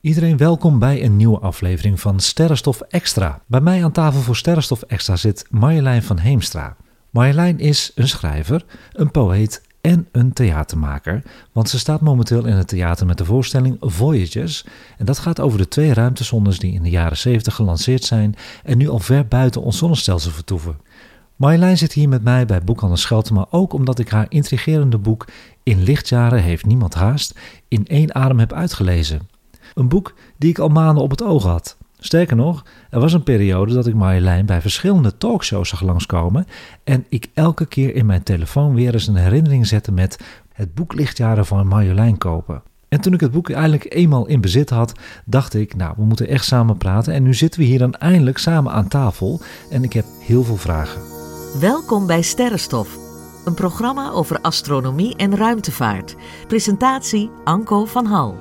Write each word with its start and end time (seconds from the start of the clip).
Iedereen 0.00 0.36
welkom 0.36 0.78
bij 0.78 1.04
een 1.04 1.16
nieuwe 1.16 1.38
aflevering 1.38 2.00
van 2.00 2.20
Sterrenstof 2.20 2.80
Extra. 2.80 3.42
Bij 3.46 3.60
mij 3.60 3.84
aan 3.84 3.92
tafel 3.92 4.20
voor 4.20 4.36
Sterrenstof 4.36 4.82
Extra 4.82 5.16
zit 5.16 5.46
Marjolein 5.50 6.02
van 6.02 6.18
Heemstra. 6.18 6.76
Marjolein 7.10 7.58
is 7.58 7.92
een 7.94 8.08
schrijver, 8.08 8.64
een 8.92 9.10
poëet 9.10 9.62
en 9.80 10.08
een 10.12 10.32
theatermaker, 10.32 11.22
want 11.52 11.68
ze 11.68 11.78
staat 11.78 12.00
momenteel 12.00 12.46
in 12.46 12.54
het 12.54 12.68
theater 12.68 13.06
met 13.06 13.18
de 13.18 13.24
voorstelling 13.24 13.76
Voyages. 13.80 14.64
En 14.98 15.04
dat 15.04 15.18
gaat 15.18 15.40
over 15.40 15.58
de 15.58 15.68
twee 15.68 15.94
ruimtesondes 15.94 16.58
die 16.58 16.72
in 16.72 16.82
de 16.82 16.90
jaren 16.90 17.16
70 17.16 17.54
gelanceerd 17.54 18.04
zijn 18.04 18.34
en 18.64 18.78
nu 18.78 18.88
al 18.88 18.98
ver 18.98 19.26
buiten 19.26 19.62
ons 19.62 19.78
zonnestelsel 19.78 20.30
vertoeven. 20.30 20.80
Marjolein 21.36 21.78
zit 21.78 21.92
hier 21.92 22.08
met 22.08 22.22
mij 22.22 22.46
bij 22.46 22.62
Boekhandel 22.62 22.98
Schelten, 22.98 23.34
maar 23.34 23.46
ook 23.50 23.72
omdat 23.72 23.98
ik 23.98 24.08
haar 24.08 24.26
intrigerende 24.28 24.98
boek 24.98 25.26
In 25.62 25.82
lichtjaren 25.82 26.42
heeft 26.42 26.66
niemand 26.66 26.94
haast 26.94 27.38
in 27.68 27.86
één 27.86 28.14
adem 28.14 28.38
heb 28.38 28.52
uitgelezen. 28.52 29.29
Een 29.74 29.88
boek 29.88 30.14
die 30.38 30.50
ik 30.50 30.58
al 30.58 30.68
maanden 30.68 31.02
op 31.02 31.10
het 31.10 31.22
oog 31.22 31.44
had. 31.44 31.76
Sterker 31.98 32.36
nog, 32.36 32.64
er 32.90 33.00
was 33.00 33.12
een 33.12 33.22
periode 33.22 33.74
dat 33.74 33.86
ik 33.86 33.94
Marjolein 33.94 34.46
bij 34.46 34.60
verschillende 34.60 35.16
talkshows 35.16 35.68
zag 35.68 35.80
langskomen 35.80 36.46
en 36.84 37.04
ik 37.08 37.26
elke 37.34 37.66
keer 37.66 37.94
in 37.94 38.06
mijn 38.06 38.22
telefoon 38.22 38.74
weer 38.74 38.92
eens 38.92 39.06
een 39.06 39.16
herinnering 39.16 39.66
zette 39.66 39.92
met 39.92 40.18
het 40.52 40.74
boek 40.74 40.94
Lichtjaren 40.94 41.46
van 41.46 41.66
Marjolein 41.66 42.18
kopen. 42.18 42.62
En 42.88 43.00
toen 43.00 43.12
ik 43.12 43.20
het 43.20 43.30
boek 43.30 43.50
eindelijk 43.50 43.94
eenmaal 43.94 44.26
in 44.26 44.40
bezit 44.40 44.70
had, 44.70 44.92
dacht 45.24 45.54
ik, 45.54 45.76
nou, 45.76 45.94
we 45.96 46.04
moeten 46.04 46.28
echt 46.28 46.44
samen 46.44 46.76
praten. 46.76 47.12
En 47.12 47.22
nu 47.22 47.34
zitten 47.34 47.60
we 47.60 47.66
hier 47.66 47.78
dan 47.78 47.94
eindelijk 47.94 48.38
samen 48.38 48.72
aan 48.72 48.88
tafel 48.88 49.40
en 49.70 49.84
ik 49.84 49.92
heb 49.92 50.04
heel 50.20 50.42
veel 50.42 50.56
vragen. 50.56 51.02
Welkom 51.60 52.06
bij 52.06 52.22
Sterrenstof, 52.22 52.98
een 53.44 53.54
programma 53.54 54.10
over 54.10 54.40
astronomie 54.40 55.16
en 55.16 55.36
ruimtevaart. 55.36 56.16
Presentatie 56.46 57.30
Anko 57.44 57.84
van 57.84 58.06
Hal. 58.06 58.38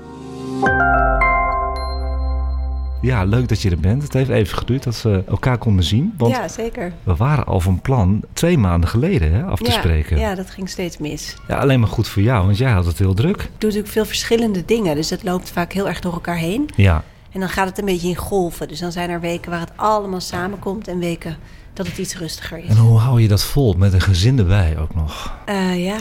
Ja, 3.02 3.24
leuk 3.24 3.48
dat 3.48 3.62
je 3.62 3.70
er 3.70 3.80
bent. 3.80 4.04
Het 4.04 4.14
heeft 4.14 4.30
even 4.30 4.58
geduurd 4.58 4.84
dat 4.84 5.02
we 5.02 5.24
elkaar 5.28 5.58
konden 5.58 5.84
zien. 5.86 6.14
Want 6.18 6.36
ja, 6.36 6.48
zeker. 6.48 6.94
we 7.04 7.16
waren 7.16 7.46
al 7.46 7.60
van 7.60 7.82
plan 7.82 8.22
twee 8.34 8.58
maanden 8.58 8.90
geleden 8.90 9.34
hè, 9.34 9.44
af 9.44 9.60
te 9.60 9.72
ja, 9.72 9.78
spreken. 9.78 10.20
Ja, 10.20 10.36
dat 10.36 10.50
ging 10.50 10.70
steeds 10.70 10.98
mis. 10.98 11.36
Ja, 11.48 11.58
alleen 11.58 11.80
maar 11.80 11.90
goed 11.90 12.08
voor 12.08 12.22
jou, 12.22 12.46
want 12.46 12.58
jij 12.58 12.72
had 12.72 12.86
het 12.86 13.00
heel 13.00 13.14
druk. 13.14 13.36
Ik 13.36 13.42
doe 13.42 13.70
natuurlijk 13.70 13.88
veel 13.88 14.06
verschillende 14.06 14.66
dingen, 14.66 14.96
dus 14.96 15.10
het 15.10 15.24
loopt 15.24 15.50
vaak 15.52 15.74
heel 15.74 15.88
erg 15.88 16.00
door 16.00 16.14
elkaar 16.14 16.38
heen. 16.38 16.70
Ja, 16.76 17.04
En 17.32 17.40
dan 17.40 17.50
gaat 17.50 17.68
het 17.68 17.78
een 17.78 17.86
beetje 17.86 18.08
in 18.08 18.16
golven. 18.16 18.68
Dus 18.68 18.80
dan 18.80 18.92
zijn 18.92 19.10
er 19.10 19.20
weken 19.20 19.52
waar 19.52 19.60
het 19.60 19.72
allemaal 19.76 20.22
samenkomt 20.22 20.88
en 20.88 21.00
weken 21.00 21.38
dat 21.74 21.88
het 21.88 21.98
iets 21.98 22.18
rustiger 22.18 22.58
is. 22.58 22.70
en 22.70 22.78
hoe 22.78 23.00
hou 23.00 23.22
je 23.22 23.28
dat 23.28 23.44
vol 23.44 23.74
met 23.74 23.94
een 23.94 24.02
gezin 24.02 24.40
erbij 24.40 24.78
ook 24.80 24.96
nog? 24.96 25.34
Eh, 25.46 25.86
ja, 25.86 25.98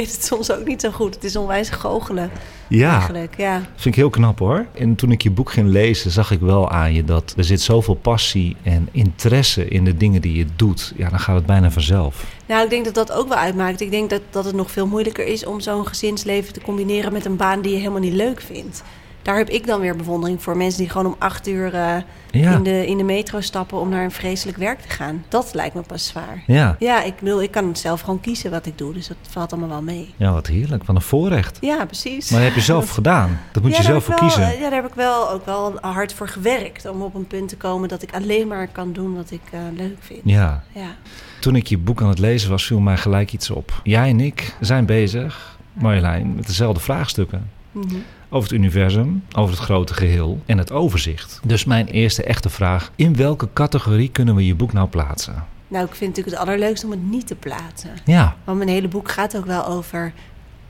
weet 0.00 0.12
het 0.12 0.24
soms 0.24 0.50
ook 0.52 0.66
niet 0.66 0.80
zo 0.80 0.90
goed. 0.90 1.14
Het 1.14 1.24
is 1.24 1.36
onwijs 1.36 1.70
goochelen 1.70 2.30
Ja, 2.68 2.92
eigenlijk. 2.92 3.36
Ja. 3.36 3.60
vind 3.74 3.84
ik 3.84 3.94
heel 3.94 4.10
knap 4.10 4.38
hoor. 4.38 4.66
En 4.74 4.94
toen 4.94 5.10
ik 5.10 5.22
je 5.22 5.30
boek 5.30 5.50
ging 5.50 5.68
lezen, 5.68 6.10
zag 6.10 6.30
ik 6.30 6.40
wel 6.40 6.70
aan 6.70 6.92
je 6.94 7.04
dat 7.04 7.34
er 7.36 7.44
zit 7.44 7.60
zoveel 7.60 7.94
passie 7.94 8.56
en 8.62 8.88
interesse 8.92 9.68
in 9.68 9.84
de 9.84 9.96
dingen 9.96 10.20
die 10.20 10.36
je 10.36 10.46
doet. 10.56 10.92
Ja, 10.96 11.08
dan 11.08 11.20
gaat 11.20 11.34
het 11.34 11.46
bijna 11.46 11.70
vanzelf. 11.70 12.24
Nou, 12.46 12.64
ik 12.64 12.70
denk 12.70 12.84
dat 12.84 12.94
dat 12.94 13.12
ook 13.12 13.28
wel 13.28 13.36
uitmaakt. 13.36 13.80
Ik 13.80 13.90
denk 13.90 14.10
dat, 14.10 14.22
dat 14.30 14.44
het 14.44 14.54
nog 14.54 14.70
veel 14.70 14.86
moeilijker 14.86 15.26
is 15.26 15.46
om 15.46 15.60
zo'n 15.60 15.86
gezinsleven 15.86 16.52
te 16.52 16.60
combineren 16.60 17.12
met 17.12 17.24
een 17.24 17.36
baan 17.36 17.60
die 17.60 17.72
je 17.72 17.78
helemaal 17.78 18.00
niet 18.00 18.12
leuk 18.12 18.40
vindt. 18.40 18.82
Daar 19.30 19.38
heb 19.38 19.48
ik 19.48 19.66
dan 19.66 19.80
weer 19.80 19.96
bewondering 19.96 20.42
voor. 20.42 20.56
Mensen 20.56 20.80
die 20.80 20.90
gewoon 20.90 21.06
om 21.06 21.14
acht 21.18 21.48
uur 21.48 21.74
eh, 21.74 21.96
Ja. 22.30 22.52
in, 22.52 22.62
de, 22.62 22.86
in 22.86 22.96
de 22.96 23.02
metro 23.04 23.40
stappen 23.40 23.78
om 23.80 23.88
naar 23.88 24.04
een 24.04 24.10
vreselijk 24.10 24.58
werk 24.58 24.80
te 24.80 24.88
gaan. 24.88 25.24
Dat 25.28 25.50
lijkt 25.54 25.74
me 25.74 25.80
pas 25.82 26.06
zwaar. 26.06 26.42
Ja, 26.46 26.76
Ja, 26.78 27.02
ik 27.02 27.14
bedoel, 27.18 27.42
ik 27.42 27.50
kan 27.50 27.76
zelf 27.76 28.00
gewoon 28.00 28.20
kiezen 28.20 28.50
wat 28.50 28.66
ik 28.66 28.78
doe. 28.78 28.92
Dus 28.92 29.08
dat 29.08 29.16
valt 29.28 29.52
allemaal 29.52 29.70
wel 29.70 29.82
mee. 29.82 30.14
ja 30.16 30.32
wat 30.32 30.46
heerlijk. 30.46 30.84
Van 30.84 30.94
een 30.96 31.02
voorrecht. 31.02 31.58
Ja, 31.60 31.84
precies. 31.84 32.30
Maar 32.30 32.40
dat 32.40 32.48
heb 32.48 32.58
je 32.58 32.64
zelf 32.64 32.90
gedaan. 32.90 33.40
Dat 33.52 33.62
moet 33.62 33.72
ja, 33.72 33.76
je 33.78 33.82
zelf 33.84 34.04
voor 34.04 34.14
wel, 34.14 34.22
kiezen. 34.28 34.42
eh, 34.42 34.54
Ja, 34.60 34.70
daar 34.70 34.82
heb 34.82 34.86
ik 34.90 34.94
wel 34.94 35.30
ook 35.30 35.46
wel 35.46 35.78
hard 35.80 36.12
voor 36.14 36.28
gewerkt. 36.28 36.88
Om 36.88 37.02
op 37.02 37.14
een 37.14 37.26
punt 37.26 37.48
te 37.48 37.56
komen 37.56 37.88
dat 37.88 38.02
ik 38.02 38.14
alleen 38.14 38.48
maar 38.48 38.68
kan 38.68 38.92
doen 38.92 39.14
wat 39.16 39.30
ik 39.30 39.42
eh, 39.50 39.60
leuk 39.76 39.96
vind. 40.00 40.20
Ja. 40.24 40.62
Ja. 40.74 40.94
Toen 41.40 41.56
ik 41.56 41.66
je 41.66 41.78
boek 41.78 42.02
aan 42.02 42.08
het 42.08 42.18
lezen 42.18 42.50
was, 42.50 42.66
viel 42.66 42.80
mij 42.80 42.96
gelijk 42.96 43.32
iets 43.32 43.50
op. 43.50 43.80
Jij 43.84 44.08
en 44.08 44.20
ik 44.20 44.54
zijn 44.60 44.86
bezig, 44.86 45.58
Marjolein, 45.72 46.34
met 46.34 46.46
dezelfde 46.46 46.80
vraagstukken. 46.80 47.50
Mhm. 47.72 47.94
Over 48.28 48.48
het 48.50 48.58
universum, 48.58 49.24
over 49.36 49.54
het 49.54 49.64
grote 49.64 49.94
geheel 49.94 50.40
en 50.46 50.58
het 50.58 50.72
overzicht. 50.72 51.40
Dus 51.44 51.64
mijn 51.64 51.86
eerste 51.86 52.22
echte 52.22 52.48
vraag: 52.50 52.90
in 52.96 53.16
welke 53.16 53.48
categorie 53.52 54.10
kunnen 54.10 54.34
we 54.34 54.46
je 54.46 54.54
boek 54.54 54.72
nou 54.72 54.88
plaatsen? 54.88 55.44
Nou, 55.68 55.84
ik 55.84 55.94
vind 55.94 56.16
het 56.16 56.16
natuurlijk 56.16 56.36
het 56.36 56.48
allerleukste 56.48 56.86
om 56.86 56.92
het 56.92 57.10
niet 57.10 57.26
te 57.26 57.34
plaatsen. 57.34 57.90
Ja, 58.04 58.36
Want 58.44 58.58
mijn 58.58 58.70
hele 58.70 58.88
boek 58.88 59.10
gaat 59.10 59.36
ook 59.36 59.46
wel 59.46 59.66
over 59.66 60.12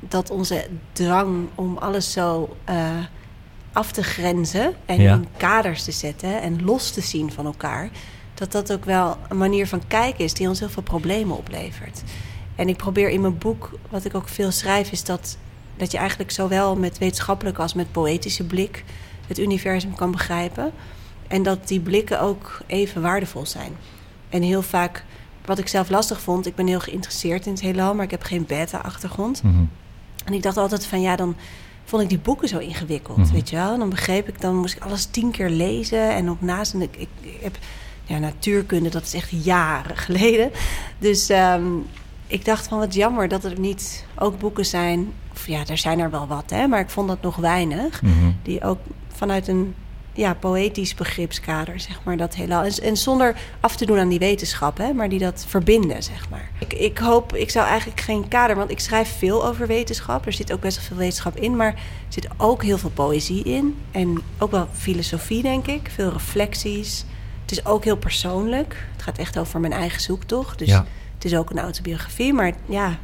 dat 0.01 0.31
onze 0.31 0.67
drang 0.93 1.47
om 1.55 1.77
alles 1.79 2.13
zo 2.13 2.57
eh, 2.65 2.77
af 3.73 3.93
te 3.93 4.03
grenzen 4.03 4.73
en 4.87 5.01
Ja. 5.01 5.15
in 5.15 5.27
kaders 5.37 5.85
te 5.85 5.93
zetten 5.93 6.43
en 6.43 6.65
los 6.65 6.91
te 6.91 7.01
zien 7.01 7.33
van 7.33 7.47
elkaar, 7.47 7.91
dat 8.35 8.53
dat 8.53 8.73
ook 8.73 8.85
wel 8.85 9.17
een 9.29 9.39
manier 9.39 9.67
van 9.67 9.83
kijken 9.87 10.25
is 10.25 10.35
die 10.35 10.49
ons 10.49 10.59
heel 10.59 10.69
veel 10.69 10.83
problemen 10.83 11.37
oplevert. 11.37 12.03
En 12.57 12.69
ik 12.69 12.77
probeer 12.77 13.09
in 13.11 13.21
mijn 13.21 13.39
boek, 13.39 13.71
wat 13.91 14.05
ik 14.05 14.15
ook 14.15 14.29
veel 14.29 14.51
schrijf, 14.51 14.91
is 14.93 15.05
dat, 15.05 15.37
dat 15.81 15.91
je 15.93 15.99
eigenlijk 15.99 16.31
zowel 16.31 16.77
met 16.77 16.99
wetenschappelijke 16.99 17.63
als 17.63 17.75
met 17.75 17.93
poëtische 17.93 18.45
blik 18.45 18.85
het 19.27 19.39
universum 19.39 19.95
kan 19.95 20.11
begrijpen. 20.11 20.73
En 21.29 21.43
dat 21.43 21.69
die 21.69 21.81
blikken 21.81 22.21
ook 22.21 22.61
even 22.67 23.03
waardevol 23.03 23.47
zijn. 23.47 23.73
En 24.29 24.43
heel 24.43 24.63
vaak, 24.63 25.05
wat 25.45 25.59
ik 25.59 25.69
zelf 25.69 25.91
lastig 25.91 26.21
vond, 26.21 26.47
ik 26.47 26.55
ben 26.55 26.67
heel 26.67 26.81
geïnteresseerd 26.81 27.47
in 27.47 27.53
het 27.53 27.61
heelal, 27.61 27.95
maar 27.95 28.05
ik 28.05 28.11
heb 28.11 28.23
geen 28.23 28.47
beta-achtergrond. 28.47 29.43
Mhm. 29.43 29.65
En 30.25 30.33
ik 30.33 30.43
dacht 30.43 30.57
altijd 30.57 30.87
van 30.87 31.01
ja, 31.01 31.17
dan 31.17 31.37
vond 31.85 32.03
ik 32.03 32.09
die 32.09 32.19
boeken 32.19 32.49
zo 32.49 32.59
ingewikkeld, 32.59 33.17
Mhm. 33.17 33.33
weet 33.33 33.51
je 33.51 33.57
wel. 33.57 33.73
En 33.73 33.79
dan 33.79 33.89
begreep 33.91 34.29
ik, 34.29 34.41
dan 34.41 34.57
moest 34.57 34.77
ik 34.77 34.83
alles 34.83 35.05
tien 35.05 35.31
keer 35.31 35.51
lezen 35.51 36.11
en 36.15 36.31
ook 36.31 36.41
naast. 36.41 36.75
En 36.75 36.83
ik, 36.83 36.97
ik, 36.97 37.09
ik 37.21 37.39
heb 37.41 37.59
ja, 38.05 38.19
natuurkunde, 38.19 38.89
dat 38.89 39.03
is 39.03 39.15
echt 39.15 39.45
jaren 39.45 39.97
geleden. 39.97 40.51
Dus 40.99 41.29
ehm, 41.29 41.63
ik 42.31 42.45
dacht 42.45 42.69
van 42.69 42.79
wat 42.79 42.95
jammer 42.95 43.29
dat 43.29 43.45
er 43.45 43.59
niet 43.59 44.05
ook 44.19 44.39
boeken 44.39 44.67
zijn. 44.67 45.13
Of 45.33 45.47
ja, 45.47 45.67
er 45.67 45.79
zijn 45.79 45.99
er 45.99 46.11
wel 46.11 46.27
wat, 46.27 46.51
hè, 46.51 46.67
maar 46.67 46.81
ik 46.81 46.91
vond 46.91 47.09
dat 47.09 47.23
nog 47.23 47.37
weinig. 47.37 48.03
Mhm. 48.03 48.31
Die 48.43 48.63
ook 48.63 48.79
vanuit 49.09 49.49
een 49.49 49.75
ja, 50.13 50.35
poëtisch 50.35 50.95
begripskader, 50.95 51.81
zeg 51.81 52.01
maar, 52.05 52.17
dat 52.17 52.35
heelal. 52.35 52.63
En, 52.63 52.73
en 52.83 52.97
zonder 52.97 53.37
af 53.61 53.77
te 53.77 53.87
doen 53.87 53.99
aan 53.99 54.09
die 54.09 54.19
wetenschap, 54.19 54.79
hè, 54.79 54.93
maar 54.93 55.09
die 55.09 55.19
dat 55.19 55.45
verbinden, 55.49 56.03
zeg 56.03 56.29
maar. 56.31 56.51
Ik, 56.59 56.73
ik 56.73 56.99
hoop, 56.99 57.35
ik 57.35 57.51
zou 57.51 57.67
eigenlijk 57.67 58.01
geen 58.01 58.29
kader, 58.29 58.57
want 58.57 58.71
ik 58.71 58.81
schrijf 58.81 59.19
veel 59.19 59.47
over 59.47 59.67
wetenschap. 59.67 60.27
Er 60.27 60.33
zit 60.33 60.53
ook 60.53 60.61
best 60.61 60.77
wel 60.77 60.87
veel 60.87 60.97
wetenschap 60.97 61.37
in, 61.37 61.57
maar 61.57 61.73
er 61.73 61.79
zit 62.09 62.29
ook 62.37 62.63
heel 62.63 62.79
veel 62.79 62.91
poëzie 62.91 63.43
in. 63.43 63.77
En 63.91 64.23
ook 64.39 64.51
wel 64.51 64.69
filosofie, 64.73 65.43
denk 65.43 65.67
ik. 65.67 65.91
Veel 65.95 66.13
reflecties. 66.13 67.05
Het 67.43 67.51
is 67.51 67.67
ook 67.67 67.85
heel 67.85 67.97
persoonlijk. 67.97 68.87
Het 68.93 69.03
gaat 69.03 69.19
echt 69.19 69.39
over 69.39 69.61
mijn 69.61 69.73
eigen 69.73 70.01
zoektocht. 70.01 70.59
Dus 70.59 70.69
Ja. 70.69 70.87
Het 71.23 71.33
is 71.33 71.39
ook 71.39 71.51
een 71.51 71.59
autobiografie, 71.59 72.33
maar 72.33 72.53
ja, 72.69 72.99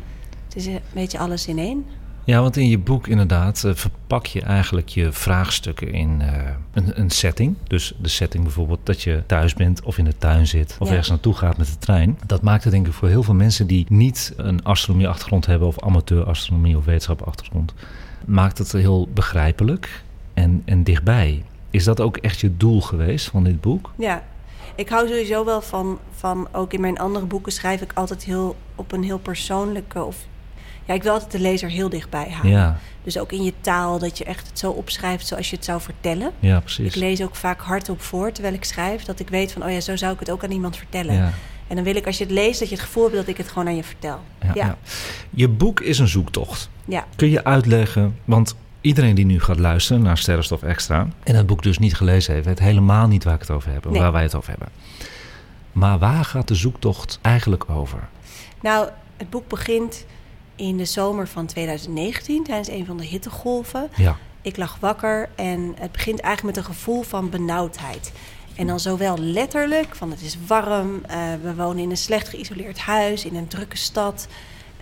het 0.44 0.56
is 0.56 0.66
een 0.66 0.80
beetje 0.92 1.18
alles 1.18 1.46
in 1.46 1.58
één. 1.58 1.84
Ja, 2.24 2.40
want 2.40 2.56
in 2.56 2.68
je 2.68 2.78
boek 2.78 3.06
inderdaad 3.06 3.64
eh, 3.64 3.74
verpak 3.74 4.26
je 4.26 4.40
eigenlijk 4.42 4.88
je 4.88 5.12
vraagstukken 5.12 5.92
in 5.92 6.20
eh, 6.20 6.50
een, 6.72 7.00
een 7.00 7.10
setting. 7.10 7.56
Dus 7.66 7.94
de 7.98 8.08
setting 8.08 8.42
bijvoorbeeld 8.44 8.80
dat 8.82 9.02
je 9.02 9.22
thuis 9.26 9.54
bent 9.54 9.82
of 9.82 9.98
in 9.98 10.04
de 10.04 10.18
tuin 10.18 10.46
zit 10.46 10.76
of 10.78 10.86
Ja. 10.86 10.90
ergens 10.90 11.08
naartoe 11.10 11.34
gaat 11.34 11.56
met 11.56 11.66
de 11.66 11.78
trein. 11.78 12.18
Dat 12.26 12.42
maakt 12.42 12.64
het 12.64 12.72
denk 12.72 12.86
ik 12.86 12.92
voor 12.92 13.08
heel 13.08 13.22
veel 13.22 13.34
mensen 13.34 13.66
die 13.66 13.86
niet 13.88 14.32
een 14.36 14.64
astronomie-achtergrond 14.64 15.46
hebben 15.46 15.68
of 15.68 15.80
amateur-astronomie 15.82 16.76
of 16.76 16.84
wetenschap-achtergrond, 16.84 17.74
maakt 18.26 18.58
het 18.58 18.72
heel 18.72 19.08
begrijpelijk 19.14 20.02
en, 20.34 20.62
en 20.64 20.82
dichtbij. 20.84 21.42
Is 21.70 21.84
dat 21.84 22.00
ook 22.00 22.16
echt 22.16 22.40
je 22.40 22.56
doel 22.56 22.80
geweest 22.80 23.28
van 23.28 23.44
dit 23.44 23.60
boek? 23.60 23.92
Ja, 23.98 24.22
ik 24.76 24.88
hou 24.88 25.08
sowieso 25.08 25.44
wel 25.44 25.60
van, 25.62 25.98
van, 26.16 26.48
ook 26.52 26.72
in 26.72 26.80
mijn 26.80 26.98
andere 26.98 27.26
boeken 27.26 27.52
schrijf 27.52 27.80
ik 27.80 27.92
altijd 27.94 28.24
heel 28.24 28.56
op 28.74 28.92
een 28.92 29.02
heel 29.02 29.18
persoonlijke 29.18 30.04
of 30.04 30.16
ja, 30.84 30.94
ik 30.94 31.02
wil 31.02 31.12
altijd 31.12 31.30
de 31.32 31.40
lezer 31.40 31.70
heel 31.70 31.88
dichtbij 31.88 32.28
houden. 32.30 32.50
Ja, 32.50 32.78
Dus 33.02 33.18
ook 33.18 33.32
in 33.32 33.44
je 33.44 33.52
taal, 33.60 33.98
dat 33.98 34.18
je 34.18 34.24
echt 34.24 34.46
het 34.46 34.58
zo 34.58 34.70
opschrijft 34.70 35.26
zoals 35.26 35.50
je 35.50 35.56
het 35.56 35.64
zou 35.64 35.80
vertellen. 35.80 36.32
ja 36.40 36.56
Ik 36.56 36.62
precies. 36.64 36.94
lees 36.94 37.22
ook 37.22 37.34
vaak 37.34 37.60
hardop 37.60 38.02
voor 38.02 38.32
terwijl 38.32 38.54
ik 38.54 38.64
schrijf, 38.64 39.04
dat 39.04 39.20
ik 39.20 39.28
weet 39.28 39.52
van, 39.52 39.64
oh 39.64 39.70
ja, 39.70 39.80
zo 39.80 39.96
zou 39.96 40.12
ik 40.12 40.18
het 40.18 40.30
ook 40.30 40.44
aan 40.44 40.50
iemand 40.50 40.76
vertellen. 40.76 41.14
Ja. 41.14 41.32
En 41.66 41.74
dan 41.76 41.84
wil 41.84 41.96
ik 41.96 42.06
als 42.06 42.18
je 42.18 42.24
het 42.24 42.32
leest, 42.32 42.58
dat 42.58 42.68
je 42.68 42.74
het 42.74 42.84
gevoel 42.84 43.02
hebt 43.02 43.16
dat 43.16 43.26
ik 43.28 43.36
het 43.36 43.48
gewoon 43.48 43.68
aan 43.68 43.76
je 43.76 43.84
vertel. 43.84 44.20
Ja, 44.40 44.46
Ja. 44.46 44.66
ja. 44.66 44.78
Je 45.30 45.48
boek 45.48 45.80
is 45.80 45.98
een 45.98 46.08
zoektocht. 46.08 46.68
Ja. 46.84 47.06
Kun 47.16 47.30
je 47.30 47.44
uitleggen, 47.44 48.16
want 48.24 48.56
iedereen 48.86 49.14
die 49.14 49.26
nu 49.26 49.40
gaat 49.40 49.58
luisteren 49.58 50.02
naar 50.02 50.18
Sterrenstof 50.18 50.62
Extra... 50.62 51.08
en 51.22 51.34
het 51.34 51.46
boek 51.46 51.62
dus 51.62 51.78
niet 51.78 51.94
gelezen 51.94 52.34
heeft, 52.34 52.46
weet 52.46 52.58
helemaal 52.58 53.06
niet 53.06 53.24
waar 53.24 53.34
ik 53.34 53.40
het 53.40 53.50
over 53.50 53.72
heb... 53.72 53.84
Nee. 53.84 54.00
waar 54.00 54.12
wij 54.12 54.22
het 54.22 54.34
over 54.34 54.50
hebben. 54.50 54.68
Maar 55.72 55.98
waar 55.98 56.24
gaat 56.24 56.48
de 56.48 56.54
zoektocht 56.54 57.18
eigenlijk 57.22 57.70
over? 57.70 58.08
Nou, 58.60 58.88
het 59.16 59.30
boek 59.30 59.48
begint 59.48 60.04
in 60.56 60.76
de 60.76 60.84
zomer 60.84 61.28
van 61.28 61.46
2019 61.46 62.44
tijdens 62.44 62.68
een 62.68 62.86
van 62.86 62.96
de 62.96 63.04
hittegolven. 63.04 63.88
Ja, 63.96 64.16
Ik 64.40 64.56
lag 64.56 64.76
wakker 64.80 65.28
en 65.34 65.74
het 65.78 65.92
begint 65.92 66.20
eigenlijk 66.20 66.56
met 66.56 66.66
een 66.66 66.74
gevoel 66.74 67.02
van 67.02 67.30
benauwdheid. 67.30 68.12
En 68.54 68.66
dan 68.66 68.80
zowel 68.80 69.18
letterlijk, 69.18 69.94
van 69.94 70.10
het 70.10 70.20
is 70.20 70.36
warm, 70.46 71.04
eh, 71.04 71.18
we 71.42 71.54
wonen 71.54 71.82
in 71.82 71.90
een 71.90 71.96
slecht 71.96 72.28
geïsoleerd 72.28 72.78
huis, 72.78 73.24
in 73.24 73.36
een 73.36 73.48
drukke 73.48 73.76
stad. 73.76 74.28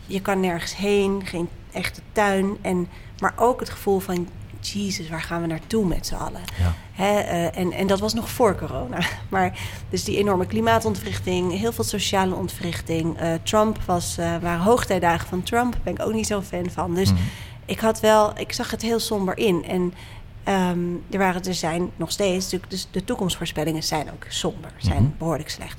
Je 0.07 0.21
kan 0.21 0.41
nergens 0.41 0.77
heen, 0.77 1.23
geen 1.25 1.49
echte 1.73 2.00
tuin. 2.12 2.57
En, 2.61 2.89
maar 3.20 3.32
ook 3.37 3.61
het 3.61 3.70
gevoel 3.70 3.99
van 3.99 4.28
Jezus, 4.61 5.08
waar 5.08 5.22
gaan 5.22 5.40
we 5.40 5.46
naartoe 5.46 5.87
met 5.87 6.06
z'n 6.06 6.14
allen? 6.14 6.40
Ja. 6.58 6.75
Hè, 6.93 7.19
eh, 7.19 7.58
en, 7.58 7.72
en 7.72 7.87
dat 7.87 8.00
was 8.00 8.14
nog 8.14 8.28
voor 8.31 8.56
corona. 8.56 8.99
Maar 9.31 9.58
dus 9.88 10.05
die 10.05 10.19
enorme 10.19 10.46
klimaatontwrichting, 10.46 11.58
heel 11.58 11.72
veel 11.72 11.84
sociale 11.84 12.34
ontwrichting. 12.34 13.19
Eh, 13.19 13.32
Trump 13.43 13.78
was, 13.87 14.19
eh 14.19 14.37
waren 14.40 14.61
hoogtijdagen 14.64 15.28
van 15.28 15.43
Trump, 15.43 15.72
daar 15.72 15.81
ben 15.84 15.93
ik 15.94 16.02
ook 16.02 16.12
niet 16.12 16.26
zo'n 16.26 16.43
fan 16.43 16.70
van. 16.70 16.94
Dus 16.94 17.11
Mhm. 17.12 17.20
ik 17.64 17.78
had 17.81 18.00
wel, 18.00 18.32
ik 18.38 18.52
zag 18.52 18.70
het 18.70 18.82
heel 18.82 18.99
somber 19.00 19.38
in. 19.38 19.64
En 19.64 19.94
ehm, 20.44 20.78
er, 21.11 21.19
waren, 21.19 21.43
er 21.44 21.55
zijn 21.55 21.90
nog 21.96 22.11
steeds, 22.11 22.44
natuurlijk, 22.44 22.70
dus 22.70 22.88
de 22.90 23.05
toekomstvoorspellingen 23.05 23.82
zijn 23.82 24.11
ook 24.12 24.25
somber, 24.28 24.70
zijn 24.76 25.02
Mhm. 25.02 25.11
behoorlijk 25.19 25.50
slecht. 25.50 25.78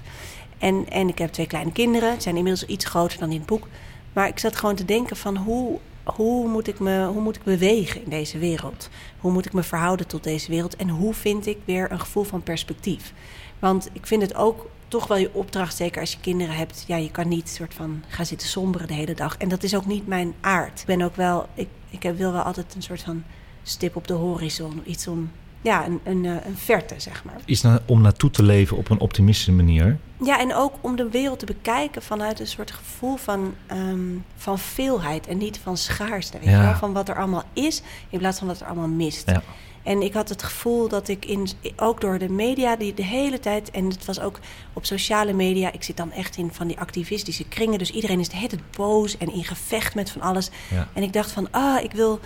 En, 0.57 0.85
en 0.89 1.07
ik 1.07 1.17
heb 1.17 1.31
twee 1.31 1.47
kleine 1.47 1.71
kinderen, 1.71 2.11
het 2.11 2.23
zijn 2.23 2.37
inmiddels 2.37 2.65
iets 2.69 2.85
groter 2.85 3.19
dan 3.19 3.29
in 3.31 3.37
het 3.37 3.45
boek. 3.45 3.67
Maar 4.13 4.27
ik 4.27 4.39
zat 4.39 4.55
gewoon 4.55 4.75
te 4.75 4.85
denken 4.85 5.17
van 5.17 5.37
hoe, 5.37 5.79
hoe, 6.05 6.47
moet 6.47 6.67
ik 6.67 6.79
me, 6.79 7.05
hoe 7.05 7.21
moet 7.21 7.35
ik 7.35 7.43
bewegen 7.43 8.03
in 8.03 8.09
deze 8.09 8.37
wereld? 8.37 8.89
Hoe 9.19 9.31
moet 9.31 9.45
ik 9.45 9.53
me 9.53 9.63
verhouden 9.63 10.07
tot 10.07 10.23
deze 10.23 10.51
wereld? 10.51 10.75
En 10.75 10.89
hoe 10.89 11.13
vind 11.13 11.45
ik 11.45 11.57
weer 11.65 11.91
een 11.91 11.99
gevoel 11.99 12.23
van 12.23 12.43
perspectief? 12.43 13.13
Want 13.59 13.89
ik 13.93 14.07
vind 14.07 14.21
het 14.21 14.35
ook 14.35 14.65
toch 14.87 15.07
wel 15.07 15.17
je 15.17 15.33
opdracht, 15.33 15.75
zeker 15.75 16.01
als 16.01 16.11
je 16.11 16.19
kinderen 16.19 16.55
hebt. 16.55 16.83
Ja, 16.87 16.95
je 16.95 17.11
kan 17.11 17.27
niet 17.27 17.49
soort 17.49 17.73
van 17.73 18.03
gaan 18.07 18.25
zitten 18.25 18.47
somberen 18.47 18.87
de 18.87 18.93
hele 18.93 19.13
dag. 19.13 19.37
En 19.37 19.49
dat 19.49 19.63
is 19.63 19.75
ook 19.75 19.85
niet 19.85 20.07
mijn 20.07 20.33
aard. 20.41 20.79
Ik 20.79 20.85
ben 20.85 21.01
ook 21.01 21.15
wel, 21.15 21.45
ik, 21.53 21.67
ik 21.89 22.01
wil 22.01 22.31
wel 22.31 22.41
altijd 22.41 22.75
een 22.75 22.81
soort 22.81 23.01
van 23.01 23.23
stip 23.63 23.95
op 23.95 24.07
de 24.07 24.13
horizon. 24.13 24.81
Iets 24.85 25.07
om, 25.07 25.31
ja, 25.65 25.85
een, 25.85 25.99
een, 26.03 26.25
eh, 26.25 26.31
een 26.45 26.57
verte, 26.57 26.93
zeg 26.97 27.23
maar. 27.23 27.35
Iets 27.45 27.61
na- 27.61 27.79
om 27.85 28.01
naartoe 28.01 28.29
te 28.29 28.43
leven 28.43 28.77
op 28.77 28.89
een 28.89 28.99
optimistische 28.99 29.51
manier. 29.51 29.97
Ja, 30.23 30.39
en 30.39 30.55
ook 30.55 30.73
om 30.81 30.95
de 30.95 31.09
wereld 31.09 31.39
te 31.39 31.45
bekijken 31.45 32.01
vanuit 32.01 32.39
een 32.39 32.47
soort 32.47 32.71
gevoel 32.71 33.15
van, 33.15 33.53
ehm, 33.67 33.99
van 34.35 34.59
veelheid 34.59 35.27
en 35.27 35.37
niet 35.37 35.59
van 35.63 35.77
schaarste. 35.77 36.37
Weet 36.39 36.49
Ja. 36.49 36.57
je 36.59 36.65
wel? 36.67 36.75
Van 36.75 36.93
wat 36.93 37.09
er 37.09 37.17
allemaal 37.17 37.43
is 37.53 37.81
in 38.09 38.19
plaats 38.19 38.37
van 38.39 38.47
wat 38.47 38.59
er 38.59 38.65
allemaal 38.67 38.87
mist. 38.87 39.29
Ja. 39.29 39.41
En 39.83 40.01
ik 40.01 40.13
had 40.13 40.29
het 40.29 40.43
gevoel 40.43 40.87
dat 40.87 41.07
ik 41.07 41.25
in, 41.25 41.47
ook 41.75 42.01
door 42.01 42.17
de 42.17 42.29
media 42.29 42.75
die 42.75 42.93
de 42.93 43.03
hele 43.03 43.39
tijd, 43.39 43.71
en 43.71 43.85
het 43.89 44.05
was 44.05 44.19
ook 44.19 44.39
op 44.73 44.85
sociale 44.85 45.33
media, 45.33 45.71
ik 45.71 45.83
zit 45.83 45.97
dan 45.97 46.11
echt 46.11 46.37
in 46.37 46.49
van 46.53 46.67
die 46.67 46.79
activistische 46.79 47.43
kringen, 47.47 47.77
dus 47.79 47.91
iedereen 47.91 48.19
is 48.19 48.29
de 48.29 48.35
hele 48.35 48.47
tijd 48.47 48.71
boos 48.77 49.17
en 49.17 49.33
in 49.33 49.43
gevecht 49.43 49.95
met 49.95 50.09
van 50.09 50.21
alles. 50.21 50.49
Ja. 50.71 50.87
En 50.93 51.03
ik 51.03 51.13
dacht 51.13 51.31
van, 51.31 51.47
ah, 51.51 51.83
ik 51.83 51.91
wil, 51.91 52.19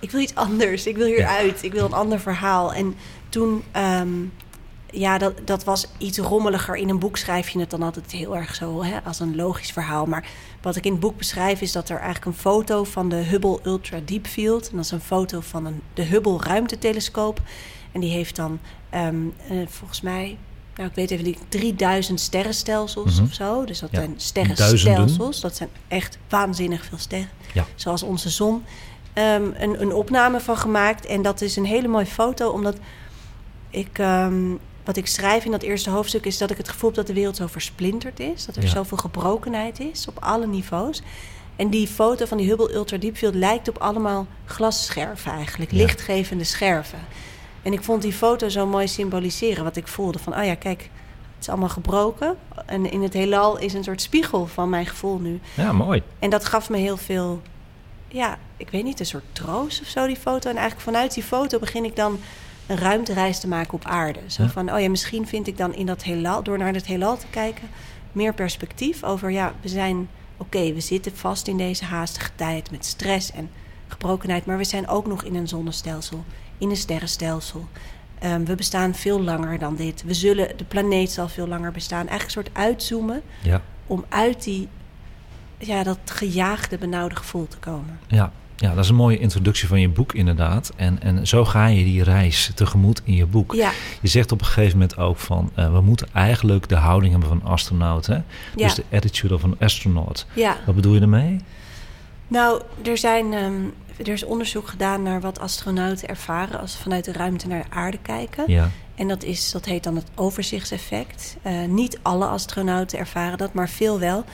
ik 0.00 0.10
wil 0.10 0.20
iets 0.20 0.34
anders, 0.34 0.86
ik 0.86 0.96
wil 0.96 1.06
hieruit, 1.06 1.62
ik 1.62 1.72
wil 1.72 1.84
een 1.84 1.92
ander 1.92 2.20
verhaal. 2.20 2.72
En 2.74 2.94
toen, 3.28 3.62
ehm, 3.72 4.08
ja, 4.90 5.18
dat, 5.18 5.32
dat 5.44 5.64
was 5.64 5.86
iets 5.98 6.18
rommeliger. 6.18 6.76
In 6.76 6.88
een 6.88 6.98
boek 6.98 7.16
schrijf 7.16 7.48
je 7.48 7.58
het 7.58 7.70
dan 7.70 7.82
altijd 7.82 8.12
heel 8.12 8.36
erg 8.36 8.54
zo, 8.54 8.84
hè, 8.84 8.98
als 9.04 9.20
een 9.20 9.36
logisch 9.36 9.70
verhaal. 9.70 10.06
Maar 10.06 10.28
wat 10.62 10.76
ik 10.76 10.84
in 10.84 10.90
het 10.92 11.00
boek 11.00 11.16
beschrijf 11.18 11.60
is 11.60 11.72
dat 11.72 11.88
er 11.88 11.96
eigenlijk 11.96 12.24
een 12.26 12.34
foto 12.42 12.84
van 12.84 13.08
de 13.08 13.16
Hubble 13.16 13.58
Ultra 13.62 14.00
Deep 14.04 14.26
Field. 14.26 14.70
En 14.70 14.76
dat 14.76 14.84
is 14.84 14.90
een 14.90 15.00
foto 15.00 15.40
van 15.40 15.64
een, 15.66 15.80
de 15.94 16.02
Hubble 16.02 16.36
ruimtetelescoop. 16.40 17.40
En 17.92 18.00
die 18.00 18.10
heeft 18.10 18.36
dan 18.36 18.58
ehm, 18.90 19.16
eh, 19.48 19.56
volgens 19.68 20.00
mij, 20.00 20.38
nou 20.76 20.88
ik 20.88 20.94
weet 20.94 21.10
even 21.10 21.24
niet, 21.24 21.38
3000 21.48 22.20
sterrenstelsels 22.20 23.14
Mhm. 23.14 23.24
of 23.24 23.32
zo. 23.34 23.64
Dus 23.64 23.78
dat 23.78 23.90
Ja, 23.92 23.98
zijn 23.98 24.14
sterrenstelsels. 24.16 24.82
duizenden. 24.84 25.40
Dat 25.40 25.56
zijn 25.56 25.68
echt 25.88 26.18
waanzinnig 26.28 26.84
veel 26.84 26.98
sterren. 26.98 27.28
Ja. 27.54 27.66
Zoals 27.74 28.02
onze 28.02 28.30
zon. 28.30 28.62
Ehm, 29.12 29.42
een, 29.58 29.80
een 29.82 29.92
opname 29.94 30.40
van 30.40 30.56
gemaakt. 30.56 31.06
En 31.06 31.22
dat 31.22 31.40
is 31.40 31.56
een 31.56 31.64
hele 31.64 31.88
mooie 31.88 32.06
foto, 32.06 32.50
omdat 32.50 32.76
ik, 33.70 33.98
ehm, 33.98 34.34
wat 34.84 34.96
ik 34.96 35.06
schrijf 35.06 35.44
in 35.44 35.50
dat 35.50 35.62
eerste 35.62 35.90
hoofdstuk 35.90 36.26
is 36.26 36.38
dat 36.38 36.50
ik 36.50 36.56
het 36.56 36.68
gevoel 36.68 36.88
heb 36.88 36.98
dat 36.98 37.06
de 37.06 37.12
wereld 37.14 37.36
zo 37.36 37.46
versplinterd 37.46 38.20
is. 38.20 38.46
Dat 38.46 38.56
er 38.56 38.62
Ja. 38.62 38.68
zoveel 38.68 38.96
gebrokenheid 38.98 39.80
is 39.80 40.06
op 40.08 40.16
alle 40.20 40.46
niveaus. 40.46 41.02
En 41.56 41.68
die 41.68 41.86
foto 41.86 42.26
van 42.26 42.36
die 42.38 42.48
Hubble 42.48 42.74
Ultra 42.74 42.96
Deep 42.96 43.16
Field 43.16 43.34
lijkt 43.34 43.68
op 43.68 43.78
allemaal 43.78 44.26
glasscherven 44.44 45.32
eigenlijk, 45.32 45.70
Ja. 45.70 45.76
lichtgevende 45.76 46.44
scherven. 46.44 46.98
En 47.62 47.72
ik 47.72 47.82
vond 47.82 48.02
die 48.02 48.12
foto 48.12 48.48
zo 48.48 48.66
mooi 48.66 48.88
symboliseren 48.88 49.64
wat 49.64 49.76
ik 49.76 49.86
voelde 49.88 50.18
van, 50.18 50.36
oh 50.38 50.44
ja, 50.44 50.54
kijk, 50.54 50.80
het 50.80 51.40
is 51.40 51.48
allemaal 51.48 51.68
gebroken. 51.68 52.36
En 52.66 52.90
in 52.90 53.02
het 53.02 53.12
heelal 53.12 53.58
is 53.58 53.72
een 53.72 53.84
soort 53.84 54.02
spiegel 54.02 54.46
van 54.46 54.68
mijn 54.68 54.86
gevoel 54.86 55.18
nu. 55.18 55.40
ja, 55.54 55.72
mooi. 55.72 56.02
En 56.18 56.30
dat 56.30 56.44
gaf 56.44 56.70
me 56.70 56.76
heel 56.76 56.96
veel, 56.96 57.40
ja, 58.08 58.38
ik 58.60 58.68
weet 58.70 58.84
niet, 58.84 59.00
een 59.00 59.06
soort 59.06 59.24
troost 59.32 59.80
of 59.80 59.86
zo, 59.86 60.06
die 60.06 60.16
foto. 60.16 60.48
En 60.50 60.56
eigenlijk 60.56 60.80
vanuit 60.86 61.14
die 61.14 61.22
foto 61.22 61.58
begin 61.58 61.84
ik 61.84 61.96
dan 61.96 62.18
een 62.66 62.76
ruimtereis 62.78 63.40
te 63.40 63.48
maken 63.48 63.74
op 63.74 63.84
aarde. 63.84 64.20
Zo 64.26 64.42
Ja. 64.42 64.48
van, 64.48 64.72
oh 64.72 64.80
ja, 64.80 64.88
misschien 64.88 65.26
vind 65.26 65.46
ik 65.46 65.56
dan 65.56 65.74
in 65.74 65.86
dat 65.86 66.02
heelal, 66.02 66.42
door 66.42 66.58
naar 66.58 66.72
het 66.74 66.86
heelal 66.86 67.16
te 67.16 67.26
kijken, 67.30 67.68
meer 68.12 68.34
perspectief 68.34 69.04
over, 69.04 69.30
ja, 69.30 69.52
we 69.60 69.68
zijn, 69.68 70.08
oké, 70.36 70.72
we 70.72 70.80
zitten 70.80 71.16
vast 71.16 71.46
in 71.48 71.56
deze 71.56 71.84
haastige 71.84 72.30
tijd 72.34 72.70
met 72.70 72.84
stress 72.84 73.32
en 73.32 73.50
gebrokenheid, 73.88 74.46
maar 74.46 74.56
we 74.56 74.64
zijn 74.64 74.88
ook 74.88 75.06
nog 75.06 75.24
in 75.24 75.34
een 75.34 75.48
zonnestelsel, 75.48 76.24
in 76.58 76.70
een 76.70 76.76
sterrenstelsel. 76.76 77.68
Ehm, 78.18 78.44
we 78.44 78.54
bestaan 78.54 78.94
veel 78.94 79.20
langer 79.20 79.58
dan 79.58 79.76
dit. 79.76 80.02
We 80.02 80.14
zullen, 80.14 80.56
de 80.56 80.64
planeet 80.64 81.10
zal 81.10 81.28
veel 81.28 81.46
langer 81.46 81.72
bestaan. 81.72 82.08
Eigenlijk 82.08 82.24
een 82.36 82.44
soort 82.44 82.56
uitzoomen 82.66 83.22
Ja, 83.42 83.62
om 83.86 84.04
uit 84.08 84.42
die, 84.44 84.68
ja, 85.58 85.82
dat 85.82 85.98
gejaagde, 86.04 86.78
benauwde 86.78 87.16
gevoel 87.16 87.48
te 87.48 87.56
komen. 87.58 87.98
ja. 88.06 88.32
Ja, 88.60 88.74
dat 88.74 88.84
is 88.84 88.88
een 88.90 88.94
mooie 88.96 89.18
introductie 89.18 89.68
van 89.68 89.80
je 89.80 89.88
boek 89.88 90.12
inderdaad. 90.14 90.72
En, 90.76 91.02
en 91.02 91.26
zo 91.26 91.44
ga 91.44 91.66
je 91.66 91.84
die 91.84 92.02
reis 92.02 92.50
tegemoet 92.54 93.00
in 93.04 93.14
je 93.14 93.26
boek. 93.26 93.54
Ja, 93.54 93.70
Je 94.00 94.08
zegt 94.08 94.32
op 94.32 94.40
een 94.40 94.46
gegeven 94.46 94.78
moment 94.78 94.96
ook 94.98 95.18
van... 95.18 95.50
eh, 95.54 95.72
we 95.72 95.80
moeten 95.80 96.06
eigenlijk 96.12 96.68
de 96.68 96.76
houding 96.76 97.10
hebben 97.12 97.28
van 97.28 97.40
een 97.44 97.46
astronaut. 97.52 98.06
Hè? 98.06 98.14
ja, 98.14 98.22
Dus 98.54 98.74
de 98.74 98.84
attitude 98.92 99.34
of 99.34 99.42
een 99.42 99.56
astronaut. 99.60 100.26
ja. 100.34 100.56
Wat 100.66 100.74
bedoel 100.74 100.94
je 100.94 101.00
daarmee? 101.00 101.40
Nou, 102.28 102.62
er, 102.84 102.98
zijn, 102.98 103.32
ehm, 103.32 103.52
er 103.96 104.08
is 104.08 104.24
onderzoek 104.24 104.68
gedaan 104.68 105.02
naar 105.02 105.20
wat 105.20 105.38
astronauten 105.40 106.08
ervaren 106.08 106.60
als 106.60 106.72
ze 106.72 106.78
vanuit 106.78 107.04
de 107.04 107.12
ruimte 107.12 107.48
naar 107.48 107.62
de 107.62 107.74
aarde 107.76 107.98
kijken. 108.02 108.44
Ja, 108.46 108.70
En 108.94 109.08
dat, 109.08 109.22
is, 109.22 109.50
dat 109.50 109.64
heet 109.64 109.84
dan 109.84 109.96
het 109.96 110.06
overzichtseffect. 110.14 111.36
Eh, 111.42 111.52
niet 111.68 111.98
alle 112.02 112.26
astronauten 112.26 112.98
ervaren 112.98 113.38
dat, 113.38 113.52
maar 113.52 113.68
veel 113.68 113.98
wel. 113.98 114.24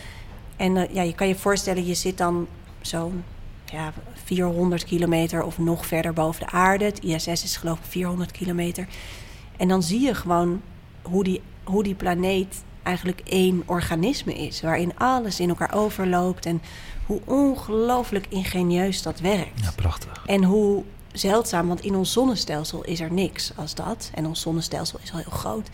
En 0.57 0.77
eh, 0.77 0.95
ja, 0.95 1.03
je 1.03 1.15
kan 1.15 1.29
je 1.29 1.35
voorstellen, 1.35 1.87
je 1.87 1.95
zit 1.95 2.19
dan 2.19 2.47
zo'n 2.81 3.25
ja, 3.71 3.93
400 4.25 4.85
kilometer 4.85 5.43
of 5.43 5.59
nog 5.59 5.87
verder 5.87 6.13
boven 6.13 6.41
de 6.41 6.51
aarde. 6.51 6.85
Het 6.85 7.03
ISS 7.03 7.27
is 7.27 7.57
geloof 7.57 7.79
ik 7.79 7.85
400 7.85 8.31
kilometer. 8.31 8.87
En 9.57 9.69
dan 9.69 9.83
zie 9.83 10.01
je 10.01 10.15
gewoon 10.15 10.61
hoe 11.03 11.25
die, 11.25 11.41
hoe 11.65 11.83
die 11.83 11.95
planeet 11.95 12.65
eigenlijk 12.83 13.21
één 13.25 13.63
organisme 13.67 14.35
is. 14.35 14.61
Waarin 14.61 14.99
alles 14.99 15.41
in 15.41 15.49
elkaar 15.49 15.75
overloopt. 15.75 16.47
En 16.47 16.63
hoe 17.07 17.21
ongelooflijk 17.25 18.27
ingenieus 18.29 19.03
dat 19.03 19.21
werkt. 19.21 19.61
ja 19.63 19.73
prachtig. 19.77 20.23
En 20.27 20.45
hoe 20.45 20.85
zeldzaam, 21.13 21.69
want 21.69 21.81
in 21.81 21.95
ons 21.95 22.13
zonnestelsel 22.13 22.85
is 22.85 23.01
er 23.01 23.13
niks 23.13 23.53
als 23.57 23.75
dat. 23.75 24.11
En 24.15 24.27
ons 24.27 24.41
zonnestelsel 24.41 24.99
is 25.03 25.13
al 25.13 25.19
heel 25.19 25.31
groot. 25.31 25.69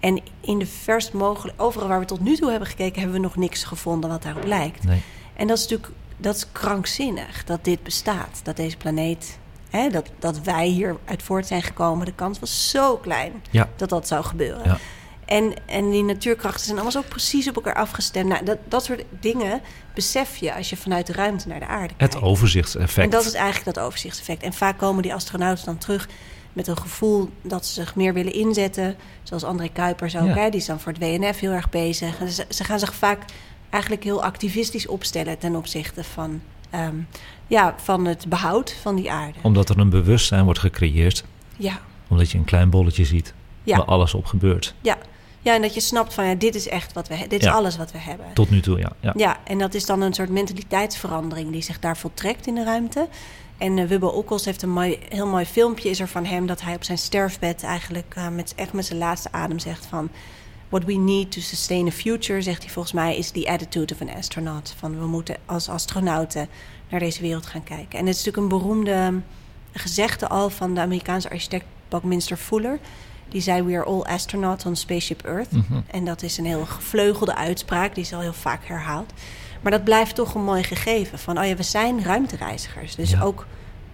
En 0.00 0.20
in 0.40 0.58
de 0.58 0.66
verst 0.66 1.12
mogelijk, 1.12 1.62
overal 1.62 1.88
waar 1.88 2.00
we 2.00 2.04
tot 2.04 2.20
nu 2.20 2.36
toe 2.36 2.50
hebben 2.50 2.68
gekeken, 2.68 3.00
hebben 3.00 3.20
we 3.20 3.26
nog 3.26 3.36
niks 3.36 3.64
gevonden 3.64 4.10
wat 4.10 4.22
daarop 4.22 4.44
lijkt. 4.44 4.84
Nee. 4.84 5.02
En 5.34 5.46
dat 5.46 5.58
is 5.58 5.62
natuurlijk 5.62 5.92
dat 6.20 6.36
is 6.36 6.46
krankzinnig 6.52 7.44
dat 7.44 7.64
dit 7.64 7.82
bestaat. 7.82 8.40
Dat 8.42 8.56
deze 8.56 8.76
planeet, 8.76 9.38
hè, 9.70 9.88
dat, 9.88 10.10
dat 10.18 10.40
wij 10.40 10.66
hier 10.66 10.96
uit 11.04 11.22
voort 11.22 11.46
zijn 11.46 11.62
gekomen. 11.62 12.06
De 12.06 12.14
kans 12.14 12.38
was 12.38 12.70
zo 12.70 12.96
klein 12.96 13.32
Ja. 13.50 13.68
dat 13.76 13.88
dat 13.88 14.08
zou 14.08 14.24
gebeuren. 14.24 14.62
Ja. 14.64 14.78
En, 15.24 15.54
en 15.66 15.90
die 15.90 16.02
natuurkrachten 16.02 16.60
zijn 16.64 16.78
allemaal 16.78 17.02
zo 17.02 17.08
precies 17.08 17.48
op 17.48 17.54
elkaar 17.56 17.74
afgestemd. 17.74 18.28
Nou, 18.28 18.44
dat, 18.44 18.58
dat 18.68 18.84
soort 18.84 19.04
dingen 19.20 19.60
besef 19.94 20.36
je 20.36 20.54
als 20.54 20.70
je 20.70 20.76
vanuit 20.76 21.06
de 21.06 21.12
ruimte 21.12 21.48
naar 21.48 21.58
de 21.60 21.66
aarde 21.66 21.94
kijkt. 21.96 22.14
Het 22.14 22.22
overzichtseffect. 22.22 23.04
En 23.04 23.10
dat 23.10 23.24
is 23.24 23.32
eigenlijk 23.34 23.74
dat 23.76 23.84
overzichtseffect. 23.84 24.42
En 24.42 24.52
vaak 24.52 24.78
komen 24.78 25.02
die 25.02 25.14
astronauten 25.14 25.64
dan 25.64 25.78
terug 25.78 26.08
met 26.52 26.66
een 26.66 26.76
gevoel 26.78 27.28
dat 27.42 27.66
ze 27.66 27.72
zich 27.72 27.94
meer 27.94 28.14
willen 28.14 28.32
inzetten. 28.32 28.96
Zoals 29.22 29.44
André 29.44 29.68
Kuipers 29.68 30.16
ook, 30.16 30.26
Ja. 30.26 30.34
hè, 30.34 30.50
die 30.50 30.60
is 30.60 30.66
dan 30.66 30.80
voor 30.80 30.92
het 30.92 31.00
WNF 31.02 31.38
heel 31.40 31.52
erg 31.52 31.70
bezig. 31.70 32.20
En 32.20 32.28
ze, 32.28 32.44
ze 32.48 32.64
gaan 32.64 32.78
zich 32.78 32.94
vaak 32.94 33.22
eigenlijk 33.70 34.04
heel 34.04 34.22
activistisch 34.22 34.86
opstellen 34.86 35.38
ten 35.38 35.56
opzichte 35.56 36.04
van, 36.04 36.40
ehm, 36.70 36.94
ja, 37.46 37.74
van 37.76 38.04
het 38.04 38.28
behoud 38.28 38.76
van 38.80 38.96
die 38.96 39.10
aarde. 39.10 39.38
Omdat 39.42 39.68
er 39.68 39.78
een 39.78 39.90
bewustzijn 39.90 40.44
wordt 40.44 40.58
gecreëerd. 40.58 41.24
Ja, 41.56 41.78
Omdat 42.08 42.30
je 42.30 42.38
een 42.38 42.44
klein 42.44 42.70
bolletje 42.70 43.04
ziet. 43.04 43.34
Ja. 43.62 43.76
Waar 43.76 43.86
alles 43.86 44.14
op 44.14 44.26
gebeurt. 44.26 44.74
ja. 44.80 44.98
ja, 45.40 45.54
en 45.54 45.62
dat 45.62 45.74
je 45.74 45.80
snapt 45.80 46.14
van 46.14 46.24
ja, 46.24 46.34
dit 46.34 46.54
is 46.54 46.68
echt 46.68 46.92
wat 46.92 47.08
we 47.08 47.14
hebben. 47.14 47.38
Dit 47.38 47.48
is 47.48 47.54
alles 47.54 47.76
wat 47.76 47.92
we 47.92 47.98
hebben. 47.98 48.26
Tot 48.34 48.50
nu 48.50 48.60
toe, 48.60 48.78
ja. 48.78 48.92
ja. 49.00 49.12
Ja, 49.16 49.36
en 49.44 49.58
dat 49.58 49.74
is 49.74 49.86
dan 49.86 50.00
een 50.00 50.12
soort 50.14 50.28
mentaliteitsverandering 50.28 51.52
die 51.52 51.62
zich 51.62 51.78
daar 51.78 51.96
voltrekt 51.96 52.46
in 52.46 52.54
de 52.54 52.64
ruimte. 52.64 53.08
En 53.58 53.76
uh, 53.76 53.88
Wubbe 53.88 54.12
Okkels 54.12 54.44
heeft 54.44 54.62
een 54.62 54.70
mooi, 54.70 54.98
heel 55.08 55.26
mooi 55.26 55.44
filmpje 55.44 55.90
is 55.90 56.00
er 56.00 56.08
van 56.08 56.24
hem... 56.24 56.46
dat 56.46 56.60
hij 56.60 56.74
op 56.74 56.84
zijn 56.84 56.98
sterfbed 56.98 57.62
eigenlijk 57.62 58.14
uh, 58.18 58.28
met, 58.28 58.52
echt 58.56 58.72
met 58.72 58.86
zijn 58.86 58.98
laatste 58.98 59.32
adem 59.32 59.58
zegt 59.58 59.86
van... 59.86 60.10
What 60.70 60.84
we 60.84 60.92
need 60.92 61.32
to 61.32 61.40
sustain 61.40 61.86
a 61.86 61.90
future, 61.90 62.42
zegt 62.42 62.62
hij 62.62 62.72
volgens 62.72 62.94
mij, 62.94 63.16
is 63.16 63.30
the 63.30 63.48
attitude 63.48 63.94
of 63.94 64.00
an 64.00 64.16
astronaut. 64.16 64.74
Van 64.78 64.98
we 64.98 65.06
moeten 65.06 65.36
als 65.46 65.68
astronauten 65.68 66.48
naar 66.90 67.00
deze 67.00 67.20
wereld 67.22 67.46
gaan 67.46 67.64
kijken. 67.64 67.98
En 67.98 68.06
het 68.06 68.16
is 68.16 68.24
natuurlijk 68.24 68.52
een 68.52 68.58
beroemde 68.58 69.20
gezegde 69.72 70.28
al 70.28 70.50
van 70.50 70.74
de 70.74 70.80
Amerikaanse 70.80 71.30
architect 71.30 71.64
Buckminster 71.88 72.36
Fuller. 72.36 72.78
Die 73.28 73.40
zei, 73.40 73.62
we 73.62 73.72
are 73.74 73.84
all 73.84 74.00
astronauts 74.02 74.64
on 74.64 74.76
Spaceship 74.76 75.24
Earth. 75.24 75.52
Mhm. 75.52 75.80
En 75.90 76.04
dat 76.04 76.22
is 76.22 76.38
een 76.38 76.44
heel 76.44 76.64
gevleugelde 76.66 77.34
uitspraak, 77.34 77.94
die 77.94 78.04
is 78.04 78.12
al 78.12 78.20
heel 78.20 78.32
vaak 78.32 78.64
herhaald. 78.64 79.12
Maar 79.60 79.72
dat 79.72 79.84
blijft 79.84 80.14
toch 80.14 80.34
een 80.34 80.44
mooi 80.44 80.62
gegeven. 80.62 81.18
Van, 81.18 81.38
oh 81.38 81.44
ja, 81.46 81.54
we 81.54 81.62
zijn 81.62 82.02
ruimtereizigers. 82.04 82.94
Dus 82.94 83.10
Ja. 83.10 83.20
ook, 83.22 83.46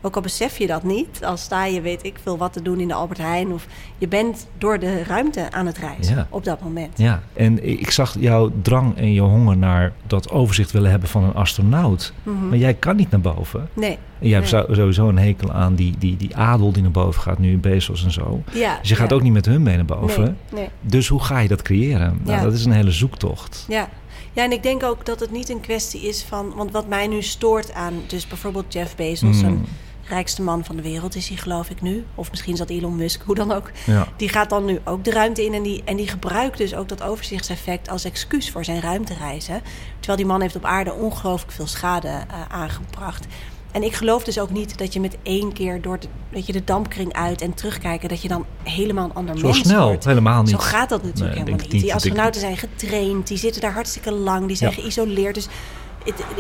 Ook 0.07 0.17
al 0.17 0.23
besef 0.23 0.59
je 0.59 0.67
dat 0.67 0.83
niet, 0.83 1.25
al 1.25 1.37
sta 1.37 1.65
je, 1.65 1.81
weet 1.81 2.05
ik 2.05 2.17
veel, 2.23 2.39
wat 2.39 2.53
te 2.53 2.63
doen 2.63 2.81
in 2.81 2.89
de 2.89 2.95
Albert 2.95 3.19
Heijn. 3.21 3.53
Of 3.53 3.67
je 3.99 4.09
bent 4.09 4.47
door 4.59 4.79
de 4.79 5.03
ruimte 5.03 5.53
aan 5.53 5.67
het 5.67 5.79
reizen 5.79 6.17
Ja. 6.17 6.27
op 6.31 6.45
dat 6.45 6.61
moment. 6.63 6.99
Ja, 6.99 7.23
en 7.33 7.69
ik 7.81 7.91
zag 7.91 8.15
jouw 8.19 8.51
drang 8.63 8.97
en 8.97 9.13
je 9.13 9.21
honger 9.21 9.57
naar 9.57 9.93
dat 10.07 10.31
overzicht 10.31 10.71
willen 10.71 10.91
hebben 10.91 11.09
van 11.09 11.25
een 11.25 11.35
astronaut. 11.35 12.13
Mhm. 12.23 12.49
Maar 12.49 12.59
jij 12.59 12.75
kan 12.75 12.97
niet 12.97 13.11
naar 13.11 13.21
boven. 13.21 13.69
Nee. 13.73 13.99
En 14.21 14.29
jij 14.29 14.39
hebt 14.41 14.53
Nee. 14.53 14.77
sowieso 14.77 15.09
een 15.09 15.19
hekel 15.19 15.53
aan 15.53 15.75
die, 15.75 15.95
die, 15.99 16.17
die 16.17 16.37
adel 16.37 16.73
die 16.73 16.83
naar 16.83 16.91
boven 16.91 17.23
gaat, 17.23 17.39
nu 17.39 17.51
in 17.51 17.61
Bezos 17.61 18.05
en 18.05 18.11
zo. 18.13 18.43
Ja, 18.53 18.79
Dus 18.81 18.89
je 18.89 18.95
gaat 18.95 19.11
ja. 19.11 19.17
ook 19.17 19.23
niet 19.23 19.33
met 19.33 19.47
hun 19.47 19.63
mee 19.63 19.77
naar 19.77 19.85
boven. 19.85 20.23
Nee, 20.23 20.61
nee. 20.61 20.69
Dus 20.81 21.09
hoe 21.09 21.21
ga 21.23 21.39
je 21.39 21.49
dat 21.49 21.63
creëren? 21.63 22.21
Nou, 22.23 22.43
dat 22.43 22.53
is 22.53 22.65
een 22.65 22.73
hele 22.73 22.91
zoektocht. 22.91 23.65
Ja. 23.69 23.89
ja, 24.33 24.45
en 24.45 24.53
ik 24.53 24.63
denk 24.63 24.83
ook 24.83 25.07
dat 25.07 25.21
het 25.21 25.31
niet 25.31 25.49
een 25.49 25.61
kwestie 25.61 26.01
is 26.09 26.23
van... 26.25 26.53
Want 26.57 26.71
wat 26.73 26.89
mij 26.89 27.07
nu 27.07 27.23
stoort 27.23 27.73
aan... 27.73 27.93
Dus 28.07 28.27
bijvoorbeeld 28.27 28.73
Jeff 28.73 28.97
Bezos, 28.97 29.43
Mm. 29.43 29.49
een 29.49 29.67
rijkste 30.09 30.43
man 30.43 30.65
van 30.65 30.77
de 30.77 30.83
wereld 30.83 31.15
is 31.17 31.29
hij 31.29 31.37
geloof 31.37 31.71
ik 31.71 31.83
nu. 31.83 32.05
Of 32.15 32.31
misschien 32.31 32.53
is 32.53 32.59
dat 32.59 32.71
Elon 32.71 32.97
Musk, 32.97 33.23
hoe 33.25 33.35
dan 33.35 33.53
ook. 33.53 33.71
Ja. 33.87 34.09
Die 34.17 34.29
gaat 34.29 34.51
dan 34.51 34.65
nu 34.65 34.81
ook 34.85 35.05
de 35.05 35.11
ruimte 35.11 35.45
in 35.45 35.55
en 35.55 35.63
die, 35.63 35.83
en 35.85 35.97
die 35.97 36.09
gebruikt 36.09 36.59
dus 36.59 36.75
ook 36.75 36.89
dat 36.89 37.03
overzichtseffect 37.03 37.89
als 37.89 38.05
excuus 38.05 38.51
voor 38.51 38.65
zijn 38.65 38.81
ruimtereizen. 38.81 39.61
Terwijl 39.99 40.19
die 40.19 40.27
man 40.27 40.41
heeft 40.41 40.57
op 40.57 40.65
aarde 40.65 40.93
ongelooflijk 40.93 41.53
veel 41.53 41.67
schade 41.67 42.09
eh, 42.09 42.25
aangebracht. 42.49 43.27
En 43.73 43.83
ik 43.83 43.95
geloof 43.95 44.25
dus 44.25 44.39
ook 44.39 44.51
niet 44.51 44.79
dat 44.79 44.93
je 44.93 45.01
met 45.01 45.17
één 45.23 45.53
keer 45.53 45.83
door 45.83 45.99
de, 46.01 46.07
weet 46.31 46.47
je, 46.47 46.53
de 46.53 46.65
dampkring 46.65 47.13
uit 47.13 47.41
en 47.41 47.55
terugkijken, 47.55 48.09
dat 48.09 48.23
je 48.23 48.29
dan 48.29 48.47
helemaal 48.63 49.05
een 49.05 49.15
ander 49.15 49.39
Zo 49.39 49.47
mens 49.47 49.59
snel, 49.59 49.87
wordt. 49.87 50.05
helemaal 50.05 50.41
niet. 50.43 50.51
Zo 50.51 50.59
gaat 50.59 50.89
dat 50.89 51.03
natuurlijk 51.03 51.35
Nee, 51.35 51.45
helemaal 51.45 51.69
niet. 51.71 51.81
Die 51.83 51.95
astronauten 51.95 52.41
zijn 52.41 52.57
getraind, 52.57 53.27
die 53.27 53.39
zitten 53.39 53.61
daar 53.61 53.73
hartstikke 53.73 54.13
lang, 54.13 54.47
die 54.47 54.57
zijn 54.57 54.71
Ja. 54.71 54.81
geïsoleerd. 54.81 55.35
Dus 55.35 55.49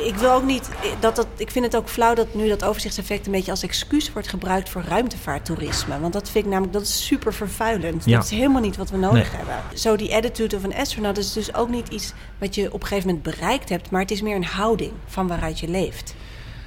ik 0.05 0.15
wil 0.15 0.31
ook 0.33 0.45
niet 0.45 0.69
dat 1.01 1.17
dat. 1.17 1.27
Ik 1.37 1.51
vind 1.51 1.65
het 1.65 1.77
ook 1.77 1.89
flauw 1.89 2.15
dat 2.15 2.35
nu 2.35 2.49
dat 2.49 2.65
overzichtseffect 2.65 3.27
een 3.27 3.33
beetje 3.33 3.51
als 3.51 3.63
excuus 3.63 4.13
wordt 4.13 4.29
gebruikt 4.29 4.69
voor 4.69 4.83
ruimtevaarttoerisme. 4.89 6.01
Want 6.01 6.13
dat 6.13 6.31
vind 6.31 6.45
ik 6.45 6.51
namelijk 6.51 6.73
dat 6.73 6.83
is 6.83 7.07
super 7.07 7.35
vervuilend. 7.35 8.05
Ja. 8.05 8.17
Dat 8.17 8.25
is 8.25 8.31
helemaal 8.31 8.61
niet 8.61 8.77
wat 8.77 8.91
we 8.91 8.97
nodig 8.97 9.33
Nee. 9.33 9.41
hebben. 9.45 9.79
Zo 9.79 9.97
die 9.97 10.15
attitude 10.15 10.57
of 10.57 10.65
een 10.65 10.75
astronaut 10.75 11.19
is 11.19 11.33
dus 11.33 11.55
ook 11.55 11.69
niet 11.69 11.89
iets 11.89 12.13
wat 12.39 12.55
je 12.55 12.73
op 12.73 12.81
een 12.83 12.87
gegeven 12.87 13.09
moment 13.09 13.25
bereikt 13.37 13.69
hebt, 13.69 13.91
maar 13.91 14.01
het 14.01 14.11
is 14.11 14.23
meer 14.23 14.37
een 14.37 14.45
houding 14.45 14.93
van 15.07 15.27
waaruit 15.27 15.59
je 15.61 15.69
leeft. 15.69 16.15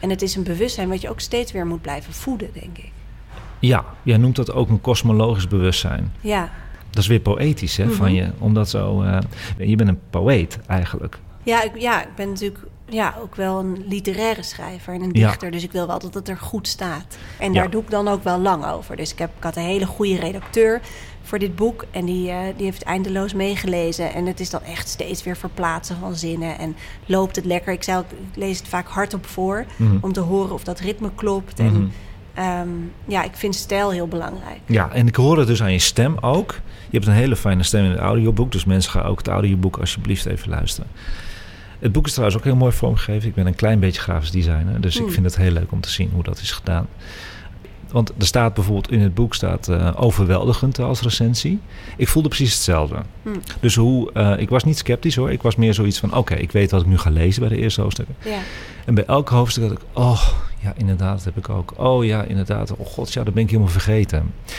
En 0.02 0.10
het 0.10 0.22
is 0.22 0.36
een 0.36 0.44
bewustzijn 0.44 0.90
wat 0.90 1.02
je 1.02 1.10
ook 1.10 1.20
steeds 1.20 1.52
weer 1.52 1.66
moet 1.68 1.82
blijven 1.82 2.14
voeden, 2.14 2.50
denk 2.54 2.78
ik. 2.78 2.92
Ja, 3.60 3.86
jij 4.04 4.18
noemt 4.18 4.36
dat 4.36 4.52
ook 4.52 4.70
een 4.70 4.82
kosmologisch 4.82 5.48
bewustzijn. 5.48 6.14
Ja, 6.22 6.52
Dat 6.90 7.02
is 7.04 7.08
weer 7.08 7.20
poëtisch 7.20 7.78
hè, 7.78 7.90
van 7.90 8.06
Mhm. 8.06 8.16
je. 8.16 8.30
Omdat 8.38 8.70
zo, 8.70 9.02
eh, 9.02 9.18
je 9.58 9.76
bent 9.76 9.90
een 9.90 10.00
poëet 10.10 10.60
eigenlijk. 10.68 11.18
Ja, 11.44 11.64
ik, 11.64 11.72
ja, 11.78 12.02
ik 12.02 12.16
ben 12.16 12.28
natuurlijk 12.30 12.60
ja, 12.90 13.16
ook 13.22 13.36
wel 13.36 13.60
een 13.60 13.84
literaire 13.88 14.44
schrijver 14.44 14.94
en 14.94 15.02
een 15.02 15.10
Ja. 15.14 15.28
dichter. 15.28 15.52
Dus 15.52 15.64
ik 15.64 15.72
wil 15.72 15.88
wel 15.88 16.00
dat 16.00 16.14
het 16.14 16.30
er 16.30 16.38
goed 16.38 16.68
staat. 16.68 17.18
En 17.40 17.54
Ja. 17.54 17.60
daar 17.62 17.70
doe 17.70 17.82
ik 17.82 17.90
dan 17.90 18.08
ook 18.08 18.24
wel 18.24 18.40
lang 18.40 18.66
over. 18.66 18.96
Dus 18.96 19.12
ik, 19.12 19.20
heb, 19.20 19.30
ik 19.38 19.44
had 19.44 19.56
een 19.56 19.64
hele 19.64 19.86
goede 19.86 20.16
redacteur 20.20 20.82
voor 21.22 21.40
dit 21.40 21.56
boek. 21.56 21.86
En 21.92 22.06
die, 22.06 22.30
eh, 22.30 22.38
die 22.56 22.66
heeft 22.66 22.84
eindeloos 22.84 23.34
meegelezen. 23.34 24.14
En 24.14 24.26
het 24.26 24.40
is 24.40 24.50
dan 24.50 24.64
echt 24.64 24.88
steeds 24.88 25.24
weer 25.24 25.38
verplaatsen 25.38 25.98
van 26.00 26.16
zinnen. 26.16 26.58
En 26.58 26.76
loopt 27.06 27.36
het 27.36 27.46
lekker. 27.46 27.74
Ik, 27.74 27.84
zei 27.84 27.98
ook, 27.98 28.12
ik 28.12 28.36
lees 28.36 28.58
het 28.60 28.68
vaak 28.68 28.88
hardop 28.88 29.26
voor. 29.26 29.66
Mhm. 29.76 29.98
Om 30.02 30.14
te 30.14 30.20
horen 30.20 30.54
of 30.54 30.64
dat 30.64 30.80
ritme 30.80 31.10
klopt. 31.16 31.58
Mhm. 31.58 31.68
En 31.68 31.92
ehm, 32.34 32.68
ja, 33.06 33.24
ik 33.24 33.36
vind 33.36 33.56
stijl 33.56 33.90
heel 33.92 34.08
belangrijk. 34.08 34.60
Ja, 34.66 34.92
en 34.92 35.08
ik 35.08 35.16
hoor 35.16 35.38
het 35.38 35.48
dus 35.48 35.62
aan 35.62 35.72
je 35.72 35.80
stem 35.80 36.18
ook. 36.22 36.52
Je 36.90 36.98
hebt 36.98 37.08
een 37.08 37.14
hele 37.14 37.36
fijne 37.36 37.64
stem 37.64 37.84
in 37.84 37.90
het 37.90 38.00
audioboek. 38.00 38.52
Dus 38.52 38.66
mensen 38.66 38.92
gaan 38.92 39.04
ook 39.06 39.18
het 39.18 39.28
audioboek 39.28 39.78
alsjeblieft 39.78 40.26
even 40.26 40.50
luisteren. 40.50 40.90
Het 41.80 41.92
boek 41.92 42.06
is 42.06 42.12
trouwens 42.12 42.40
ook 42.40 42.46
heel 42.46 42.56
mooi 42.56 42.72
vormgegeven. 42.72 43.30
Ik 43.30 43.36
ben 43.36 43.48
een 43.48 43.56
klein 43.56 43.80
beetje 43.80 44.02
grafisch 44.02 44.32
designer. 44.32 44.82
Dus 44.82 45.00
ik 45.00 45.12
vind 45.12 45.26
het 45.26 45.38
heel 45.38 45.52
leuk 45.52 45.72
om 45.72 45.82
te 45.82 45.90
zien 45.90 46.10
hoe 46.14 46.24
dat 46.24 46.40
is 46.40 46.52
gedaan. 46.52 46.88
Want 47.92 48.12
er 48.18 48.26
staat 48.26 48.54
bijvoorbeeld 48.54 48.92
in 48.92 49.02
het 49.02 49.14
boek 49.14 49.36
staat, 49.36 49.68
eh, 49.68 49.92
overweldigend 49.96 50.80
als 50.80 51.02
recensie. 51.02 51.60
Ik 51.98 52.08
voelde 52.08 52.28
precies 52.28 52.54
hetzelfde. 52.54 52.96
Hm. 53.24 53.30
Dus 53.60 53.76
hoe, 53.76 54.12
eh, 54.14 54.34
ik 54.40 54.50
was 54.50 54.64
niet 54.64 54.78
sceptisch 54.78 55.16
hoor. 55.16 55.32
Ik 55.32 55.42
was 55.42 55.56
meer 55.56 55.74
zoiets 55.74 56.00
van: 56.00 56.16
oké, 56.16 56.34
ik 56.36 56.52
weet 56.52 56.72
wat 56.72 56.82
ik 56.82 56.88
nu 56.88 56.98
ga 56.98 57.10
lezen 57.10 57.42
bij 57.42 57.50
de 57.50 57.58
eerste 57.62 57.82
hoofdstukken. 57.82 58.16
Ja, 58.26 58.38
En 58.86 58.94
bij 58.94 59.06
elk 59.06 59.30
hoofdstuk 59.30 59.64
had 59.64 59.72
ik: 59.72 59.80
oh 59.94 60.28
ja, 60.62 60.74
inderdaad, 60.78 61.16
dat 61.16 61.24
heb 61.24 61.38
ik 61.38 61.50
ook. 61.50 61.74
Oh 61.78 62.06
ja, 62.06 62.24
inderdaad. 62.24 62.76
Oh 62.76 62.86
god, 62.88 63.14
ja, 63.14 63.24
dat 63.24 63.34
ben 63.34 63.44
ik 63.44 63.50
helemaal 63.50 63.72
vergeten. 63.72 64.34
ja, 64.46 64.54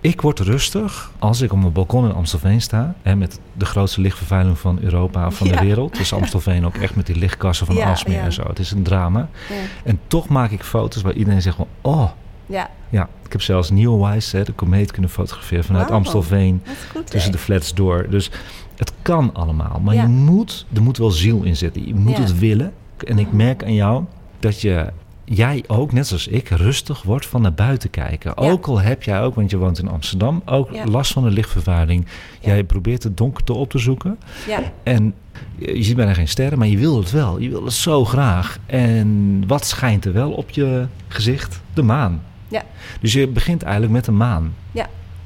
Ik 0.00 0.20
word 0.20 0.38
rustig 0.38 1.10
als 1.18 1.40
ik 1.40 1.52
op 1.52 1.58
mijn 1.58 1.72
balkon 1.72 2.04
in 2.04 2.14
Amstelveen 2.14 2.60
sta. 2.60 2.94
Hè, 3.02 3.16
met 3.16 3.40
de 3.52 3.64
grootste 3.64 4.00
lichtvervuiling 4.00 4.58
van 4.58 4.78
Europa, 4.82 5.30
van 5.30 5.46
Ja. 5.46 5.56
de 5.56 5.64
wereld. 5.66 5.96
Dus 5.96 6.12
Amstelveen 6.12 6.66
ook 6.66 6.76
echt 6.76 6.94
met 6.96 7.06
die 7.06 7.16
lichtkassen 7.16 7.66
van 7.66 7.74
Ja, 7.74 7.96
en 8.06 8.32
zo. 8.32 8.42
Het 8.48 8.58
is 8.58 8.70
een 8.70 8.82
drama. 8.82 9.28
ja, 9.48 9.54
En 9.84 10.00
toch 10.06 10.28
maak 10.28 10.50
ik 10.50 10.62
foto's 10.62 11.02
waar 11.02 11.12
iedereen 11.14 11.42
zegt 11.42 11.56
van... 11.56 11.66
Oh, 11.80 12.10
ja. 12.46 12.70
ja. 12.88 13.08
Ik 13.24 13.32
heb 13.32 13.40
zelfs 13.42 13.70
Neowise, 13.70 14.36
hè, 14.36 14.44
de 14.44 14.52
komeet, 14.52 14.90
kunnen 14.92 15.10
fotograferen 15.10 15.64
vanuit. 15.64 15.90
Amstelveen. 15.90 16.62
Goed. 16.92 17.10
Tussen 17.10 17.32
de 17.32 17.38
flats 17.38 17.74
door. 17.74 18.06
Dus 18.10 18.30
het 18.76 18.92
kan 19.02 19.30
allemaal. 19.34 19.80
Maar 19.82 19.94
Ja. 19.94 20.02
je 20.02 20.08
moet, 20.08 20.66
er 20.72 20.82
moet 20.82 20.96
wel 20.98 21.10
ziel 21.10 21.42
in 21.42 21.56
zitten. 21.56 21.86
Je 21.86 21.94
moet 21.94 22.16
Ja. 22.16 22.22
het 22.22 22.38
willen. 22.38 22.72
En 23.06 23.18
ik 23.18 23.32
merk 23.32 23.64
aan 23.64 23.74
jou 23.74 24.04
dat 24.40 24.60
je, 24.60 24.86
jij 25.24 25.64
ook, 25.66 25.92
net 25.92 26.06
zoals 26.06 26.26
ik, 26.28 26.48
rustig 26.48 27.02
wordt 27.02 27.26
van 27.26 27.42
naar 27.42 27.54
buiten 27.54 27.90
kijken. 27.90 28.32
Ja. 28.36 28.50
Ook 28.50 28.66
al 28.66 28.80
heb 28.80 29.02
jij 29.02 29.22
ook, 29.22 29.34
want 29.34 29.50
je 29.50 29.56
woont 29.56 29.78
in 29.78 29.88
Amsterdam, 29.88 30.42
ook 30.44 30.68
last 30.84 31.12
van 31.12 31.22
de 31.22 31.30
lichtvervuiling. 31.30 32.06
Jij 32.40 32.64
probeert 32.64 33.02
het 33.02 33.16
donkerte 33.16 33.52
op 33.52 33.70
te 33.70 33.78
zoeken. 33.78 34.18
Ja, 34.46 34.60
En 34.82 35.14
je 35.58 35.76
je 35.76 35.82
ziet 35.82 35.96
bijna 35.96 36.14
geen 36.14 36.28
sterren, 36.28 36.58
maar 36.58 36.68
je 36.68 36.78
wil 36.78 36.96
het 36.98 37.10
wel. 37.10 37.38
Je 37.38 37.48
wil 37.48 37.64
het 37.64 37.72
zo 37.72 38.04
graag. 38.04 38.58
En 38.66 39.42
wat 39.46 39.66
schijnt 39.66 40.04
er 40.04 40.12
wel 40.12 40.30
op 40.32 40.50
je 40.50 40.86
gezicht? 41.08 41.60
De 41.74 41.82
maan. 41.82 42.22
Ja. 42.48 42.62
Dus 43.00 43.12
je 43.12 43.26
begint 43.26 43.62
eigenlijk 43.62 43.92
met 43.92 44.04
de 44.04 44.12
maan. 44.12 44.54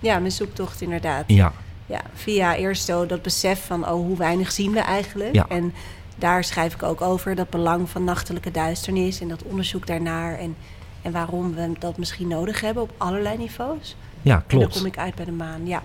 ja, 0.01 0.19
mijn 0.19 0.33
zoektocht 0.33 0.81
inderdaad. 0.81 1.25
Ja. 1.27 1.53
Ja, 1.87 2.01
via 2.15 2.57
eerst 2.57 2.85
zo 2.85 3.07
dat 3.07 3.23
besef 3.23 3.67
van 3.67 3.85
oh, 3.85 3.91
hoe 3.91 4.17
weinig 4.17 4.53
zien 4.53 4.73
we 4.73 4.81
eigenlijk. 4.81 5.35
Ja. 5.35 5.47
En 5.49 5.73
daar 6.17 6.45
schrijf 6.45 6.75
ik 6.75 6.83
ook 6.83 7.01
over 7.01 7.35
dat 7.35 7.51
belang 7.51 7.91
van 7.91 8.05
nachtelijke 8.05 8.51
duisternis 8.51 9.21
en 9.21 9.29
dat 9.29 9.43
onderzoek 9.43 9.87
daarnaar. 9.87 10.39
En, 10.39 10.57
en 11.03 11.13
waarom 11.13 11.55
we 11.55 11.73
dat 11.79 11.99
misschien 11.99 12.29
nodig 12.29 12.61
hebben 12.61 12.83
op 12.83 12.91
allerlei 12.97 13.37
niveaus. 13.39 13.97
Ja, 14.23 14.35
En 14.35 14.43
dan 14.49 14.59
klopt. 14.59 14.77
kom 14.77 14.87
ik 14.87 14.99
uit 14.99 15.15
bij 15.15 15.25
de 15.25 15.33
maan. 15.33 15.67
Ja. 15.67 15.83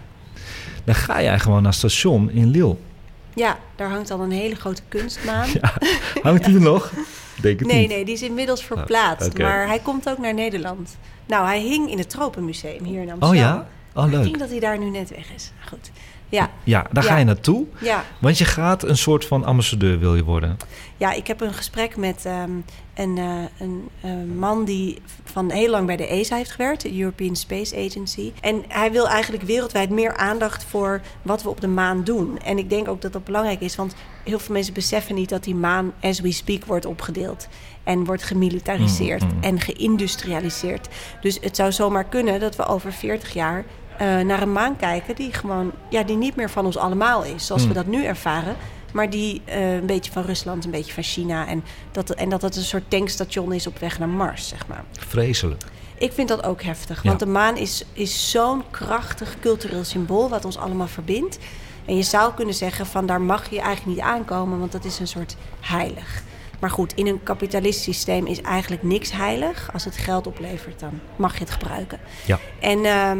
Dan 0.83 0.95
ga 0.95 1.21
jij 1.21 1.39
gewoon 1.39 1.61
naar 1.61 1.71
het 1.71 1.79
station 1.79 2.29
in 2.31 2.47
Lille. 2.47 2.75
ja, 3.33 3.57
daar 3.75 3.89
hangt 3.89 4.11
al 4.11 4.19
een 4.19 4.31
hele 4.31 4.55
grote 4.55 4.81
kunstmaan. 4.87 5.47
Ja. 5.61 5.73
Hangt 6.21 6.45
die 6.45 6.55
er 6.55 6.61
nog? 6.61 6.91
Denk 7.43 7.59
het 7.59 7.67
Nee, 7.67 7.79
niet. 7.79 7.89
nee, 7.89 8.05
die 8.05 8.13
is 8.13 8.21
inmiddels 8.21 8.63
verplaatst. 8.63 9.27
oké. 9.29 9.41
Maar 9.41 9.67
hij 9.67 9.79
komt 9.79 10.09
ook 10.09 10.17
naar 10.17 10.33
Nederland. 10.33 10.97
Nou, 11.25 11.45
hij 11.45 11.59
hing 11.61 11.91
in 11.91 11.97
het 11.97 12.09
Tropenmuseum 12.09 12.83
hier 12.83 13.01
in 13.01 13.11
Amsterdam. 13.11 13.29
Oh 13.29 13.35
ja? 13.35 13.67
Oh, 14.01 14.05
Ik 14.05 14.11
leuk. 14.11 14.23
denk 14.23 14.39
dat 14.39 14.49
hij 14.49 14.59
daar 14.59 14.77
nu 14.79 14.89
net 14.89 15.09
weg 15.09 15.33
is. 15.35 15.51
Goed. 15.69 15.91
Ja, 16.33 16.49
Ja, 16.63 16.85
daar 16.91 17.03
ga 17.03 17.17
je 17.17 17.25
naartoe. 17.25 17.65
ja. 17.79 18.03
Want 18.19 18.37
je 18.37 18.45
gaat 18.45 18.83
een 18.83 18.97
soort 18.97 19.25
van 19.25 19.45
ambassadeur 19.45 19.99
wil 19.99 20.15
je 20.15 20.23
worden. 20.23 20.57
Ja, 20.97 21.11
ik 21.11 21.27
heb 21.27 21.41
een 21.41 21.53
gesprek 21.53 21.97
met 21.97 22.25
ehm, 22.25 22.51
een, 22.93 23.17
eh, 23.17 23.25
een 23.59 23.89
eh, 24.01 24.11
man 24.35 24.65
die 24.65 25.01
van 25.23 25.51
heel 25.51 25.69
lang 25.69 25.85
bij 25.87 25.95
de 25.97 26.07
ESA 26.07 26.35
heeft 26.35 26.51
gewerkt, 26.51 26.81
de 26.81 26.99
European 26.99 27.35
Space 27.35 27.75
Agency. 27.87 28.31
En 28.41 28.63
hij 28.67 28.91
wil 28.91 29.07
eigenlijk 29.07 29.43
wereldwijd 29.43 29.89
meer 29.89 30.15
aandacht 30.17 30.63
voor 30.63 31.01
wat 31.21 31.43
we 31.43 31.49
op 31.49 31.61
de 31.61 31.67
maan 31.67 32.03
doen. 32.03 32.39
En 32.39 32.57
ik 32.57 32.69
denk 32.69 32.87
ook 32.87 33.01
dat 33.01 33.13
dat 33.13 33.23
belangrijk 33.23 33.61
is, 33.61 33.75
want 33.75 33.95
heel 34.23 34.39
veel 34.39 34.53
mensen 34.53 34.73
beseffen 34.73 35.15
niet 35.15 35.29
dat 35.29 35.43
die 35.43 35.55
maan, 35.55 35.93
as 36.01 36.19
we 36.19 36.31
speak, 36.31 36.65
wordt 36.65 36.85
opgedeeld. 36.85 37.47
En 37.83 38.05
wordt 38.05 38.23
gemilitariseerd 38.23 39.23
Mm, 39.23 39.29
mm. 39.35 39.43
en 39.43 39.59
geïndustrialiseerd. 39.59 40.87
Dus 41.21 41.37
het 41.41 41.55
zou 41.55 41.71
zomaar 41.71 42.03
kunnen 42.03 42.39
dat 42.39 42.55
we 42.55 42.65
over 42.65 42.93
40 42.93 43.33
jaar 43.33 43.65
eh, 43.97 44.19
naar 44.19 44.41
een 44.41 44.51
maan 44.51 44.75
kijken 44.75 45.15
die 45.15 45.33
gewoon, 45.33 45.71
ja, 45.89 46.03
die 46.03 46.15
niet 46.17 46.35
meer 46.35 46.49
van 46.49 46.65
ons 46.65 46.77
allemaal 46.77 47.23
is, 47.23 47.45
zoals 47.45 47.61
Mm. 47.61 47.67
we 47.67 47.73
dat 47.73 47.85
nu 47.85 48.05
ervaren. 48.05 48.55
Maar 48.93 49.09
die 49.09 49.41
eh, 49.45 49.73
een 49.73 49.85
beetje 49.85 50.11
van 50.11 50.23
Rusland, 50.23 50.65
een 50.65 50.71
beetje 50.71 50.93
van 50.93 51.03
China. 51.03 51.47
En 51.47 51.63
dat, 51.91 52.09
en 52.09 52.29
dat 52.29 52.41
het 52.41 52.55
een 52.55 52.63
soort 52.63 52.89
tankstation 52.89 53.53
is 53.53 53.67
op 53.67 53.79
weg 53.79 53.99
naar 53.99 54.09
Mars, 54.09 54.47
zeg 54.47 54.67
maar. 54.67 54.83
Vreselijk. 54.99 55.63
Ik 55.97 56.11
vind 56.13 56.27
dat 56.27 56.43
ook 56.43 56.61
heftig. 56.61 57.03
Ja. 57.03 57.07
Want 57.07 57.19
de 57.19 57.25
maan 57.25 57.57
is, 57.57 57.85
is 57.93 58.31
zo'n 58.31 58.63
krachtig 58.71 59.35
cultureel 59.39 59.83
symbool 59.83 60.29
wat 60.29 60.45
ons 60.45 60.57
allemaal 60.57 60.87
verbindt. 60.87 61.37
En 61.85 61.95
je 61.95 62.03
zou 62.03 62.33
kunnen 62.33 62.53
zeggen 62.53 62.85
van 62.85 63.05
daar 63.05 63.21
mag 63.21 63.49
je 63.49 63.59
eigenlijk 63.61 63.97
niet 63.97 64.05
aankomen, 64.05 64.59
want 64.59 64.71
dat 64.71 64.85
is 64.85 64.99
een 64.99 65.07
soort 65.07 65.35
heilig. 65.59 66.23
Maar 66.59 66.69
goed, 66.69 66.93
in 66.93 67.07
een 67.07 67.23
kapitalistisch 67.23 67.83
systeem 67.83 68.25
is 68.25 68.41
eigenlijk 68.41 68.83
niks 68.83 69.11
heilig. 69.11 69.69
Als 69.73 69.85
het 69.85 69.97
geld 69.97 70.27
oplevert, 70.27 70.79
dan 70.79 70.99
mag 71.15 71.33
je 71.33 71.39
het 71.39 71.51
gebruiken. 71.51 71.99
Ja. 72.25 72.39
En 72.59 72.85
ehm, 72.85 73.19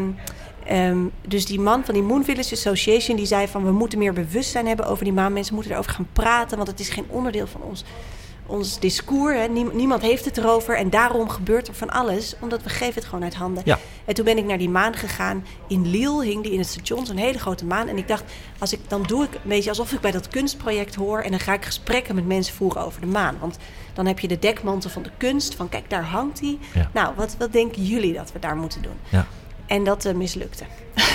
ehm, 0.65 0.97
dus 1.27 1.45
die 1.45 1.59
man 1.59 1.85
van 1.85 1.93
die 1.93 2.03
Moon 2.03 2.23
Village 2.23 2.53
Association... 2.53 3.17
die 3.17 3.25
zei 3.25 3.47
van 3.47 3.63
we 3.65 3.71
moeten 3.71 3.99
meer 3.99 4.13
bewustzijn 4.13 4.67
hebben 4.67 4.85
over 4.85 5.03
die 5.03 5.13
maan. 5.13 5.33
Mensen 5.33 5.53
moeten 5.53 5.71
erover 5.73 5.91
gaan 5.91 6.07
praten, 6.13 6.57
want 6.57 6.69
het 6.69 6.79
is 6.79 6.89
geen 6.89 7.05
onderdeel 7.07 7.47
van 7.47 7.61
ons, 7.61 7.83
ons 8.45 8.79
discours. 8.79 9.37
Hè. 9.37 9.47
Niem- 9.47 9.71
niemand 9.75 10.01
heeft 10.01 10.25
het 10.25 10.37
erover 10.37 10.77
en 10.77 10.89
daarom 10.89 11.29
gebeurt 11.29 11.67
er 11.67 11.73
van 11.73 11.89
alles. 11.89 12.35
Omdat 12.39 12.63
we 12.63 12.69
geven 12.69 12.95
het 12.95 13.05
gewoon 13.05 13.23
uit 13.23 13.35
handen. 13.35 13.63
Ja. 13.65 13.79
En 14.05 14.13
toen 14.13 14.25
ben 14.25 14.37
ik 14.37 14.45
naar 14.45 14.57
die 14.57 14.69
maan 14.69 14.93
gegaan. 14.95 15.45
In 15.67 15.89
Lille 15.89 16.23
hing 16.23 16.43
die 16.43 16.51
in 16.51 16.59
het 16.59 16.67
station, 16.67 17.05
zo'n 17.05 17.17
hele 17.17 17.39
grote 17.39 17.65
maan. 17.65 17.87
En 17.87 17.97
ik 17.97 18.07
dacht, 18.07 18.23
als 18.59 18.73
ik, 18.73 18.79
dan 18.87 19.03
doe 19.03 19.23
ik 19.23 19.33
een 19.33 19.39
beetje 19.43 19.69
alsof 19.69 19.91
ik 19.91 19.99
bij 20.01 20.11
dat 20.11 20.27
kunstproject 20.27 20.95
hoor. 20.95 21.19
En 21.19 21.31
dan 21.31 21.39
ga 21.39 21.53
ik 21.53 21.65
gesprekken 21.65 22.15
met 22.15 22.27
mensen 22.27 22.55
voeren 22.55 22.81
over 22.85 23.01
de 23.01 23.07
maan. 23.07 23.37
Want 23.39 23.57
dan 23.93 24.05
heb 24.05 24.19
je 24.19 24.27
de 24.27 24.39
dekmantel 24.39 24.89
van 24.89 25.03
de 25.03 25.11
kunst. 25.17 25.55
Van 25.55 25.69
kijk, 25.69 25.89
daar 25.89 26.03
hangt 26.05 26.39
die. 26.39 26.59
Ja. 26.73 26.89
Nou, 26.93 27.13
wat, 27.15 27.35
wat 27.39 27.51
denken 27.53 27.83
jullie 27.83 28.13
dat 28.13 28.31
we 28.31 28.39
daar 28.39 28.55
moeten 28.55 28.81
doen? 28.81 28.97
Ja. 29.09 29.27
En 29.67 29.83
dat 29.83 30.05
eh, 30.05 30.13
mislukte. 30.13 30.63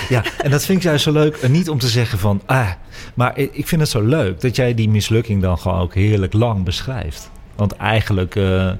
Ja, 0.09 0.23
en 0.37 0.51
dat 0.51 0.65
vind 0.65 0.77
ik 0.77 0.83
juist 0.83 1.03
zo 1.03 1.11
leuk. 1.11 1.35
En 1.37 1.51
niet 1.51 1.69
om 1.69 1.79
te 1.79 1.87
zeggen 1.87 2.19
van, 2.19 2.41
ah, 2.45 2.69
maar 3.13 3.37
ik 3.37 3.67
vind 3.67 3.81
het 3.81 3.89
zo 3.89 4.01
leuk 4.01 4.41
dat 4.41 4.55
jij 4.55 4.73
die 4.73 4.89
mislukking 4.89 5.41
dan 5.41 5.57
gewoon 5.57 5.79
ook 5.81 5.93
heerlijk 5.93 6.33
lang 6.33 6.63
beschrijft. 6.63 7.29
Want 7.55 7.73
eigenlijk, 7.75 8.35
eh, 8.35 8.71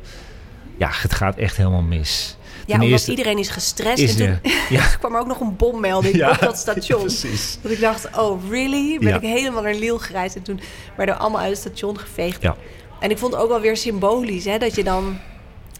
ja, 0.78 0.90
het 0.92 1.14
gaat 1.14 1.36
echt 1.38 1.58
helemaal 1.58 1.82
mis. 1.82 2.38
Ja, 2.44 2.66
Ten 2.66 2.74
omdat 2.76 2.90
eerste 2.90 3.10
iedereen 3.12 3.38
is 3.38 3.50
gestrest. 3.50 4.00
is 4.02 4.20
en 4.20 4.40
toen 4.42 4.52
ja. 4.78 4.86
kwam 5.00 5.14
er 5.16 5.20
ook 5.22 5.28
nog 5.28 5.40
een 5.40 5.56
bommelding 5.56 6.16
Ja, 6.16 6.30
op 6.32 6.40
dat 6.40 6.58
station. 6.58 7.00
precies. 7.02 7.58
Dat 7.62 7.72
ik 7.72 7.80
dacht, 7.80 8.18
oh 8.18 8.50
really? 8.50 8.98
Ben 9.00 9.08
Ja. 9.08 9.16
ik 9.16 9.22
helemaal 9.22 9.62
naar 9.62 9.74
Lille 9.76 10.00
gereisd. 10.00 10.36
En 10.36 10.42
toen 10.42 10.60
werden 10.98 11.16
we 11.16 11.22
allemaal 11.22 11.42
uit 11.42 11.50
het 11.50 11.60
station 11.60 12.00
geveegd. 12.00 12.42
Ja. 12.42 12.56
En 13.00 13.10
ik 13.12 13.18
vond 13.18 13.34
het 13.34 13.42
ook 13.42 13.50
wel 13.50 13.60
weer 13.62 13.78
symbolisch, 13.78 14.46
hè, 14.46 14.58
dat 14.58 14.76
je 14.76 14.84
dan... 14.84 15.20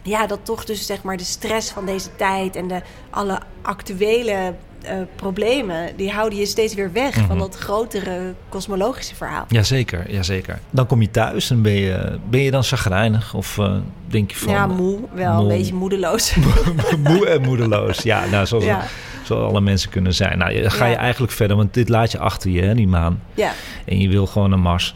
Ja, 0.02 0.26
dat 0.26 0.38
toch 0.42 0.64
dus 0.64 0.86
zeg 0.86 1.02
maar 1.02 1.16
de 1.16 1.24
stress 1.24 1.70
van 1.70 1.86
deze 1.86 2.08
tijd 2.16 2.56
en 2.56 2.68
de 2.68 2.80
alle 3.10 3.38
actuele 3.62 4.54
eh, 4.82 4.94
problemen, 5.16 5.96
die 5.96 6.10
houden 6.10 6.38
je 6.38 6.46
steeds 6.46 6.74
weer 6.74 6.92
weg 6.92 7.16
Mhm. 7.16 7.26
van 7.26 7.38
dat 7.38 7.54
grotere 7.56 8.34
kosmologische 8.48 9.14
verhaal. 9.14 9.44
Jazeker, 9.48 10.10
jazeker. 10.12 10.58
Dan 10.70 10.86
kom 10.86 11.00
je 11.02 11.10
thuis 11.10 11.50
en 11.50 11.62
ben 11.62 11.72
je, 11.72 12.18
ben 12.30 12.40
je 12.40 12.50
dan 12.50 12.62
chagrijnig? 12.64 13.34
Of 13.34 13.58
eh, 13.58 13.74
denk 14.06 14.30
je 14.30 14.36
van... 14.36 14.52
ja, 14.52 14.66
moe, 14.66 14.98
wel 15.12 15.32
moe. 15.34 15.42
een 15.42 15.48
beetje 15.58 15.74
moedeloos. 15.74 16.34
moe 17.08 17.26
en 17.28 17.42
moedeloos. 17.42 17.98
Ja, 18.02 18.26
nou, 18.26 18.46
zoals, 18.46 18.64
Ja. 18.64 18.82
zoals 19.24 19.48
alle 19.50 19.60
mensen 19.60 19.90
kunnen 19.90 20.14
zijn. 20.14 20.38
Nou, 20.38 20.68
ga 20.68 20.84
je 20.86 20.92
Ja. 20.92 20.98
eigenlijk 20.98 21.32
verder, 21.32 21.56
want 21.56 21.74
dit 21.74 21.88
laat 21.88 22.12
je 22.12 22.18
achter 22.18 22.50
je, 22.50 22.62
hè, 22.62 22.74
die 22.74 22.88
maan. 22.88 23.22
ja, 23.34 23.52
En 23.84 23.98
je 24.00 24.08
wil 24.08 24.26
gewoon 24.26 24.50
naar 24.50 24.58
Mars. 24.58 24.94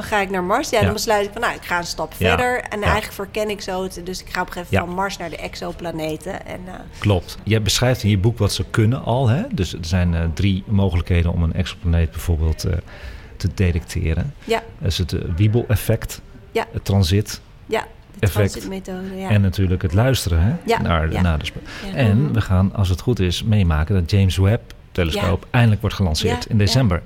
Dan 0.00 0.04
ga 0.04 0.20
ik 0.20 0.30
naar 0.30 0.44
Mars. 0.44 0.70
Ja, 0.70 0.80
dan 0.82 0.92
besluit 0.92 1.26
ik 1.26 1.32
van, 1.32 1.40
nou, 1.40 1.54
ik 1.54 1.62
ga 1.64 1.78
een 1.78 1.84
stap 1.84 2.14
verder. 2.14 2.60
En 2.60 2.82
eigenlijk 2.82 3.12
verken 3.12 3.50
ik 3.50 3.60
zo 3.60 3.82
het. 3.82 4.00
Dus 4.04 4.20
ik 4.20 4.28
ga 4.30 4.40
op 4.40 4.46
een 4.46 4.52
gegeven 4.52 4.74
moment 4.74 4.88
van 4.94 5.02
Mars 5.02 5.16
naar 5.16 5.30
de 5.30 5.36
exoplaneten. 5.36 6.46
En 6.46 6.60
eh, 6.66 6.72
Klopt. 6.98 7.38
Je 7.42 7.60
beschrijft 7.60 8.02
in 8.02 8.10
je 8.10 8.18
boek 8.18 8.38
wat 8.38 8.52
ze 8.52 8.64
kunnen 8.70 9.04
al. 9.04 9.28
Hè? 9.28 9.42
Dus 9.52 9.72
er 9.72 9.78
zijn 9.84 10.14
eh, 10.14 10.20
drie 10.34 10.62
mogelijkheden 10.66 11.32
om 11.32 11.42
een 11.42 11.52
exoplaneet 11.52 12.10
bijvoorbeeld 12.10 12.64
eh, 12.64 12.72
te 13.36 13.48
detecteren. 13.54 14.34
ja, 14.44 14.62
Dat 14.78 14.90
is 14.90 14.98
het 14.98 15.14
Wiebel-effect, 15.36 16.20
Ja. 16.52 16.66
het 16.72 16.84
transit 16.84 17.40
ja, 17.66 17.80
de 17.80 17.86
Effect. 18.26 18.50
transitmethode. 18.52 19.16
Ja. 19.16 19.28
en 19.28 19.40
natuurlijk 19.40 19.82
het 19.82 19.92
luisteren 19.92 20.40
hè? 20.42 20.52
Ja, 20.64 20.80
Naar, 20.82 21.12
ja. 21.12 21.20
naar 21.20 21.38
de. 21.38 21.44
En 21.94 22.22
Mhm. 22.22 22.32
we 22.32 22.40
gaan, 22.40 22.74
als 22.74 22.88
het 22.88 23.00
goed 23.00 23.20
is, 23.20 23.42
meemaken 23.42 23.94
dat 23.94 24.10
James 24.10 24.36
Webb-telescoop 24.36 25.46
eindelijk 25.50 25.80
wordt 25.80 25.96
gelanceerd 25.96 26.46
in 26.46 26.58
december. 26.58 27.02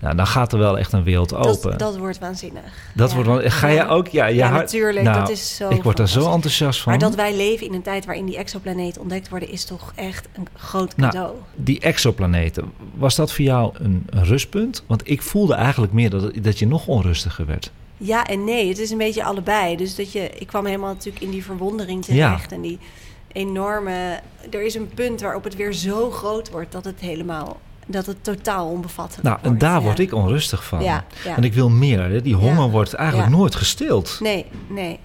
Nou, 0.00 0.16
dan 0.16 0.26
gaat 0.26 0.52
er 0.52 0.58
wel 0.58 0.78
echt 0.78 0.92
een 0.92 1.02
wereld 1.02 1.28
dat, 1.28 1.46
open. 1.46 1.78
dat 1.78 1.96
wordt 1.96 2.18
waanzinnig. 2.18 2.62
Dat 2.94 3.08
Ja. 3.10 3.14
wordt 3.16 3.30
wel. 3.30 3.50
Ga 3.50 3.72
jij 3.72 3.88
ook? 3.88 4.08
Ja, 4.08 4.26
Ja, 4.26 4.50
natuurlijk. 4.50 5.04
Nou, 5.04 5.18
dat 5.20 5.28
is 5.30 5.56
zo 5.56 5.68
Ik 5.70 5.82
word 5.82 5.96
daar 5.96 6.08
zo 6.08 6.32
enthousiast 6.32 6.80
van. 6.82 6.92
Maar 6.92 7.00
dat 7.00 7.14
wij 7.14 7.36
leven 7.36 7.66
in 7.66 7.74
een 7.74 7.82
tijd 7.82 8.04
waarin 8.04 8.26
die 8.26 8.36
exoplaneten 8.36 9.00
ontdekt 9.00 9.28
worden, 9.28 9.48
is 9.50 9.64
toch 9.64 9.92
echt 9.94 10.28
een 10.32 10.46
groot 10.54 10.96
Nou, 10.96 11.12
cadeau. 11.12 11.34
Die 11.54 11.80
exoplaneten, 11.80 12.72
was 12.94 13.14
dat 13.14 13.32
voor 13.32 13.44
jou 13.44 13.74
een, 13.78 14.06
een 14.10 14.24
rustpunt? 14.24 14.84
Want 14.86 15.08
ik 15.10 15.22
voelde 15.22 15.54
eigenlijk 15.54 15.92
meer 15.92 16.10
dat, 16.10 16.32
dat 16.42 16.58
je 16.58 16.66
nog 16.66 16.86
onrustiger 16.86 17.46
werd. 17.46 17.70
Ja 17.98 18.26
en 18.26 18.44
nee, 18.44 18.68
het 18.68 18.78
is 18.78 18.90
een 18.90 18.98
beetje 18.98 19.24
allebei. 19.24 19.76
Dus 19.76 19.94
dat 19.96 20.12
je, 20.12 20.30
ik 20.38 20.46
kwam 20.46 20.66
helemaal 20.66 20.92
natuurlijk 20.92 21.24
in 21.24 21.30
die 21.30 21.44
verwondering 21.44 22.06
Ja. 22.06 22.12
terecht. 22.28 22.52
En 22.52 22.60
die 22.60 22.78
enorme. 23.32 24.20
Er 24.50 24.62
is 24.62 24.74
een 24.74 24.88
punt 24.94 25.20
waarop 25.20 25.44
het 25.44 25.56
weer 25.56 25.72
zo 25.72 26.10
groot 26.10 26.50
wordt 26.50 26.72
dat 26.72 26.84
het 26.84 27.00
helemaal. 27.00 27.56
Dat 27.86 28.06
het 28.06 28.24
totaal 28.24 28.68
onbevattelijk 28.68 29.22
Nou, 29.28 29.38
en 29.42 29.58
daar 29.58 29.72
Ja. 29.78 29.80
word 29.80 29.98
ik 29.98 30.12
onrustig 30.14 30.64
van. 30.64 30.82
Ja, 30.82 31.04
ja. 31.24 31.36
En 31.36 31.44
ik 31.44 31.54
wil 31.54 31.68
meer. 31.70 32.02
Hè? 32.02 32.22
Die 32.22 32.34
honger 32.34 32.70
wordt 32.70 32.94
eigenlijk 32.94 33.30
nooit 33.30 33.54
gestild. 33.54 34.18
Nee, 34.20 34.46
nee. 34.68 34.98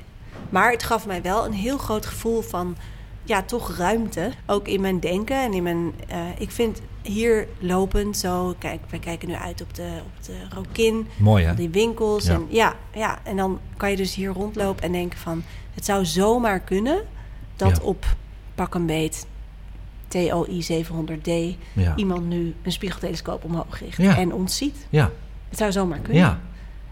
Maar 0.50 0.72
het 0.72 0.84
gaf 0.84 1.06
mij 1.08 1.22
wel 1.22 1.46
een 1.46 1.54
heel 1.54 1.78
groot 1.78 2.06
gevoel 2.06 2.42
van. 2.42 2.76
ja, 3.24 3.42
toch 3.42 3.78
ruimte. 3.78 4.32
Ook 4.46 4.68
in 4.68 4.82
mijn 4.82 5.00
denken 5.00 5.36
en 5.44 5.54
in 5.54 5.64
mijn. 5.64 5.94
eh, 6.08 6.18
ik 6.38 6.52
vind 6.52 6.82
hier 7.02 7.48
lopend 7.60 8.18
zo. 8.18 8.56
Kijk, 8.60 8.80
wij 8.90 9.00
kijken 9.00 9.28
nu 9.28 9.34
uit 9.36 9.62
op 9.62 9.74
de, 9.74 9.90
op 10.06 10.26
de 10.26 10.34
Rokin. 10.56 11.08
Mooi 11.18 11.46
hè? 11.46 11.54
Die 11.56 11.70
winkels. 11.70 12.26
En, 12.26 12.46
ja, 12.50 12.76
ja, 12.94 13.20
en 13.24 13.36
dan 13.38 13.60
kan 13.78 13.90
je 13.90 13.96
dus 13.96 14.16
hier 14.16 14.30
rondlopen 14.32 14.84
en 14.84 14.92
denken 14.92 15.20
van... 15.20 15.44
het 15.74 15.86
zou 15.86 16.06
zomaar 16.06 16.60
kunnen 16.60 17.02
dat 17.56 17.82
op 17.82 18.06
pak 18.56 18.76
een 18.76 18.86
beet 18.86 19.26
TOI 20.12 20.66
700D... 20.84 21.58
Ja. 21.74 21.94
iemand 21.96 22.28
nu 22.28 22.54
een 22.64 22.72
spiegeltelescoop 22.72 23.44
omhoog 23.44 23.80
richt 23.80 23.98
Ja. 23.98 24.18
en 24.18 24.34
ons 24.34 24.58
ziet. 24.58 24.76
Ja. 24.90 25.12
Het 25.50 25.58
zou 25.58 25.72
zomaar 25.72 26.00
kunnen. 26.00 26.22
ja. 26.22 26.40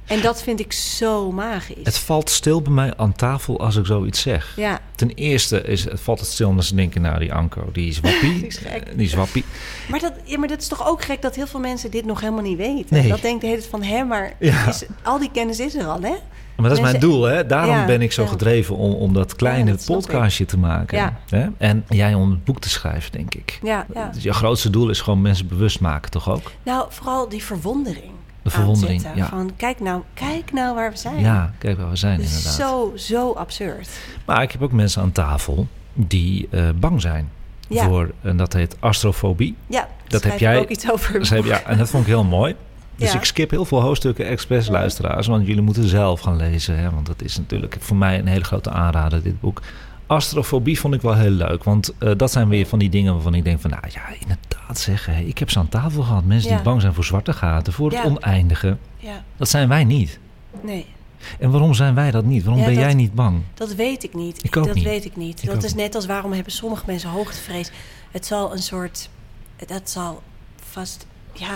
En 0.06 0.22
dat 0.22 0.44
vind 0.44 0.60
ik 0.60 0.74
zo 0.74 1.32
magisch. 1.32 1.84
Het 1.84 1.98
valt 1.98 2.30
stil 2.30 2.62
bij 2.62 2.72
mij 2.72 2.94
aan 2.98 3.14
tafel 3.14 3.60
als 3.60 3.76
ik 3.76 3.86
zoiets 3.86 4.22
zeg. 4.22 4.54
ja, 4.56 4.80
Ten 4.96 5.10
eerste 5.10 5.62
is, 5.62 5.84
het 5.84 6.00
valt 6.00 6.20
het 6.20 6.30
stil 6.30 6.48
omdat 6.50 6.66
ze 6.66 6.76
denken... 6.76 7.02
nou, 7.02 7.20
die 7.20 7.34
Anko, 7.34 7.70
die 7.72 7.90
is 7.90 8.00
wappie. 8.00 8.34
Die 8.40 8.48
is 8.48 8.58
gek. 8.58 8.84
Eh, 8.88 8.96
Die 8.98 9.06
is 9.06 9.14
wappie. 9.14 9.44
maar 9.90 10.00
dat, 10.00 10.14
ja, 10.24 10.38
maar 10.38 10.48
dat 10.48 10.62
is 10.62 10.68
toch 10.68 10.88
ook 10.88 11.04
gek 11.04 11.22
dat 11.22 11.36
heel 11.36 11.48
veel 11.48 11.60
mensen 11.60 11.92
dit 11.92 12.06
nog 12.06 12.20
helemaal 12.22 12.44
niet 12.44 12.58
weten. 12.58 12.86
Nee. 12.96 13.08
Dat 13.08 13.22
denkt 13.22 13.42
de 13.42 13.48
hele 13.48 13.60
tijd 13.60 13.70
van, 13.72 13.84
hè, 13.84 14.04
maar 14.04 14.34
Ja. 14.40 14.68
is, 14.68 14.84
al 15.04 15.20
die 15.20 15.32
kennis 15.32 15.60
is 15.60 15.76
er 15.76 15.86
al, 15.86 16.02
hè? 16.02 16.14
Maar 16.60 16.70
dat 16.70 16.78
is 16.78 16.84
mijn 16.84 17.00
doel, 17.00 17.24
hè? 17.24 17.46
Daarom 17.46 17.76
Ja, 17.76 17.86
ben 17.86 18.02
ik 18.02 18.12
zo 18.12 18.22
ja. 18.24 18.28
gedreven 18.28 18.76
om, 18.76 18.94
om 18.94 19.14
dat 19.14 19.36
kleine 19.36 19.70
Ja, 19.72 19.76
dat 19.76 19.86
podcastje 19.86 20.46
te 20.46 20.58
maken. 20.58 21.14
Hè? 21.30 21.48
En 21.58 21.86
jij 21.90 22.14
om 22.14 22.30
het 22.32 22.44
boek 22.44 22.60
te 22.60 22.70
schrijven, 22.70 23.12
denk 23.12 23.36
ik. 23.36 23.60
Ja. 23.64 23.86
Dus 24.14 24.24
je 24.24 24.34
grootste 24.34 24.70
doel 24.70 24.90
is 24.90 25.02
gewoon 25.02 25.22
mensen 25.22 25.48
bewust 25.48 25.80
maken, 25.80 26.12
toch 26.12 26.30
ook? 26.30 26.52
Nou, 26.64 26.86
vooral 26.90 27.30
die 27.30 27.44
verwondering. 27.44 28.12
De 28.42 28.50
verwondering, 28.50 29.06
ja. 29.16 29.28
Van, 29.28 29.52
kijk 29.58 29.80
nou, 29.80 30.02
kijk 30.14 30.52
nou 30.54 30.76
waar 30.76 30.92
we 30.92 30.98
zijn. 30.98 31.20
Ja, 31.20 31.54
kijk 31.58 31.78
waar 31.78 31.90
we 31.90 31.96
zijn 31.96 32.20
inderdaad. 32.20 32.54
zo, 32.54 32.92
zo 32.96 33.32
absurd. 33.34 33.90
Maar 34.26 34.42
ik 34.42 34.52
heb 34.52 34.62
ook 34.62 34.72
mensen 34.72 35.02
aan 35.02 35.12
tafel 35.12 35.68
die 35.94 36.48
eh, 36.52 36.70
bang 36.76 37.02
zijn 37.02 37.30
voor, 37.70 38.10
en 38.22 38.38
dat 38.38 38.54
heet 38.54 38.76
astrofobie. 38.80 39.56
Ja, 39.68 39.88
Dat 40.08 40.24
heb 40.24 40.40
jij- 40.40 40.58
ook 40.60 40.70
iets 40.70 40.92
over. 40.92 41.34
Heb, 41.34 41.46
ja, 41.46 41.64
en 41.64 41.78
dat 41.78 41.90
vond 41.90 42.04
ik 42.04 42.10
heel 42.10 42.24
mooi. 42.24 42.56
Dus 43.00 43.12
Ja. 43.12 43.18
ik 43.18 43.24
skip 43.24 43.50
heel 43.50 43.66
veel 43.66 43.82
hoofdstukken 43.82 44.26
expres, 44.26 44.68
luisteraars. 44.68 45.28
Want 45.28 45.48
jullie 45.48 45.62
moeten 45.62 45.88
zelf 45.88 46.20
gaan 46.20 46.36
lezen. 46.36 46.78
Hè? 46.80 46.90
Want 46.90 47.06
dat 47.06 47.22
is 47.22 47.38
natuurlijk 47.38 47.76
voor 47.80 47.98
mij 47.98 48.20
een 48.20 48.28
hele 48.28 48.44
grote 48.44 48.70
aanrader, 48.70 49.24
dit 49.24 49.40
boek. 49.40 49.62
Astrofobie 50.08 50.80
vond 50.80 50.94
ik 50.94 51.02
wel 51.02 51.16
heel 51.16 51.30
leuk. 51.30 51.64
Want 51.64 51.94
eh, 51.98 52.12
dat 52.18 52.32
zijn 52.32 52.50
weer 52.50 52.66
van 52.66 52.80
die 52.80 52.90
dingen 52.90 53.14
waarvan 53.14 53.34
ik 53.34 53.44
denk 53.44 53.60
van... 53.62 53.70
Nou 53.70 53.84
ja, 53.92 54.02
inderdaad 54.20 54.80
zeg. 54.80 55.06
hè, 55.06 55.20
Ik 55.22 55.38
heb 55.38 55.50
ze 55.50 55.60
aan 55.60 55.70
tafel 55.70 56.04
gehad. 56.04 56.24
Mensen 56.26 56.50
Ja. 56.50 56.56
die 56.56 56.66
bang 56.66 56.82
zijn 56.82 56.94
voor 56.94 57.04
zwarte 57.06 57.34
gaten. 57.34 57.74
Voor 57.74 57.92
het 57.92 58.06
oneindige. 58.06 58.78
Dat 59.38 59.50
zijn 59.50 59.68
wij 59.70 59.84
niet. 59.84 60.20
nee, 60.64 60.86
En 61.40 61.52
waarom 61.52 61.74
zijn 61.74 61.96
wij 61.96 62.12
dat 62.12 62.24
niet? 62.26 62.44
Waarom 62.44 62.62
Ja, 62.62 62.68
ben 62.68 62.76
dat- 62.76 62.84
jij 62.86 62.94
niet 62.94 63.14
bang? 63.14 63.42
dat 63.54 63.74
weet 63.76 64.04
ik 64.04 64.14
niet. 64.14 64.44
Ik 64.44 64.58
ook 64.58 64.66
dat 64.66 64.76
niet. 64.76 64.84
weet 64.84 65.06
ik 65.06 65.16
niet. 65.16 65.44
Ik 65.44 65.50
dat 65.50 65.64
is 65.64 65.74
net 65.74 65.96
als 65.96 66.06
waarom 66.06 66.32
hebben 66.34 66.52
sommige 66.54 66.84
mensen 66.86 67.10
hoogtevrees. 67.10 67.72
Het 68.12 68.26
zal 68.26 68.52
een 68.52 68.62
soort... 68.62 69.10
Dat 69.68 69.90
zal 69.90 70.22
vast... 70.72 71.08
Ja, 71.34 71.56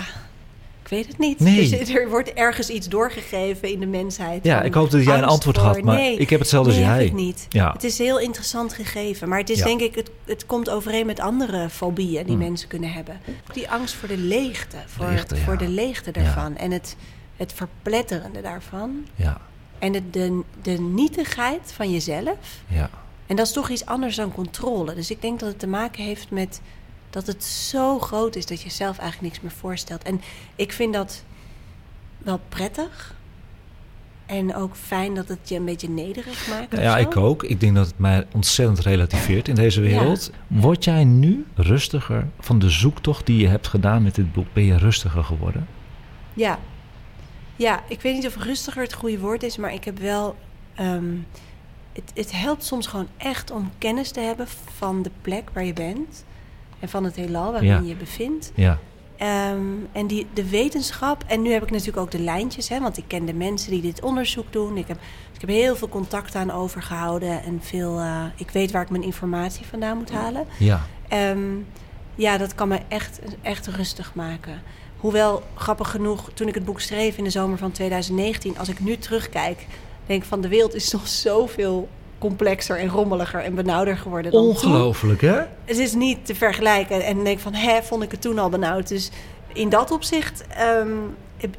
ik 0.84 0.90
weet 0.90 1.08
het 1.08 1.18
niet. 1.18 1.40
Nee. 1.40 1.70
Dus 1.70 1.90
er 1.90 2.10
wordt 2.10 2.34
ergens 2.34 2.70
iets 2.70 2.88
doorgegeven 2.88 3.72
in 3.72 3.80
de 3.80 3.86
mensheid. 3.86 4.44
Ja, 4.44 4.62
ik 4.62 4.74
hoop 4.74 4.92
dat 4.92 5.04
jij 5.04 5.18
een 5.18 5.24
antwoord 5.24 5.58
voor- 5.58 5.66
had. 5.66 5.82
Maar 5.82 5.96
nee, 5.96 6.18
ik 6.18 6.30
heb 6.30 6.40
hetzelfde 6.40 6.72
nee, 6.72 6.80
als 6.86 6.90
jij. 6.96 7.06
ik 7.06 7.14
niet. 7.14 7.46
Ja. 7.50 7.72
Het 7.74 7.84
is 7.84 7.98
heel 7.98 8.20
interessant 8.20 8.74
gegeven. 8.74 9.30
Maar 9.30 9.40
het 9.40 9.50
is 9.50 9.58
Ja. 9.58 9.66
denk 9.66 9.82
ik, 9.82 9.96
het, 9.96 10.10
het 10.26 10.46
komt 10.46 10.70
overeen 10.70 11.06
met 11.06 11.20
andere 11.20 11.70
fobieën 11.70 12.26
die 12.26 12.36
Mm. 12.36 12.42
mensen 12.42 12.68
kunnen 12.68 12.92
hebben. 12.92 13.20
Die 13.54 13.70
angst 13.70 13.94
voor 13.96 14.08
de 14.08 14.18
leegte. 14.18 14.78
Voor, 14.86 15.06
Leegte, 15.06 15.36
ja. 15.36 15.42
voor 15.42 15.58
de 15.58 15.68
leegte 15.68 16.12
daarvan. 16.12 16.58
En 16.58 16.72
het, 16.72 16.96
het 17.38 17.54
verpletterende 17.54 18.42
daarvan. 18.42 19.06
Ja, 19.16 19.42
En 19.80 19.92
de, 19.92 20.10
de, 20.10 20.42
de 20.62 20.72
nietigheid 20.82 21.72
van 21.76 21.92
jezelf. 21.92 22.38
ja. 22.68 22.90
En 23.28 23.36
dat 23.36 23.46
is 23.48 23.54
toch 23.54 23.70
iets 23.70 23.86
anders 23.86 24.16
dan 24.16 24.32
controle. 24.34 24.94
Dus 24.96 25.12
ik 25.12 25.22
denk 25.22 25.40
dat 25.40 25.50
het 25.50 25.60
te 25.60 25.68
maken 25.68 26.04
heeft 26.04 26.30
met 26.32 26.62
dat 27.14 27.28
het 27.28 27.44
zo 27.44 28.00
groot 28.00 28.36
is 28.36 28.46
dat 28.46 28.62
je 28.62 28.70
zelf 28.70 28.98
eigenlijk 28.98 29.32
niks 29.34 29.44
meer 29.44 29.60
voorstelt. 29.60 30.04
En 30.04 30.22
ik 30.56 30.72
vind 30.72 30.94
dat 30.94 31.24
wel 32.18 32.40
prettig. 32.50 33.16
En 34.26 34.56
ook 34.56 34.76
fijn 34.76 35.16
dat 35.16 35.28
het 35.28 35.50
je 35.50 35.56
een 35.56 35.66
beetje 35.66 35.90
nederig 35.90 36.48
maakt. 36.48 36.78
Ja, 36.78 36.98
ik 36.98 37.18
ook. 37.18 37.44
Ik 37.44 37.60
denk 37.60 37.76
dat 37.76 37.88
het 37.88 38.00
mij 38.00 38.28
ontzettend 38.34 38.80
relativeert 38.80 39.48
in 39.48 39.56
deze 39.56 39.82
wereld. 39.82 40.32
Word 40.48 40.84
jij 40.84 41.04
nu 41.04 41.46
rustiger 41.56 42.28
van 42.40 42.60
de 42.60 42.70
zoektocht 42.70 43.26
die 43.26 43.38
je 43.38 43.48
hebt 43.48 43.68
gedaan 43.68 44.04
met 44.04 44.16
dit 44.16 44.34
boek? 44.34 44.48
Ben 44.54 44.64
je 44.64 44.78
rustiger 44.78 45.24
geworden? 45.24 45.68
Ja. 46.34 46.60
Ja, 47.56 47.84
ik 47.88 48.02
weet 48.02 48.14
niet 48.16 48.28
of 48.28 48.38
rustiger 48.38 48.82
het 48.82 48.94
goede 48.94 49.20
woord 49.20 49.44
is, 49.44 49.58
maar 49.58 49.74
ik 49.74 49.84
heb 49.84 50.00
wel. 50.00 50.36
ehm, 50.74 51.16
het, 51.94 52.12
het 52.14 52.32
helpt 52.32 52.64
soms 52.66 52.88
gewoon 52.88 53.08
echt 53.18 53.52
om 53.52 53.72
kennis 53.78 54.12
te 54.12 54.20
hebben 54.20 54.48
van 54.76 55.02
de 55.02 55.12
plek 55.22 55.50
waar 55.54 55.66
je 55.66 55.74
bent 55.74 56.24
en 56.84 56.90
van 56.90 57.04
het 57.04 57.16
heelal 57.16 57.52
waarin 57.52 57.70
Ja. 57.70 57.80
je 57.86 57.96
bevindt. 57.96 58.52
Ja, 58.56 58.80
Ehm, 59.18 59.62
en 59.92 60.08
die, 60.08 60.28
de 60.34 60.50
wetenschap. 60.50 61.24
En 61.28 61.42
nu 61.42 61.52
heb 61.52 61.64
ik 61.64 61.72
natuurlijk 61.72 61.98
ook 61.98 62.12
de 62.12 62.20
lijntjes, 62.20 62.70
hè, 62.70 62.80
want 62.80 62.98
ik 62.98 63.04
ken 63.08 63.26
de 63.26 63.34
mensen 63.34 63.72
die 63.72 63.82
dit 63.82 64.02
onderzoek 64.02 64.46
doen. 64.54 64.78
Ik 64.78 64.88
heb, 64.88 64.98
ik 65.34 65.42
heb 65.42 65.50
heel 65.50 65.76
veel 65.76 65.90
contact 65.90 66.36
aan 66.36 66.52
overgehouden 66.52 67.44
en 67.44 67.60
veel. 67.62 68.00
eh, 68.00 68.24
ik 68.36 68.50
weet 68.50 68.72
waar 68.72 68.82
ik 68.82 68.90
mijn 68.90 69.04
informatie 69.04 69.66
vandaan 69.66 69.98
moet 69.98 70.12
halen. 70.12 70.46
Ja. 70.60 70.82
Ehm, 71.08 71.40
ja, 72.16 72.38
dat 72.38 72.56
kan 72.56 72.68
me 72.68 72.80
echt, 72.88 73.20
echt 73.42 73.68
rustig 73.68 74.16
maken. 74.16 74.62
Hoewel, 74.98 75.44
grappig 75.56 75.90
genoeg, 75.92 76.30
toen 76.34 76.48
ik 76.48 76.54
het 76.56 76.66
boek 76.66 76.80
schreef 76.82 77.18
in 77.18 77.24
de 77.24 77.30
zomer 77.30 77.58
van 77.58 77.72
2019, 77.72 78.58
als 78.58 78.70
ik 78.70 78.80
nu 78.80 78.98
terugkijk, 78.98 79.66
denk 80.06 80.22
ik 80.22 80.28
van 80.28 80.42
de 80.42 80.48
wereld 80.48 80.74
is 80.76 80.92
nog 80.92 81.08
zoveel 81.08 81.90
complexer 82.30 82.78
en 82.80 82.88
rommeliger 82.90 83.40
en 83.40 83.56
benauwder 83.56 83.98
geworden 83.98 84.32
dan 84.32 84.42
toen. 84.42 84.50
Ongelooflijk, 84.50 85.22
hè? 85.22 85.40
Het 85.66 85.78
is 85.78 85.94
niet 85.94 86.26
te 86.26 86.36
vergelijken. 86.36 87.06
En 87.06 87.16
dan 87.16 87.24
denk 87.24 87.38
ik 87.38 87.44
van, 87.44 87.54
hè, 87.54 87.82
vond 87.84 88.04
ik 88.04 88.12
het 88.12 88.22
toen 88.22 88.40
al 88.40 88.50
benauwd. 88.50 88.88
Dus 88.88 89.12
in 89.54 89.70
dat 89.70 89.92
opzicht 89.92 90.48
ehm, 90.48 90.98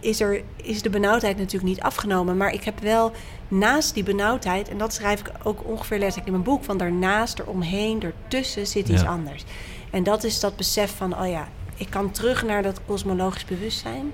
is, 0.00 0.20
er, 0.20 0.42
is 0.56 0.82
de 0.82 0.90
benauwdheid 0.90 1.36
natuurlijk 1.36 1.64
niet 1.64 1.80
afgenomen. 1.80 2.36
Maar 2.36 2.52
ik 2.52 2.64
heb 2.64 2.80
wel 2.80 3.12
naast 3.48 3.94
die 3.94 4.02
benauwdheid, 4.02 4.68
en 4.68 4.78
dat 4.78 4.92
schrijf 4.94 5.20
ik 5.20 5.30
ook 5.42 5.64
ongeveer 5.68 5.98
letterlijk 5.98 6.26
in 6.26 6.32
mijn 6.32 6.44
boek, 6.44 6.64
van 6.64 6.78
daarnaast, 6.78 7.38
eromheen, 7.38 8.02
ertussen 8.02 8.66
zit 8.66 8.88
iets 8.88 9.02
Ja. 9.02 9.08
anders. 9.08 9.44
En 9.90 10.02
dat 10.02 10.24
is 10.24 10.40
dat 10.40 10.56
besef 10.56 10.96
van, 10.96 11.20
oh 11.20 11.28
ja, 11.28 11.48
ik 11.76 11.90
kan 11.90 12.10
terug 12.10 12.44
naar 12.44 12.62
dat 12.62 12.80
kosmologisch 12.86 13.44
bewustzijn. 13.44 14.12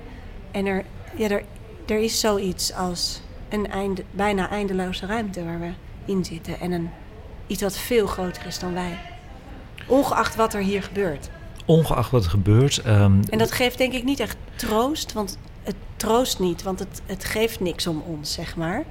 En 0.51 0.65
er, 0.65 0.83
ja, 1.15 1.29
er, 1.29 1.43
er 1.87 1.99
is 1.99 2.19
zoiets 2.19 2.73
als 2.73 3.21
een 3.49 3.71
einde, 3.71 4.03
bijna 4.11 4.49
eindeloze 4.49 5.05
ruimte 5.05 5.43
waar 5.45 5.59
we 5.59 5.69
in 6.11 6.25
zitten. 6.25 6.59
En 6.59 6.71
een, 6.71 6.89
iets 7.47 7.61
wat 7.61 7.77
veel 7.77 8.07
groter 8.07 8.45
is 8.45 8.59
dan 8.59 8.73
wij. 8.73 8.99
Ongeacht 9.87 10.35
wat 10.35 10.53
er 10.53 10.61
hier 10.61 10.83
gebeurt. 10.83 11.29
Ongeacht 11.65 12.11
wat 12.11 12.23
er 12.23 12.29
gebeurt. 12.29 12.77
ehm, 12.77 13.19
En 13.29 13.37
dat 13.37 13.51
geeft 13.51 13.77
denk 13.77 13.93
ik 13.93 14.03
niet 14.03 14.19
echt 14.19 14.37
troost, 14.55 15.13
want 15.13 15.37
het 15.63 15.75
troost 15.95 16.39
niet, 16.39 16.63
want 16.63 16.79
het, 16.79 17.01
het 17.05 17.25
geeft 17.25 17.59
niks 17.59 17.87
om 17.87 18.03
ons, 18.05 18.33
zeg 18.33 18.55
maar. 18.55 18.83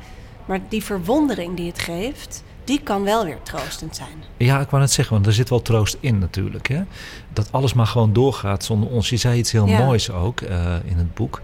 Maar 0.47 0.61
die 0.69 0.85
verwondering 0.85 1.57
die 1.57 1.67
het 1.67 1.79
geeft, 1.79 2.43
die 2.65 2.81
kan 2.83 3.03
wel 3.03 3.25
weer 3.25 3.43
troostend 3.43 3.97
zijn. 3.97 4.25
Ja, 4.37 4.61
ik 4.61 4.69
wou 4.71 4.83
net 4.83 4.93
zeggen, 4.93 5.15
want 5.15 5.27
er 5.27 5.33
zit 5.33 5.49
wel 5.49 5.63
troost 5.63 5.97
in 6.01 6.19
natuurlijk. 6.19 6.69
Hè? 6.69 6.83
Dat 7.33 7.53
alles 7.53 7.75
maar 7.75 7.87
gewoon 7.87 8.13
doorgaat 8.13 8.65
zonder 8.65 8.89
ons. 8.91 9.11
Je 9.11 9.17
zei 9.17 9.39
iets 9.39 9.53
heel 9.53 9.67
Ja. 9.67 9.79
moois 9.85 10.11
ook 10.11 10.41
eh, 10.41 10.75
in 10.85 10.97
het 10.97 11.15
boek. 11.15 11.41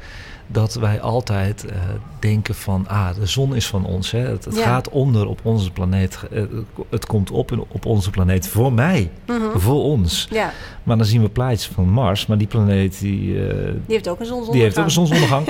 Dat 0.47 0.75
wij 0.75 1.01
altijd 1.01 1.65
eh, 1.65 1.77
denken 2.19 2.55
van, 2.55 2.89
ah, 2.89 3.15
de 3.15 3.27
zon 3.27 3.55
is 3.55 3.67
van 3.67 3.85
ons. 3.85 4.11
Hè? 4.11 4.19
Het, 4.19 4.45
het 4.45 4.57
Ja. 4.57 4.63
gaat 4.63 4.89
onder 4.89 5.27
op 5.27 5.41
onze 5.43 5.71
planeet. 5.71 6.19
Eh, 6.33 6.43
het 6.91 7.07
komt 7.07 7.31
op 7.31 7.53
in- 7.53 7.65
op 7.69 7.87
onze 7.87 8.11
planeet 8.11 8.49
voor 8.49 8.73
mij, 8.73 9.11
voor 9.55 9.83
ons. 9.83 10.27
Ja, 10.31 10.53
Maar 10.83 10.97
dan 10.97 11.07
zien 11.07 11.23
we 11.23 11.29
plaatjes 11.29 11.67
van 11.67 11.89
Mars. 11.89 12.27
Maar 12.27 12.39
die 12.39 12.47
planeet, 12.47 12.99
die, 13.01 13.49
eh, 13.49 13.65
die 13.65 13.75
heeft 13.87 14.09
ook 14.09 14.21
een 14.21 14.27
zonsondergang. 14.27 14.53
die 14.53 14.63
heeft 14.63 14.79
ook 14.79 14.85
een 14.85 14.91
zonsondergang. 14.91 15.47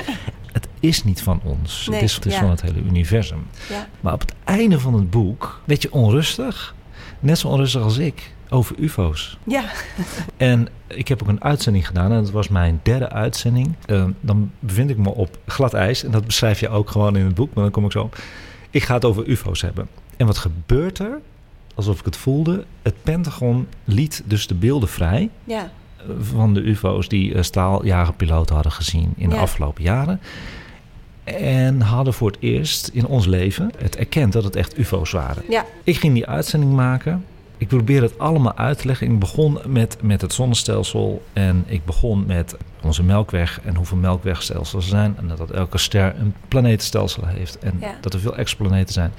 het 0.52 0.68
is 0.80 1.04
niet 1.04 1.22
van 1.22 1.40
ons. 1.44 1.86
Nee, 1.90 2.00
het 2.00 2.08
is, 2.08 2.14
het 2.14 2.26
is 2.26 2.32
ja. 2.34 2.40
van 2.40 2.50
het 2.50 2.62
hele 2.62 2.80
universum. 2.80 3.46
Ja. 3.68 3.86
Maar 4.00 4.12
op 4.12 4.20
het 4.20 4.34
einde 4.44 4.80
van 4.80 4.94
het 4.94 5.10
boek 5.10 5.60
werd 5.64 5.82
je 5.82 5.92
onrustig. 5.92 6.74
Net 7.20 7.38
zo 7.38 7.48
onrustig 7.48 7.82
als 7.82 7.98
ik. 7.98 8.34
Over 8.48 8.76
ufo's. 8.78 9.38
ja, 9.44 9.64
En 10.36 10.68
ik 10.86 11.08
heb 11.08 11.22
ook 11.22 11.28
een 11.28 11.44
uitzending 11.44 11.86
gedaan. 11.86 12.12
En 12.12 12.22
dat 12.22 12.30
was 12.30 12.48
mijn 12.48 12.80
derde 12.82 13.10
uitzending. 13.10 13.74
Ehm, 13.86 14.10
dan 14.20 14.50
bevind 14.60 14.90
ik 14.90 14.96
me 14.96 15.08
op 15.14 15.38
glad 15.46 15.74
ijs. 15.74 16.04
En 16.04 16.10
dat 16.10 16.24
beschrijf 16.24 16.60
je 16.60 16.68
ook 16.68 16.90
gewoon 16.90 17.16
in 17.16 17.24
het 17.24 17.34
boek. 17.34 17.54
Maar 17.54 17.62
dan 17.62 17.72
kom 17.72 17.84
ik 17.84 17.92
zo 17.92 18.02
op. 18.02 18.18
Ik 18.70 18.82
ga 18.82 18.94
het 18.94 19.04
over 19.04 19.28
ufo's 19.28 19.60
hebben. 19.60 19.88
En 20.16 20.26
wat 20.26 20.38
gebeurt 20.38 20.98
er? 20.98 21.18
Alsof 21.74 21.98
ik 21.98 22.04
het 22.04 22.16
voelde. 22.16 22.64
Het 22.82 22.94
Pentagon 23.02 23.68
liet 23.84 24.22
dus 24.24 24.46
de 24.46 24.54
beelden 24.54 24.88
vrij 24.88 25.30
ja, 25.44 25.70
eh, 25.96 26.04
van 26.20 26.54
de 26.54 26.60
UFO's 26.60 27.08
die 27.08 27.34
eh, 27.34 27.42
straaljagerpiloten 27.42 28.54
hadden 28.54 28.72
gezien 28.72 29.12
in 29.16 29.28
de 29.28 29.36
afgelopen 29.36 29.82
jaren. 29.82 30.20
En 31.24 31.80
hadden 31.80 32.14
voor 32.14 32.30
het 32.30 32.40
eerst 32.40 32.88
in 32.88 33.06
ons 33.06 33.26
leven 33.26 33.70
het 33.78 33.96
erkend 33.96 34.32
dat 34.32 34.44
het 34.44 34.56
echt 34.56 34.78
UFO's 34.78 35.10
waren. 35.10 35.42
ja, 35.48 35.64
Ik 35.84 35.96
ging 35.96 36.14
die 36.14 36.26
uitzending 36.26 36.72
maken. 36.72 37.24
Ik 37.58 37.68
probeerde 37.68 38.06
het 38.06 38.18
allemaal 38.18 38.56
uit 38.56 38.78
te 38.78 38.86
leggen. 38.86 39.10
Ik 39.12 39.18
begon 39.18 39.58
met, 39.66 39.96
met 40.02 40.20
het 40.20 40.32
zonnestelsel. 40.32 41.22
En 41.32 41.64
ik 41.66 41.84
begon 41.84 42.26
met 42.26 42.56
onze 42.82 43.02
melkweg 43.02 43.60
en 43.64 43.74
hoeveel 43.74 43.96
melkwegstelsels 43.96 44.84
er 44.84 44.90
zijn. 44.90 45.14
En 45.18 45.28
dat 45.36 45.50
elke 45.50 45.78
ster 45.78 46.14
een 46.18 46.34
planetenstelsel 46.48 47.26
heeft. 47.26 47.58
En 47.58 47.76
Ja. 47.80 47.94
dat 48.00 48.14
er 48.14 48.20
veel 48.20 48.36
exoplaneten 48.36 48.92
zijn. 48.94 49.12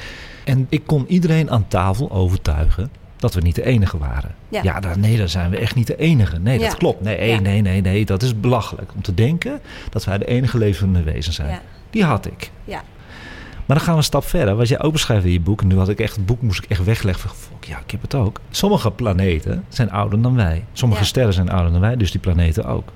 En 0.45 0.65
ik 0.69 0.81
kon 0.85 1.05
iedereen 1.07 1.51
aan 1.51 1.67
tafel 1.67 2.11
overtuigen 2.11 2.89
dat 3.17 3.33
we 3.33 3.41
niet 3.41 3.55
de 3.55 3.63
enige 3.65 3.97
waren. 3.97 4.35
Ja. 4.49 4.63
Ja, 4.63 4.79
daar, 4.79 4.99
nee, 4.99 5.17
daar 5.17 5.29
zijn 5.29 5.49
we 5.49 5.57
echt 5.57 5.75
niet 5.75 5.87
de 5.87 5.95
enige. 5.97 6.39
Nee, 6.39 6.59
dat 6.59 6.71
Ja. 6.71 6.77
klopt. 6.77 7.01
Nee, 7.01 7.29
Ja. 7.29 7.39
nee, 7.39 7.61
nee, 7.61 7.81
nee. 7.81 8.05
Dat 8.05 8.21
is 8.23 8.39
belachelijk 8.39 8.91
om 8.95 9.01
te 9.01 9.13
denken 9.13 9.59
dat 9.89 10.03
wij 10.05 10.17
de 10.17 10.25
enige 10.25 10.57
levende 10.57 11.03
wezens 11.03 11.35
zijn. 11.35 11.59
Die 11.89 12.03
had 12.03 12.25
ik. 12.25 12.51
ja, 12.63 12.83
Maar 13.67 13.75
dan 13.77 13.85
gaan 13.85 13.93
we 13.93 13.99
een 13.99 14.05
stap 14.05 14.23
verder. 14.25 14.55
Wat 14.55 14.67
jij 14.67 14.81
ook 14.81 14.91
beschrijft 14.91 15.25
in 15.25 15.31
je 15.31 15.39
boek. 15.39 15.61
En 15.61 15.67
nu 15.67 15.77
had 15.77 15.89
ik 15.89 15.99
echt 15.99 16.15
het 16.15 16.25
boek 16.25 16.41
moest 16.41 16.63
ik 16.63 16.69
echt 16.69 16.83
wegleggen. 16.83 17.29
van, 17.29 17.37
Fuck, 17.37 17.63
ja, 17.65 17.79
ik 17.79 17.91
heb 17.91 18.01
het 18.01 18.15
ook. 18.15 18.39
Sommige 18.49 18.91
planeten 18.91 19.63
zijn 19.69 19.91
ouder 19.91 20.21
dan 20.21 20.35
wij. 20.35 20.65
Sommige 20.73 21.01
Ja. 21.01 21.07
sterren 21.07 21.33
zijn 21.33 21.49
ouder 21.49 21.71
dan 21.71 21.81
wij. 21.81 21.95
Dus 21.97 22.11
die 22.11 22.19
planeten 22.19 22.65
ook. 22.65 22.89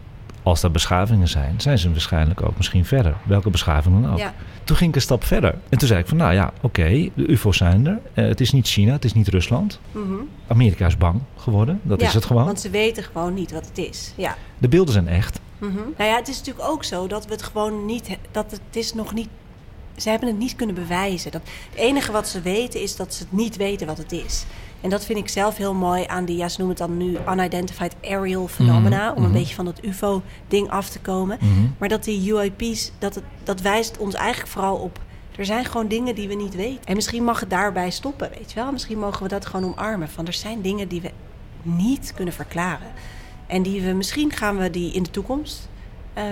Als 0.43 0.63
er 0.63 0.71
beschavingen 0.71 1.27
zijn, 1.27 1.61
zijn 1.61 1.77
ze 1.77 1.91
waarschijnlijk 1.91 2.41
ook 2.41 2.57
misschien 2.57 2.85
verder. 2.85 3.15
Welke 3.23 3.49
beschaving 3.49 4.01
dan 4.01 4.11
ook. 4.11 4.17
ja, 4.17 4.33
Toen 4.63 4.75
ging 4.75 4.89
ik 4.89 4.95
een 4.95 5.01
stap 5.01 5.23
verder. 5.23 5.55
En 5.69 5.77
toen 5.77 5.87
zei 5.87 5.99
ik 5.99 6.07
van, 6.07 6.17
nou 6.17 6.33
ja, 6.33 6.51
oké, 6.61 7.09
de 7.13 7.31
UFO's 7.31 7.57
zijn 7.57 7.87
er. 7.87 7.99
Eh, 8.13 8.25
het 8.25 8.41
is 8.41 8.51
niet 8.51 8.67
China, 8.67 8.91
het 8.91 9.05
is 9.05 9.13
niet 9.13 9.27
Rusland. 9.27 9.79
mhm. 9.91 10.13
Amerika 10.47 10.85
is 10.85 10.97
bang 10.97 11.21
geworden. 11.37 11.79
Dat 11.83 12.01
Ja, 12.01 12.07
is 12.07 12.13
het 12.13 12.25
gewoon. 12.25 12.45
Want 12.45 12.59
ze 12.59 12.69
weten 12.69 13.03
gewoon 13.03 13.33
niet 13.33 13.51
wat 13.51 13.65
het 13.67 13.77
is. 13.77 14.13
Ja. 14.17 14.35
De 14.57 14.67
beelden 14.67 14.93
zijn 14.93 15.07
echt. 15.07 15.39
Mhm. 15.57 15.73
Nou 15.97 16.09
ja, 16.09 16.15
het 16.15 16.27
is 16.27 16.37
natuurlijk 16.37 16.67
ook 16.67 16.83
zo 16.83 17.07
dat 17.07 17.25
we 17.25 17.31
het 17.31 17.43
gewoon 17.43 17.85
niet, 17.85 18.17
dat 18.31 18.51
het 18.51 18.75
is 18.75 18.93
nog 18.93 19.13
niet, 19.13 19.27
ze 20.01 20.09
hebben 20.09 20.27
het 20.27 20.37
niet 20.37 20.55
kunnen 20.55 20.75
bewijzen. 20.75 21.31
Dat, 21.31 21.41
het 21.69 21.79
enige 21.79 22.11
wat 22.11 22.27
ze 22.27 22.41
weten 22.41 22.81
is 22.81 22.95
dat 22.95 23.13
ze 23.13 23.23
het 23.23 23.31
niet 23.31 23.55
weten 23.55 23.87
wat 23.87 23.97
het 23.97 24.11
is. 24.11 24.45
En 24.81 24.89
dat 24.89 25.05
vind 25.05 25.19
ik 25.19 25.29
zelf 25.29 25.57
heel 25.57 25.73
mooi 25.73 26.03
aan 26.07 26.25
die, 26.25 26.37
ja, 26.37 26.49
ze 26.49 26.59
noemen 26.59 26.77
het 26.77 26.87
dan 26.87 26.97
nu 26.97 27.17
unidentified 27.29 27.95
aerial 28.03 28.47
phenomena, 28.47 29.07
Mhm, 29.07 29.17
om 29.17 29.23
een 29.23 29.29
mhm. 29.29 29.39
beetje 29.39 29.55
van 29.55 29.65
dat 29.65 29.83
UFO-ding 29.83 30.69
af 30.69 30.89
te 30.89 30.99
komen. 30.99 31.37
Mhm. 31.41 31.67
Maar 31.77 31.89
dat 31.89 32.03
die 32.03 32.31
UAP's, 32.31 32.91
dat, 32.99 33.15
het, 33.15 33.23
dat 33.43 33.61
wijst 33.61 33.97
ons 33.97 34.13
eigenlijk 34.13 34.51
vooral 34.51 34.75
op. 34.75 34.99
Er 35.35 35.45
zijn 35.45 35.65
gewoon 35.65 35.87
dingen 35.87 36.15
die 36.15 36.27
we 36.27 36.33
niet 36.33 36.55
weten. 36.55 36.85
En 36.85 36.95
misschien 36.95 37.23
mag 37.23 37.39
het 37.39 37.49
daarbij 37.49 37.89
stoppen, 37.89 38.29
weet 38.37 38.51
je 38.51 38.59
wel. 38.59 38.71
Misschien 38.71 38.99
mogen 38.99 39.23
we 39.23 39.29
dat 39.29 39.45
gewoon 39.45 39.73
omarmen. 39.73 40.09
Van 40.09 40.27
er 40.27 40.33
zijn 40.33 40.61
dingen 40.61 40.87
die 40.87 41.01
we 41.01 41.11
niet 41.61 42.13
kunnen 42.15 42.33
verklaren. 42.33 42.91
En 43.47 43.61
die 43.61 43.81
we, 43.81 43.91
misschien 43.91 44.31
gaan 44.31 44.57
we 44.57 44.69
die 44.69 44.93
in 44.93 45.03
de 45.03 45.09
toekomst 45.09 45.69
eh, 46.13 46.23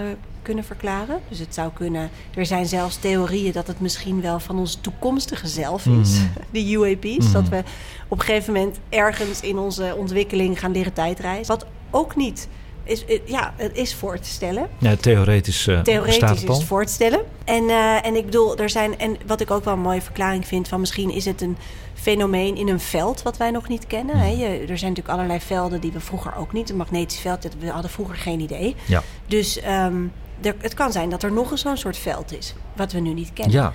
kunnen 0.41 0.63
verklaren. 0.63 1.19
Dus 1.30 1.39
het 1.39 1.54
zou 1.54 1.71
kunnen. 1.73 2.10
Er 2.36 2.45
zijn 2.45 2.65
zelfs 2.65 2.95
theorieën 2.97 3.52
dat 3.52 3.67
het 3.67 3.80
misschien 3.80 4.21
wel 4.21 4.39
van 4.39 4.60
ons 4.60 4.78
toekomstige 4.82 5.47
zelf 5.47 5.86
is. 5.86 6.15
Mhm. 6.19 6.28
Die 6.52 6.78
UAP's. 6.78 7.25
Mhm. 7.25 7.34
Dat 7.34 7.47
we 7.49 7.63
op 8.08 8.19
een 8.19 8.25
gegeven 8.25 8.54
moment 8.54 8.78
ergens 8.89 9.41
in 9.41 9.58
onze 9.58 9.95
ontwikkeling 9.97 10.60
gaan 10.60 10.71
leren 10.71 10.93
tijdreizen. 10.93 11.47
Wat 11.47 11.65
ook 11.91 12.15
niet 12.15 12.47
is, 12.89 13.06
eh, 13.06 13.19
ja, 13.25 13.54
het 13.56 13.78
is 13.78 13.95
voor 13.95 14.19
te 14.19 14.30
stellen. 14.30 14.69
Ja, 14.78 14.95
theoretisch, 14.95 15.56
bestaat 15.65 15.86
Theoretisch 15.86 16.30
het 16.30 16.49
is 16.49 16.58
het 16.58 16.63
voor 16.63 16.86
te 16.86 16.93
stellen. 16.93 17.19
En, 17.45 17.69
eh, 17.69 18.06
en 18.06 18.15
ik 18.15 18.25
bedoel, 18.25 18.58
er 18.58 18.69
zijn. 18.69 18.99
En 18.99 19.17
wat 19.25 19.41
ik 19.41 19.52
ook 19.52 19.63
wel 19.63 19.73
een 19.73 19.80
mooie 19.80 20.02
verklaring 20.02 20.47
vind 20.47 20.67
van 20.67 20.80
misschien 20.80 21.10
is 21.12 21.25
het 21.25 21.41
een 21.41 21.58
fenomeen 21.93 22.56
in 22.56 22.67
een 22.67 22.80
veld 22.80 23.21
wat 23.21 23.38
wij 23.38 23.52
nog 23.52 23.67
niet 23.67 23.88
kennen. 23.88 24.15
Mhm. 24.15 24.25
Hè? 24.25 24.32
Je, 24.32 24.45
er 24.45 24.78
zijn 24.78 24.89
natuurlijk 24.91 25.10
allerlei 25.10 25.39
velden 25.39 25.82
die 25.82 25.91
we 25.91 25.99
vroeger 25.99 26.36
ook 26.36 26.54
niet. 26.54 26.69
Een 26.69 26.78
magnetisch 26.78 27.19
veld, 27.19 27.41
dat- 27.41 27.56
we 27.60 27.69
hadden 27.69 27.91
vroeger 27.91 28.15
geen 28.15 28.39
idee. 28.39 28.75
Ja. 28.86 29.04
Dus 29.28 29.60
ehm, 29.60 30.02
er, 30.41 30.56
het 30.60 30.73
kan 30.73 30.91
zijn 30.91 31.10
dat 31.10 31.23
er 31.23 31.32
nog 31.32 31.52
eens 31.52 31.62
zo'n 31.62 31.78
soort 31.78 31.97
veld 31.97 32.38
is, 32.38 32.54
wat 32.75 32.91
we 32.91 32.99
nu 32.99 33.13
niet 33.13 33.34
kennen. 33.34 33.56
Ja. 33.56 33.73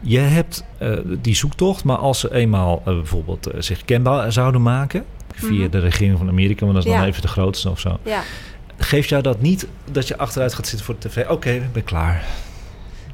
Je 0.00 0.18
hebt 0.18 0.64
eh, 0.78 0.98
die 1.06 1.34
zoektocht, 1.34 1.84
maar 1.84 1.96
als 1.96 2.20
ze 2.20 2.34
eenmaal 2.34 2.78
eh, 2.78 2.84
bijvoorbeeld 2.94 3.46
eh, 3.46 3.60
zich 3.60 3.84
kenbaar 3.84 4.32
zouden 4.32 4.62
maken... 4.62 5.04
via 5.34 5.50
Mhm. 5.62 5.70
de 5.70 5.78
regering 5.78 6.18
van 6.18 6.28
Amerika, 6.28 6.60
want 6.64 6.76
dat 6.76 6.84
is 6.86 6.90
Ja. 6.92 6.98
dan 6.98 7.06
even 7.08 7.22
de 7.22 7.28
grootste 7.28 7.70
of 7.70 7.80
zo... 7.80 7.98
Ja. 8.02 8.22
geeft 8.78 9.08
jou 9.08 9.22
dat 9.22 9.40
niet 9.40 9.66
dat 9.90 10.08
je 10.08 10.18
achteruit 10.18 10.54
gaat 10.54 10.66
zitten 10.66 10.86
voor 10.86 10.94
de 10.98 11.08
tv? 11.08 11.28
Oké, 11.28 11.50
ik 11.50 11.72
ben 11.72 11.84
klaar. 11.84 12.24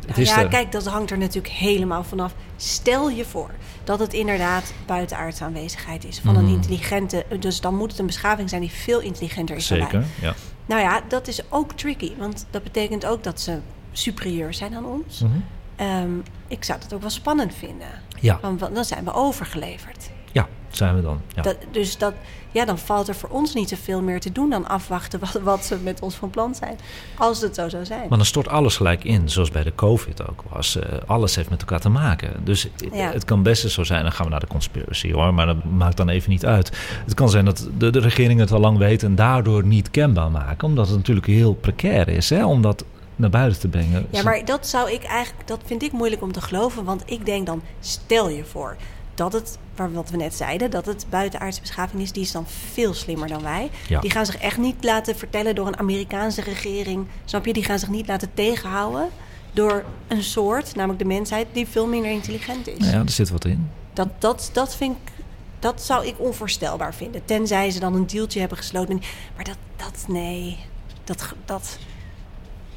Het 0.01 0.07
Nou 0.11 0.21
is 0.21 0.29
ja, 0.29 0.43
er. 0.43 0.49
kijk, 0.49 0.73
dat 0.73 0.87
hangt 0.87 1.11
er 1.11 1.19
natuurlijk 1.19 1.55
helemaal 1.55 2.05
vanaf. 2.05 2.35
Stel 2.57 3.11
je 3.11 3.25
voor 3.25 3.51
dat 3.85 3.99
het 3.99 4.13
inderdaad 4.15 4.73
buitenaardse 4.87 5.45
aanwezigheid 5.45 6.05
is 6.05 6.21
van 6.25 6.37
een 6.37 6.45
Mhm. 6.45 6.53
intelligente. 6.55 7.25
Dus 7.41 7.61
dan 7.61 7.77
moet 7.77 7.91
het 7.91 8.01
een 8.01 8.07
beschaving 8.07 8.49
zijn 8.49 8.61
die 8.61 8.71
veel 8.71 9.01
intelligenter 9.01 9.57
is 9.57 9.67
dan 9.69 9.79
wij. 9.79 9.87
Zeker, 9.91 10.05
ja. 10.21 10.35
Nou 10.67 10.81
ja, 10.81 11.01
dat 11.09 11.29
is 11.29 11.41
ook 11.51 11.73
tricky. 11.73 12.13
Want 12.19 12.47
dat 12.51 12.63
betekent 12.63 13.07
ook 13.07 13.23
dat 13.25 13.41
ze 13.41 13.59
superieur 13.93 14.55
zijn 14.55 14.75
aan 14.75 14.85
ons. 14.87 15.21
Mhm. 15.21 15.33
Ehm, 15.77 16.11
ik 16.49 16.65
zou 16.65 16.81
dat 16.81 16.95
ook 16.95 17.01
wel 17.01 17.11
spannend 17.11 17.55
vinden. 17.55 17.89
Ja, 18.21 18.39
Want 18.43 18.61
wa- 18.61 18.69
dan 18.69 18.85
zijn 18.85 19.05
we 19.05 19.13
overgeleverd. 19.13 20.11
Ja. 20.33 20.49
zijn 20.71 20.95
we 20.97 21.03
dan. 21.03 21.21
Ja. 21.35 21.43
Dat, 21.43 21.57
dus 21.71 21.99
dat, 21.99 22.15
ja, 22.51 22.65
dan 22.65 22.79
valt 22.79 23.09
er 23.09 23.15
voor 23.15 23.29
ons 23.29 23.55
niet 23.55 23.69
zoveel 23.69 24.03
meer 24.03 24.21
te 24.21 24.33
doen 24.33 24.51
dan 24.51 24.69
afwachten 24.69 25.21
wat, 25.21 25.41
wat 25.43 25.65
ze 25.65 25.77
met 25.83 26.01
ons 26.01 26.15
van 26.15 26.31
plan 26.31 26.55
zijn. 26.55 26.79
Als 27.19 27.41
het 27.41 27.55
zo 27.55 27.69
zou 27.69 27.85
zijn. 27.85 28.09
Maar 28.09 28.19
dan 28.19 28.27
stort 28.27 28.49
alles 28.49 28.77
gelijk 28.77 29.05
in, 29.05 29.29
zoals 29.29 29.51
bij 29.51 29.63
de 29.63 29.75
COVID 29.75 30.29
ook 30.29 30.43
was. 30.49 30.77
Eh, 30.77 30.99
alles 31.07 31.37
heeft 31.37 31.51
met 31.51 31.61
elkaar 31.61 31.81
te 31.81 31.89
maken. 31.89 32.33
Dus 32.45 32.69
Ja. 32.93 33.13
het 33.13 33.25
kan 33.25 33.43
best 33.43 33.71
zo 33.71 33.85
zijn, 33.85 34.03
dan 34.03 34.13
gaan 34.13 34.25
we 34.25 34.31
naar 34.31 34.41
de 34.41 34.47
conspiracy 34.47 35.13
hoor, 35.13 35.35
maar 35.35 35.47
dat 35.47 35.65
maakt 35.65 35.97
dan 35.97 36.09
even 36.09 36.31
niet 36.31 36.47
uit. 36.47 36.71
Het 37.05 37.15
kan 37.15 37.31
zijn 37.31 37.45
dat 37.45 37.69
de, 37.79 37.91
de 37.91 38.01
regering 38.01 38.41
het 38.41 38.53
al 38.53 38.61
lang 38.61 38.79
weet 38.79 39.03
en 39.03 39.15
daardoor 39.15 39.65
niet 39.67 39.91
kenbaar 39.91 40.31
maken, 40.31 40.69
omdat 40.69 40.87
het 40.89 40.97
natuurlijk 40.97 41.27
heel 41.27 41.55
precair 41.55 42.09
is 42.09 42.31
hè, 42.31 42.45
om 42.47 42.63
dat 42.63 42.85
naar 43.17 43.31
buiten 43.31 43.61
te 43.61 43.69
brengen. 43.69 44.07
Ja, 44.11 44.23
maar 44.23 44.45
dat 44.45 44.67
zou 44.67 44.91
ik 44.91 45.03
eigenlijk, 45.03 45.49
dat 45.49 45.61
vind 45.65 45.83
ik 45.83 45.93
moeilijk 45.93 46.23
om 46.23 46.33
te 46.33 46.41
geloven. 46.41 46.85
Want 46.85 47.03
ik 47.07 47.27
denk 47.27 47.47
dan, 47.47 47.63
stel 47.81 48.29
je 48.29 48.45
voor 48.45 48.77
dat 49.23 49.33
het, 49.33 49.59
waar- 49.77 49.93
wat 49.93 50.11
we 50.11 50.17
net 50.17 50.35
zeiden, 50.35 50.71
dat 50.71 50.87
het 50.87 51.07
buitenaardse 51.11 51.61
beschaving 51.61 52.03
is, 52.03 52.13
die 52.13 52.23
is 52.23 52.33
dan 52.33 52.47
veel 52.73 52.95
slimmer 52.95 53.29
dan 53.29 53.43
wij. 53.43 53.71
Ja. 53.89 54.01
Die 54.01 54.11
gaan 54.11 54.27
zich 54.27 54.37
echt 54.37 54.59
niet 54.59 54.85
laten 54.85 55.17
vertellen 55.17 55.55
door 55.55 55.67
een 55.67 55.79
Amerikaanse 55.79 56.41
regering. 56.41 57.07
Snap 57.25 57.47
je? 57.47 57.53
Die 57.53 57.65
gaan 57.65 57.79
zich 57.79 57.89
niet 57.89 58.07
laten 58.07 58.35
tegenhouden 58.35 59.09
door 59.53 59.85
een 60.09 60.23
soort, 60.23 60.75
namelijk 60.75 60.99
de 60.99 61.05
mensheid, 61.05 61.47
die 61.53 61.67
veel 61.69 61.87
minder 61.87 62.11
intelligent 62.11 62.69
is. 62.69 62.91
Ja, 62.91 62.99
er 62.99 63.11
zit 63.11 63.31
wat 63.31 63.45
in. 63.45 63.71
Dat, 63.93 64.09
dat, 64.19 64.51
dat 64.53 64.77
vind 64.77 64.97
ik. 64.97 65.13
Dat 65.59 65.83
zou 65.83 66.07
ik 66.07 66.15
onvoorstelbaar 66.19 66.95
vinden. 66.95 67.25
Tenzij 67.25 67.71
ze 67.71 67.81
dan 67.81 67.95
een 67.95 68.07
dealtje 68.07 68.41
hebben 68.41 68.59
gesloten. 68.59 69.01
Maar 69.37 69.45
dat, 69.45 69.57
dat 69.77 70.05
nee. 70.09 70.59
Dat, 71.05 71.35
dat 71.45 71.79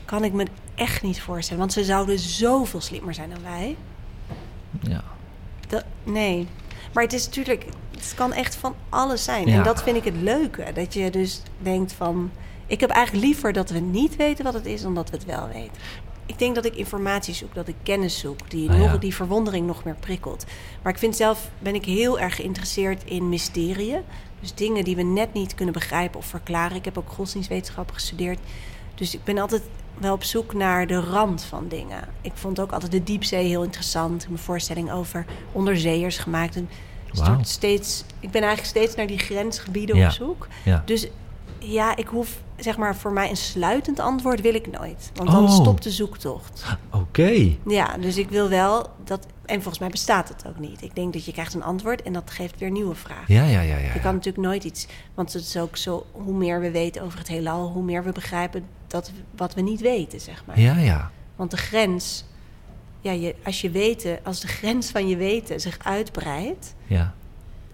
kan 0.06 0.24
ik 0.24 0.34
me 0.34 0.46
echt 0.76 1.02
niet 1.02 1.22
voorstellen. 1.22 1.60
Want 1.60 1.74
ze 1.74 1.84
zouden 1.84 2.20
zoveel 2.20 2.82
slimmer 2.82 3.14
zijn 3.14 3.30
dan 3.30 3.42
wij. 3.44 3.76
Ja. 4.82 5.04
Dat, 5.68 5.84
nee. 6.04 6.48
Maar 6.94 7.04
het 7.04 7.14
is 7.14 7.26
natuurlijk. 7.26 7.66
Het 7.92 8.14
kan 8.16 8.34
echt 8.34 8.56
van 8.56 8.76
alles 8.90 9.24
zijn. 9.24 9.48
Ja. 9.48 9.58
En 9.58 9.64
dat 9.64 9.84
vind 9.84 9.98
ik 9.98 10.04
het 10.04 10.16
leuke. 10.22 10.66
Dat 10.74 10.94
je 10.94 11.10
dus 11.12 11.42
denkt 11.58 11.94
van. 11.94 12.32
Ik 12.68 12.80
heb 12.80 12.90
eigenlijk 12.90 13.26
liever 13.26 13.54
dat 13.54 13.70
we 13.70 13.80
niet 13.80 14.16
weten 14.16 14.44
wat 14.44 14.54
het 14.54 14.66
is 14.66 14.82
dan 14.82 14.96
dat 14.96 15.10
we 15.10 15.16
het 15.16 15.26
wel 15.26 15.48
weten. 15.48 15.74
Ik 16.26 16.40
denk 16.40 16.56
dat 16.56 16.66
ik 16.66 16.76
informatie 16.76 17.34
zoek, 17.34 17.54
dat 17.54 17.68
ik 17.68 17.76
kennis 17.84 18.20
zoek, 18.20 18.50
die, 18.50 18.70
Ah, 18.70 18.80
ja. 18.80 18.92
nog, 18.92 19.00
die 19.00 19.16
verwondering 19.16 19.68
nog 19.68 19.84
meer 19.84 19.96
prikkelt. 20.00 20.46
Maar 20.82 20.92
ik 20.92 21.00
vind 21.00 21.16
zelf, 21.16 21.50
ben 21.60 21.76
ik 21.76 21.86
heel 21.86 22.20
erg 22.20 22.36
geïnteresseerd 22.36 23.04
in 23.04 23.30
mysterieën. 23.30 24.02
Dus 24.40 24.54
dingen 24.54 24.84
die 24.84 24.96
we 24.96 25.02
net 25.02 25.34
niet 25.34 25.56
kunnen 25.56 25.74
begrijpen 25.74 26.20
of 26.20 26.26
verklaren. 26.26 26.78
Ik 26.78 26.86
heb 26.86 26.98
ook 26.98 27.10
godsdienstwetenschap 27.10 27.92
gestudeerd. 27.92 28.40
Dus 28.96 29.14
ik 29.14 29.24
ben 29.24 29.38
altijd 29.38 29.62
wel 29.98 30.14
op 30.14 30.24
zoek 30.24 30.54
naar 30.54 30.88
de 30.88 31.00
rand 31.00 31.44
van 31.44 31.68
dingen. 31.68 32.08
Ik 32.22 32.32
vond 32.36 32.60
ook 32.60 32.72
altijd 32.72 32.92
de 32.92 33.04
diepzee 33.04 33.48
heel 33.48 33.64
interessant. 33.64 34.16
Ik 34.16 34.22
heb 34.22 34.38
een 34.38 34.44
voorstelling 34.44 34.92
over 34.92 35.26
onderzeeërs 35.52 36.18
gemaakt. 36.18 36.56
En 36.56 36.70
steeds, 37.42 38.04
ik 38.20 38.32
ben 38.32 38.42
eigenlijk 38.42 38.70
steeds 38.78 38.96
naar 38.96 39.08
die 39.08 39.20
grensgebieden 39.20 39.96
Ja. 39.96 40.06
op 40.06 40.12
zoek. 40.12 40.48
Ja. 40.64 40.82
Dus 40.86 41.08
ja, 41.60 41.96
ik 41.96 42.08
hoef 42.08 42.42
zeg 42.58 42.78
maar 42.78 42.96
voor 42.96 43.14
mij 43.14 43.30
een 43.30 43.38
sluitend 43.38 44.00
antwoord 44.00 44.42
wil 44.42 44.54
ik 44.54 44.72
nooit. 44.72 45.12
Want 45.14 45.32
dan 45.32 45.44
Oh. 45.44 45.52
stopt 45.52 45.84
de 45.84 45.92
zoektocht. 45.92 46.64
Oké. 46.92 47.56
Ja, 47.68 47.98
dus 47.98 48.18
ik 48.18 48.30
wil 48.30 48.50
wel 48.50 48.90
dat. 49.04 49.26
En 49.46 49.56
volgens 49.56 49.80
mij 49.80 49.90
bestaat 49.90 50.28
het 50.30 50.44
ook 50.48 50.60
niet. 50.60 50.82
Ik 50.82 50.96
denk 50.96 51.14
dat 51.14 51.26
je 51.26 51.32
krijgt 51.32 51.54
een 51.54 51.64
antwoord 51.64 52.02
en 52.02 52.14
dat 52.14 52.32
geeft 52.32 52.60
weer 52.60 52.72
nieuwe 52.72 52.96
vragen. 52.96 53.34
Ja, 53.34 53.44
ja, 53.44 53.62
ja, 53.62 53.78
ja. 53.78 53.94
Je 53.94 54.00
kan 54.00 54.14
natuurlijk 54.14 54.46
nooit 54.48 54.64
iets. 54.64 54.88
Want 55.14 55.34
het 55.34 55.44
is 55.44 55.58
ook 55.58 55.78
zo. 55.78 56.06
Hoe 56.12 56.34
meer 56.34 56.60
we 56.60 56.72
weten 56.72 57.02
over 57.02 57.20
het 57.20 57.28
heelal, 57.28 57.68
hoe 57.72 57.84
meer 57.84 58.04
we 58.04 58.12
begrijpen 58.12 58.66
dat 58.88 59.12
wat 59.36 59.54
we 59.54 59.62
niet 59.62 59.82
weten, 59.82 60.20
zeg 60.20 60.44
maar. 60.46 60.60
Ja, 60.60 60.78
ja. 60.78 61.12
Want 61.36 61.52
de 61.52 61.58
grens. 61.58 62.26
Ja, 63.02 63.12
je, 63.12 63.36
als 63.44 63.62
je 63.62 63.70
weten, 63.70 64.20
als 64.24 64.40
de 64.40 64.48
grens 64.48 64.90
van 64.92 65.08
je 65.08 65.16
weten 65.18 65.60
zich 65.62 65.78
uitbreidt. 65.84 66.76
Ja. 66.88 67.14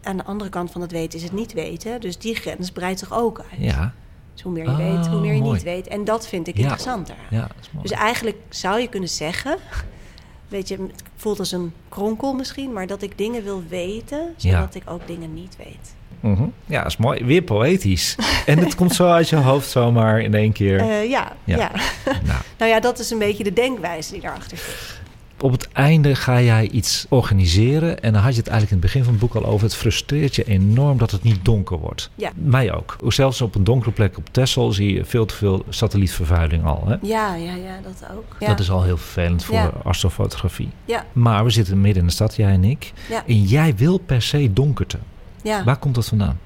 Aan 0.04 0.18
de 0.18 0.24
andere 0.26 0.50
kant 0.50 0.72
van 0.72 0.82
het 0.82 0.92
weten 0.92 1.18
is 1.18 1.24
het 1.24 1.34
niet 1.34 1.54
weten. 1.54 2.02
Dus 2.02 2.18
die 2.18 2.36
grens 2.36 2.72
breidt 2.72 3.00
zich 3.00 3.14
ook 3.14 3.40
uit. 3.52 3.62
Ja. 3.62 3.94
Dus 4.34 4.42
hoe 4.44 4.52
meer 4.52 4.64
je 4.64 4.70
Ah, 4.70 4.78
weet, 4.78 5.08
hoe 5.08 5.20
meer 5.20 5.34
je 5.34 5.40
mooi. 5.42 5.54
niet 5.54 5.64
weet. 5.64 5.88
En 5.88 6.04
dat 6.04 6.28
vind 6.28 6.48
ik 6.48 6.56
Ja. 6.56 6.62
interessanter. 6.62 7.16
Ja. 7.30 7.48
Dus 7.82 7.92
eigenlijk 7.92 8.38
zou 8.50 8.80
je 8.80 8.88
kunnen 8.88 9.10
zeggen, 9.10 9.58
weet 10.48 10.68
je, 10.68 10.76
het 10.76 11.04
voelt 11.16 11.40
als 11.40 11.52
een 11.52 11.74
kronkel 11.90 12.34
misschien, 12.34 12.74
maar 12.74 12.88
dat 12.88 13.02
ik 13.02 13.18
dingen 13.18 13.44
wil 13.44 13.64
weten, 13.70 14.34
zodat 14.38 14.76
ik 14.76 14.84
ook 14.86 15.08
dingen 15.08 15.34
niet 15.34 15.56
weet. 15.58 15.96
Mhm. 16.20 16.44
Ja, 16.66 16.82
dat 16.84 16.92
is 16.92 16.98
mooi. 16.98 17.26
Weer 17.26 17.42
poëtisch. 17.42 18.16
en 18.46 18.58
het 18.58 18.76
komt 18.76 18.96
zo 18.96 19.08
uit 19.10 19.30
je 19.30 19.36
hoofd 19.36 19.70
zomaar 19.70 20.20
in 20.22 20.34
één 20.34 20.52
keer. 20.52 20.80
Eh, 20.80 21.10
ja, 21.10 21.32
Ja. 21.44 21.58
ja. 21.58 21.72
nou, 22.06 22.40
nou 22.60 22.72
ja, 22.72 22.80
dat 22.80 23.00
is 23.00 23.10
een 23.10 23.18
beetje 23.20 23.44
de 23.44 23.54
denkwijze 23.54 24.12
die 24.12 24.22
daarachter 24.22 24.58
zit. 24.58 25.00
Op 25.42 25.52
het 25.52 25.68
einde 25.72 26.16
ga 26.16 26.42
jij 26.42 26.70
iets 26.70 27.06
organiseren. 27.10 28.02
En 28.04 28.14
dan 28.14 28.22
had 28.22 28.32
je 28.34 28.40
het 28.40 28.48
eigenlijk 28.50 28.72
in 28.84 28.88
het 28.88 28.94
begin 28.94 29.04
van 29.04 29.12
het 29.14 29.22
boek 29.22 29.44
al 29.44 29.52
over. 29.52 29.64
Het 29.66 29.76
frustreert 29.76 30.36
je 30.36 30.44
enorm 30.44 30.98
dat 30.98 31.12
het 31.12 31.24
niet 31.24 31.46
donker 31.46 31.78
wordt. 31.78 32.10
Ja. 32.16 32.32
Mij 32.36 32.74
ook. 32.74 32.96
Zelfs 33.08 33.42
op 33.42 33.56
een 33.56 33.64
donkere 33.64 33.92
plek 33.92 34.18
op 34.18 34.28
Texel 34.32 34.72
zie 34.72 34.94
je 34.94 35.06
veel 35.06 35.26
te 35.26 35.36
veel 35.36 35.66
satellietvervuiling 35.70 36.66
al. 36.66 36.84
Hè? 36.88 36.96
Ja, 37.02 37.36
ja, 37.36 37.56
ja, 37.56 37.80
dat 37.84 38.04
ook. 38.16 38.36
Ja. 38.40 38.48
Dat 38.48 38.60
is 38.60 38.72
al 38.72 38.84
heel 38.84 38.98
vervelend 38.98 39.44
voor 39.44 39.56
Ja. 39.56 39.72
astrofotografie. 39.84 40.70
Ja, 40.86 41.06
Maar 41.12 41.44
we 41.44 41.50
zitten 41.50 41.82
midden 41.82 42.02
in 42.02 42.08
de 42.08 42.14
stad, 42.14 42.36
jij 42.36 42.52
en 42.52 42.64
ik. 42.64 42.92
ja, 43.10 43.24
En 43.28 43.44
jij 43.44 43.76
wil 43.76 43.98
per 43.98 44.22
se 44.22 44.54
donkerte. 44.54 44.98
ja. 45.44 45.64
Waar 45.64 45.78
komt 45.78 45.96
dat 45.96 46.08
vandaan? 46.08 46.40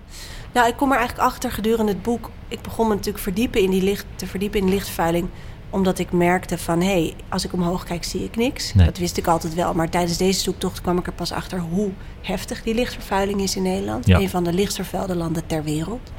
Nou, 0.54 0.68
ik 0.68 0.76
kom 0.78 0.92
er 0.92 0.98
eigenlijk 0.98 1.28
achter 1.28 1.52
gedurende 1.52 1.92
het 1.92 2.02
boek. 2.02 2.30
Ik 2.48 2.62
begon 2.62 2.88
me 2.88 2.94
natuurlijk 2.94 3.24
verdiepen 3.24 3.62
in 3.62 3.70
die 3.70 3.84
licht, 3.84 4.06
te 4.16 4.28
verdiepen 4.28 4.60
in 4.60 4.70
lichtvervuiling. 4.70 5.28
Omdat 5.76 6.00
ik 6.00 6.12
merkte 6.12 6.58
van, 6.58 6.82
hé, 6.82 6.88
hey, 6.88 7.14
als 7.30 7.46
ik 7.46 7.54
omhoog 7.54 7.84
kijk 7.84 8.04
zie 8.04 8.24
ik 8.24 8.36
niks. 8.36 8.74
Nee. 8.74 8.86
Dat 8.86 8.98
wist 8.98 9.18
ik 9.18 9.28
altijd 9.28 9.54
wel. 9.54 9.74
Maar 9.74 9.90
tijdens 9.90 10.18
deze 10.18 10.40
zoektocht 10.40 10.82
kwam 10.82 10.98
ik 10.98 11.08
er 11.08 11.14
pas 11.14 11.32
achter 11.32 11.60
hoe 11.60 11.92
heftig 12.22 12.64
die 12.64 12.74
lichtvervuiling 12.74 13.42
is 13.42 13.56
in 13.56 13.64
Nederland. 13.64 14.08
Ja. 14.08 14.20
Een 14.20 14.30
van 14.30 14.44
de 14.44 14.54
lichtst 14.54 14.76
vervuilde 14.76 15.16
landen 15.16 15.46
ter 15.46 15.64
wereld. 15.64 16.12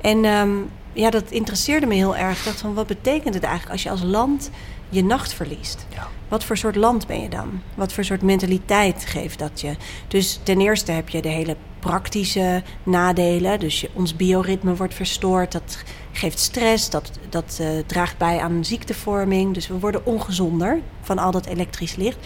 En 0.00 0.24
ehm, 0.24 0.50
ja, 0.92 1.10
dat 1.10 1.30
interesseerde 1.30 1.86
me 1.86 1.94
heel 1.94 2.16
erg. 2.16 2.38
Ik 2.38 2.44
dacht 2.44 2.60
van, 2.60 2.74
wat 2.74 2.86
betekent 2.86 3.34
het 3.34 3.42
eigenlijk 3.42 3.72
als 3.72 3.82
je 3.82 3.90
als 3.90 4.02
land 4.02 4.50
je 4.88 5.04
nacht 5.04 5.32
verliest? 5.32 5.86
Ja. 5.94 6.08
Wat 6.28 6.44
voor 6.44 6.56
soort 6.56 6.76
land 6.76 7.06
ben 7.06 7.20
je 7.20 7.28
dan? 7.28 7.62
Wat 7.74 7.92
voor 7.92 8.04
soort 8.04 8.22
mentaliteit 8.22 9.04
geeft 9.06 9.38
dat 9.38 9.60
je? 9.60 9.76
Dus 10.08 10.40
ten 10.42 10.60
eerste 10.60 10.92
heb 10.92 11.08
je 11.08 11.22
de 11.22 11.28
hele 11.28 11.56
praktische 11.78 12.62
nadelen. 12.82 13.60
Dus 13.60 13.80
je, 13.80 13.90
ons 13.92 14.16
bioritme 14.16 14.74
wordt 14.74 14.94
verstoord. 14.94 15.52
Dat 15.52 15.84
geeft 16.12 16.38
stress. 16.38 16.90
Dat, 16.90 17.10
dat 17.28 17.58
eh, 17.60 17.68
draagt 17.86 18.18
bij 18.18 18.38
aan 18.40 18.64
ziektevorming. 18.64 19.54
Dus 19.54 19.68
we 19.68 19.78
worden 19.78 20.06
ongezonder 20.06 20.78
van 21.02 21.18
al 21.18 21.30
dat 21.30 21.46
elektrisch 21.46 21.94
licht. 21.96 22.16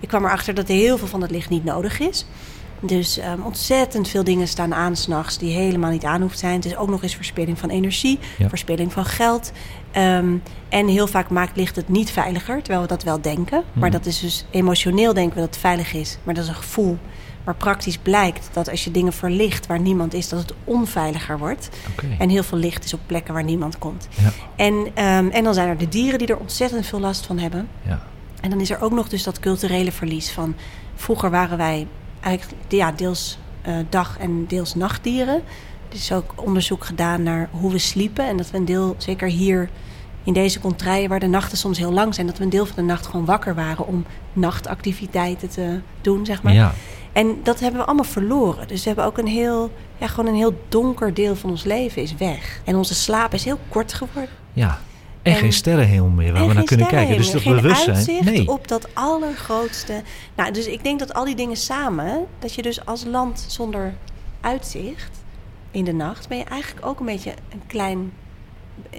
Ik 0.00 0.08
kwam 0.08 0.24
erachter 0.24 0.54
dat 0.54 0.68
heel 0.68 0.98
veel 0.98 1.06
van 1.06 1.20
dat 1.20 1.30
licht 1.30 1.50
niet 1.50 1.64
nodig 1.64 1.98
is. 2.00 2.26
Dus 2.80 3.18
ehm, 3.18 3.40
ontzettend 3.42 4.08
veel 4.08 4.24
dingen 4.24 4.48
staan 4.48 4.74
aan 4.74 4.96
s'nachts 4.96 5.38
die 5.38 5.52
helemaal 5.56 5.90
niet 5.90 6.04
aan 6.04 6.20
hoeft 6.20 6.38
zijn. 6.38 6.54
Het 6.54 6.64
is 6.64 6.76
ook 6.76 6.88
nog 6.88 7.02
eens 7.02 7.14
verspilling 7.14 7.58
van 7.58 7.68
energie, 7.70 8.18
Ja. 8.38 8.48
verspilling 8.48 8.92
van 8.92 9.04
geld. 9.04 9.52
Ehm, 9.90 10.36
en 10.68 10.88
heel 10.88 11.06
vaak 11.06 11.30
maakt 11.30 11.56
licht 11.56 11.76
het 11.76 11.88
niet 11.88 12.10
veiliger, 12.10 12.56
terwijl 12.62 12.80
we 12.82 12.88
dat 12.88 13.02
wel 13.02 13.20
denken. 13.20 13.62
Maar 13.72 13.88
Mhm. 13.88 13.98
dat 13.98 14.06
is 14.06 14.20
dus 14.20 14.44
emotioneel 14.50 15.14
denken 15.14 15.34
we 15.34 15.40
dat 15.40 15.50
het 15.50 15.58
veilig 15.58 15.92
is. 15.92 16.18
Maar 16.22 16.34
dat 16.34 16.42
is 16.44 16.48
een 16.50 16.56
gevoel. 16.56 16.98
Maar 17.48 17.56
praktisch 17.56 17.98
blijkt 17.98 18.48
dat 18.52 18.70
als 18.70 18.84
je 18.84 18.90
dingen 18.90 19.12
verlicht 19.12 19.66
waar 19.66 19.80
niemand 19.80 20.14
is, 20.14 20.28
dat 20.28 20.38
het 20.38 20.52
onveiliger 20.64 21.38
wordt. 21.38 21.68
Oké. 21.90 22.06
En 22.18 22.28
heel 22.28 22.42
veel 22.42 22.58
licht 22.58 22.84
is 22.84 22.94
op 22.94 23.00
plekken 23.06 23.34
waar 23.34 23.44
niemand 23.44 23.78
komt. 23.78 24.08
Ja. 24.22 24.30
En, 24.56 24.86
ehm, 24.94 25.28
en 25.28 25.44
dan 25.44 25.54
zijn 25.54 25.68
er 25.68 25.78
de 25.78 25.88
dieren 25.88 26.18
die 26.18 26.28
er 26.28 26.36
ontzettend 26.36 26.86
veel 26.86 27.00
last 27.00 27.26
van 27.26 27.38
hebben. 27.38 27.68
Ja. 27.82 28.02
En 28.40 28.50
dan 28.50 28.60
is 28.60 28.70
er 28.70 28.80
ook 28.80 28.92
nog 28.92 29.08
dus 29.08 29.22
dat 29.22 29.40
culturele 29.40 29.92
verlies 29.92 30.30
van... 30.30 30.54
Vroeger 30.94 31.30
waren 31.30 31.58
wij 31.58 31.86
eigenlijk 32.20 32.62
ja, 32.68 32.92
deels 32.92 33.38
eh, 33.62 33.74
dag- 33.88 34.18
en 34.18 34.46
deels 34.46 34.74
nachtdieren. 34.74 35.34
Er 35.88 35.94
is 35.94 36.12
ook 36.12 36.32
onderzoek 36.34 36.84
gedaan 36.84 37.22
naar 37.22 37.48
hoe 37.50 37.72
we 37.72 37.78
sliepen. 37.78 38.26
En 38.26 38.36
dat 38.36 38.50
we 38.50 38.56
een 38.56 38.64
deel, 38.64 38.94
zeker 38.98 39.28
hier 39.28 39.68
in 40.22 40.32
deze 40.32 40.60
contraien... 40.60 41.08
waar 41.08 41.20
de 41.20 41.26
nachten 41.26 41.58
soms 41.58 41.78
heel 41.78 41.92
lang 41.92 42.14
zijn... 42.14 42.26
dat 42.26 42.38
we 42.38 42.44
een 42.44 42.50
deel 42.50 42.66
van 42.66 42.76
de 42.76 42.82
nacht 42.82 43.06
gewoon 43.06 43.24
wakker 43.24 43.54
waren... 43.54 43.86
om 43.86 44.04
nachtactiviteiten 44.32 45.48
te 45.48 45.80
doen, 46.00 46.26
zeg 46.26 46.42
maar. 46.42 46.52
ja. 46.52 46.74
En 47.18 47.40
dat 47.42 47.60
hebben 47.60 47.80
we 47.80 47.86
allemaal 47.86 48.04
verloren. 48.04 48.68
Dus 48.68 48.80
we 48.80 48.86
hebben 48.86 49.04
ook 49.04 49.18
een 49.18 49.26
heel, 49.26 49.72
ja, 49.98 50.06
gewoon 50.06 50.30
een 50.30 50.36
heel 50.36 50.60
donker 50.68 51.14
deel 51.14 51.36
van 51.36 51.50
ons 51.50 51.64
leven 51.64 52.02
is 52.02 52.14
weg. 52.14 52.60
En 52.64 52.76
onze 52.76 52.94
slaap 52.94 53.34
is 53.34 53.44
heel 53.44 53.58
kort 53.68 53.92
geworden. 53.92 54.30
Ja. 54.52 54.80
En, 55.22 55.32
En- 55.32 55.38
geen 55.38 55.52
sterrenhemel 55.52 56.08
meer 56.08 56.32
waar 56.32 56.48
we 56.48 56.54
naar 56.54 56.64
kunnen 56.64 56.86
kijken. 56.86 57.16
Dus 57.16 57.30
dat 57.30 57.44
bewustzijn. 57.44 58.24
Nee. 58.24 58.48
op 58.48 58.68
dat 58.68 58.94
allergrootste. 58.94 60.02
Nou, 60.34 60.52
dus 60.52 60.66
ik 60.66 60.82
denk 60.82 60.98
dat 60.98 61.14
al 61.14 61.24
die 61.24 61.34
dingen 61.34 61.56
samen, 61.56 62.26
dat 62.38 62.54
je 62.54 62.62
dus 62.62 62.84
als 62.86 63.04
land 63.04 63.44
zonder 63.48 63.94
uitzicht 64.40 65.18
in 65.70 65.84
de 65.84 65.92
nacht, 65.92 66.28
ben 66.28 66.38
je 66.38 66.44
eigenlijk 66.44 66.86
ook 66.86 67.00
een 67.00 67.06
beetje 67.06 67.34
een 67.48 67.62
klein. 67.66 68.12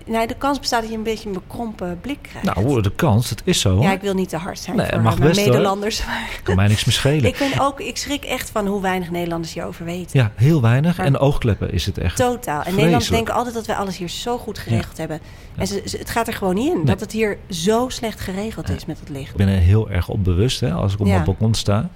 Nou, 0.05 0.27
de 0.27 0.33
kans 0.35 0.59
bestaat 0.59 0.81
dat 0.81 0.89
je 0.91 0.97
een 0.97 1.03
beetje 1.03 1.27
een 1.27 1.33
bekrompen 1.33 1.99
blik 2.01 2.17
krijgt. 2.21 2.55
Nou, 2.55 2.81
de 2.81 2.91
kans, 2.91 3.29
het 3.29 3.41
is 3.45 3.59
zo. 3.59 3.73
hoor. 3.73 3.83
ja, 3.83 3.91
ik 3.91 4.01
wil 4.01 4.13
niet 4.13 4.29
te 4.29 4.37
hard 4.37 4.59
zijn 4.59 4.75
Nee, 4.75 4.85
voor 4.87 5.01
mag 5.01 5.17
mijn 5.17 5.29
best, 5.29 5.39
hoor. 5.41 5.49
Nederlanders. 5.49 6.03
Maar 6.05 6.39
Kan 6.43 6.55
mij 6.55 6.67
niks 6.67 6.85
meer 6.85 6.95
schelen. 6.95 7.25
ik, 7.25 7.37
ben 7.37 7.59
ook, 7.59 7.79
ik 7.79 7.97
schrik 7.97 8.23
echt 8.23 8.49
van 8.49 8.67
hoe 8.67 8.81
weinig 8.81 9.09
Nederlanders 9.11 9.53
hierover 9.53 9.85
weten. 9.85 10.19
Ja, 10.19 10.31
heel 10.35 10.61
weinig. 10.61 10.97
Maar- 10.97 11.05
En 11.05 11.17
oogkleppen 11.17 11.71
is 11.73 11.85
het 11.85 11.97
echt. 11.97 12.15
Totaal. 12.15 12.31
En 12.35 12.41
Vreselijk. 12.45 12.75
Nederlanders 12.75 13.09
denken 13.09 13.33
altijd 13.33 13.55
dat 13.55 13.65
wij 13.65 13.75
alles 13.75 13.97
hier 13.97 14.09
zo 14.09 14.37
goed 14.37 14.57
geregeld 14.59 14.97
hebben. 14.97 15.19
En 15.55 15.67
ze, 15.67 15.81
ze- 15.85 15.97
het 15.97 16.09
gaat 16.09 16.27
er 16.27 16.33
gewoon 16.33 16.55
niet 16.55 16.73
in. 16.73 16.85
Dat 16.85 16.99
het 16.99 17.11
hier 17.11 17.37
zo 17.49 17.89
slecht 17.89 18.19
geregeld 18.19 18.69
is 18.69 18.85
met 18.85 18.99
het 18.99 19.09
licht. 19.09 19.29
Ik 19.31 19.35
ben 19.37 19.47
er 19.47 19.59
heel 19.59 19.89
erg 19.89 20.07
op 20.09 20.23
bewust 20.23 20.59
hè, 20.59 20.71
als 20.71 20.93
ik 20.93 20.99
op 20.99 21.05
Ja. 21.05 21.11
mijn 21.13 21.25
balkon 21.25 21.53
sta. 21.53 21.89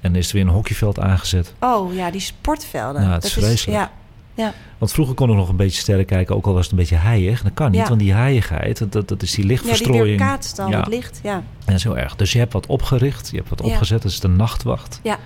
En 0.00 0.16
is 0.16 0.26
er 0.28 0.34
weer 0.34 0.42
een 0.42 0.48
hockeyveld 0.52 0.98
aangezet. 1.00 1.54
Oh 1.60 1.94
ja, 1.94 2.10
die 2.10 2.20
sportvelden. 2.20 3.02
Ja, 3.02 3.12
het 3.12 3.24
is 3.24 3.32
vreselijk. 3.32 3.78
ja, 3.78 3.90
ja. 4.34 4.54
Want 4.78 4.92
vroeger 4.92 5.14
kon 5.14 5.30
ik 5.30 5.36
nog 5.36 5.48
een 5.48 5.56
beetje 5.56 5.80
sterren 5.80 6.04
kijken, 6.04 6.36
ook 6.36 6.46
al 6.46 6.52
was 6.52 6.62
het 6.62 6.70
een 6.72 6.78
beetje 6.78 6.96
heilig. 6.96 7.42
Dat 7.42 7.54
kan 7.54 7.70
niet, 7.70 7.80
Ja. 7.80 7.88
want 7.88 8.00
die 8.00 8.12
heiligheid, 8.12 8.92
dat, 8.92 9.08
dat 9.08 9.22
is 9.22 9.30
die 9.30 9.40
ja, 9.42 9.48
die 9.48 9.56
lichtverstrooiing. 9.56 10.18
weerkaatst 10.18 10.56
dan 10.56 10.70
Ja. 10.70 10.78
het 10.78 10.88
licht. 10.88 11.20
Ja. 11.22 11.42
dat 11.64 11.74
is 11.74 11.82
heel 11.82 11.98
erg. 11.98 12.16
Dus 12.16 12.32
je 12.32 12.38
hebt 12.38 12.52
wat 12.52 12.66
opgericht, 12.66 13.30
je 13.30 13.36
hebt 13.36 13.48
wat 13.48 13.60
opgezet. 13.60 14.02
Dat 14.02 14.10
is 14.10 14.20
de 14.20 14.28
nachtwacht. 14.28 15.00
Ja. 15.02 15.18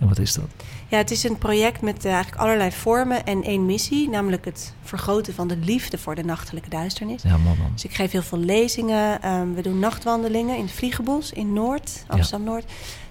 En 0.00 0.08
wat 0.08 0.18
is 0.18 0.32
dat? 0.34 0.44
ja, 0.88 0.96
het 1.00 1.10
is 1.10 1.24
een 1.24 1.38
project 1.38 1.80
met 1.80 2.04
eh, 2.04 2.12
eigenlijk 2.12 2.42
allerlei 2.42 2.70
vormen 2.72 3.24
en 3.26 3.42
één 3.42 3.66
missie. 3.66 4.08
Namelijk 4.08 4.44
het 4.44 4.74
vergroten 4.82 5.34
van 5.34 5.48
de 5.48 5.56
liefde 5.56 5.98
voor 5.98 6.14
de 6.14 6.24
nachtelijke 6.24 6.68
duisternis. 6.70 7.22
Ja, 7.22 7.30
man, 7.36 7.56
man. 7.58 7.70
Dus 7.72 7.84
ik 7.84 7.94
geef 7.94 8.10
heel 8.10 8.22
veel 8.22 8.38
lezingen. 8.38 9.22
Ehm, 9.22 9.52
we 9.54 9.62
doen 9.62 9.78
nachtwandelingen 9.78 10.56
in 10.56 10.62
het 10.64 10.72
Vliegenbos 10.72 11.32
in 11.32 11.52
Noord, 11.52 12.04
Amsterdam-Noord. 12.08 12.64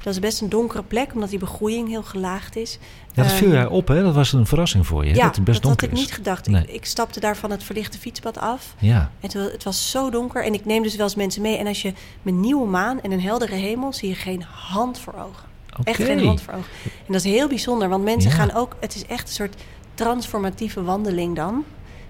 Dat 0.03 0.13
is 0.13 0.19
best 0.19 0.41
een 0.41 0.49
donkere 0.49 0.83
plek, 0.83 1.13
omdat 1.13 1.29
die 1.29 1.39
begroeiing 1.39 1.87
heel 1.89 2.03
gelaagd 2.03 2.55
is. 2.55 2.77
Ja, 3.13 3.23
dat 3.23 3.31
viel 3.31 3.47
Ehm, 3.47 3.55
jij 3.55 3.65
op, 3.65 3.87
hè? 3.87 4.03
Dat 4.03 4.13
was 4.13 4.33
een 4.33 4.45
verrassing 4.45 4.87
voor 4.87 5.05
je. 5.05 5.15
Ja, 5.15 5.25
dat 5.25 5.35
het 5.35 5.43
best 5.45 5.61
dat 5.61 5.71
had 5.71 5.81
ik 5.81 5.91
is. 5.91 5.99
niet 5.99 6.13
gedacht. 6.13 6.47
Nee. 6.47 6.61
Ik, 6.63 6.69
ik 6.69 6.85
stapte 6.85 7.19
daar 7.19 7.37
van 7.37 7.51
het 7.51 7.63
verlichte 7.63 7.97
fietspad 7.99 8.37
af. 8.37 8.73
Ja, 8.79 9.11
En 9.19 9.29
toen- 9.29 9.41
het 9.51 9.63
was 9.63 9.91
zo 9.91 10.09
donker. 10.09 10.43
En 10.45 10.53
ik 10.53 10.65
neem 10.65 10.83
dus 10.83 10.95
wel 10.95 11.05
eens 11.05 11.15
mensen 11.15 11.41
mee. 11.41 11.57
En 11.57 11.67
als 11.67 11.81
je 11.81 11.93
met 12.21 12.33
nieuwe 12.33 12.67
maan 12.67 13.01
en 13.01 13.11
een 13.11 13.21
heldere 13.21 13.55
hemel... 13.55 13.93
zie 13.93 14.09
je 14.09 14.15
geen 14.15 14.41
hand 14.43 14.99
voor 14.99 15.13
ogen. 15.13 15.43
Echt 15.83 16.03
geen 16.03 16.25
hand 16.25 16.41
voor 16.41 16.53
ogen. 16.53 16.69
En 16.83 17.13
dat 17.13 17.23
is 17.25 17.31
heel 17.31 17.47
bijzonder. 17.47 17.89
Want 17.89 18.03
mensen 18.03 18.29
Ja. 18.31 18.35
gaan 18.35 18.53
ook... 18.53 18.75
Het 18.79 18.95
is 18.95 19.05
echt 19.05 19.27
een 19.27 19.33
soort 19.33 19.55
transformatieve 19.93 20.83
wandeling 20.83 21.35
dan. 21.35 21.63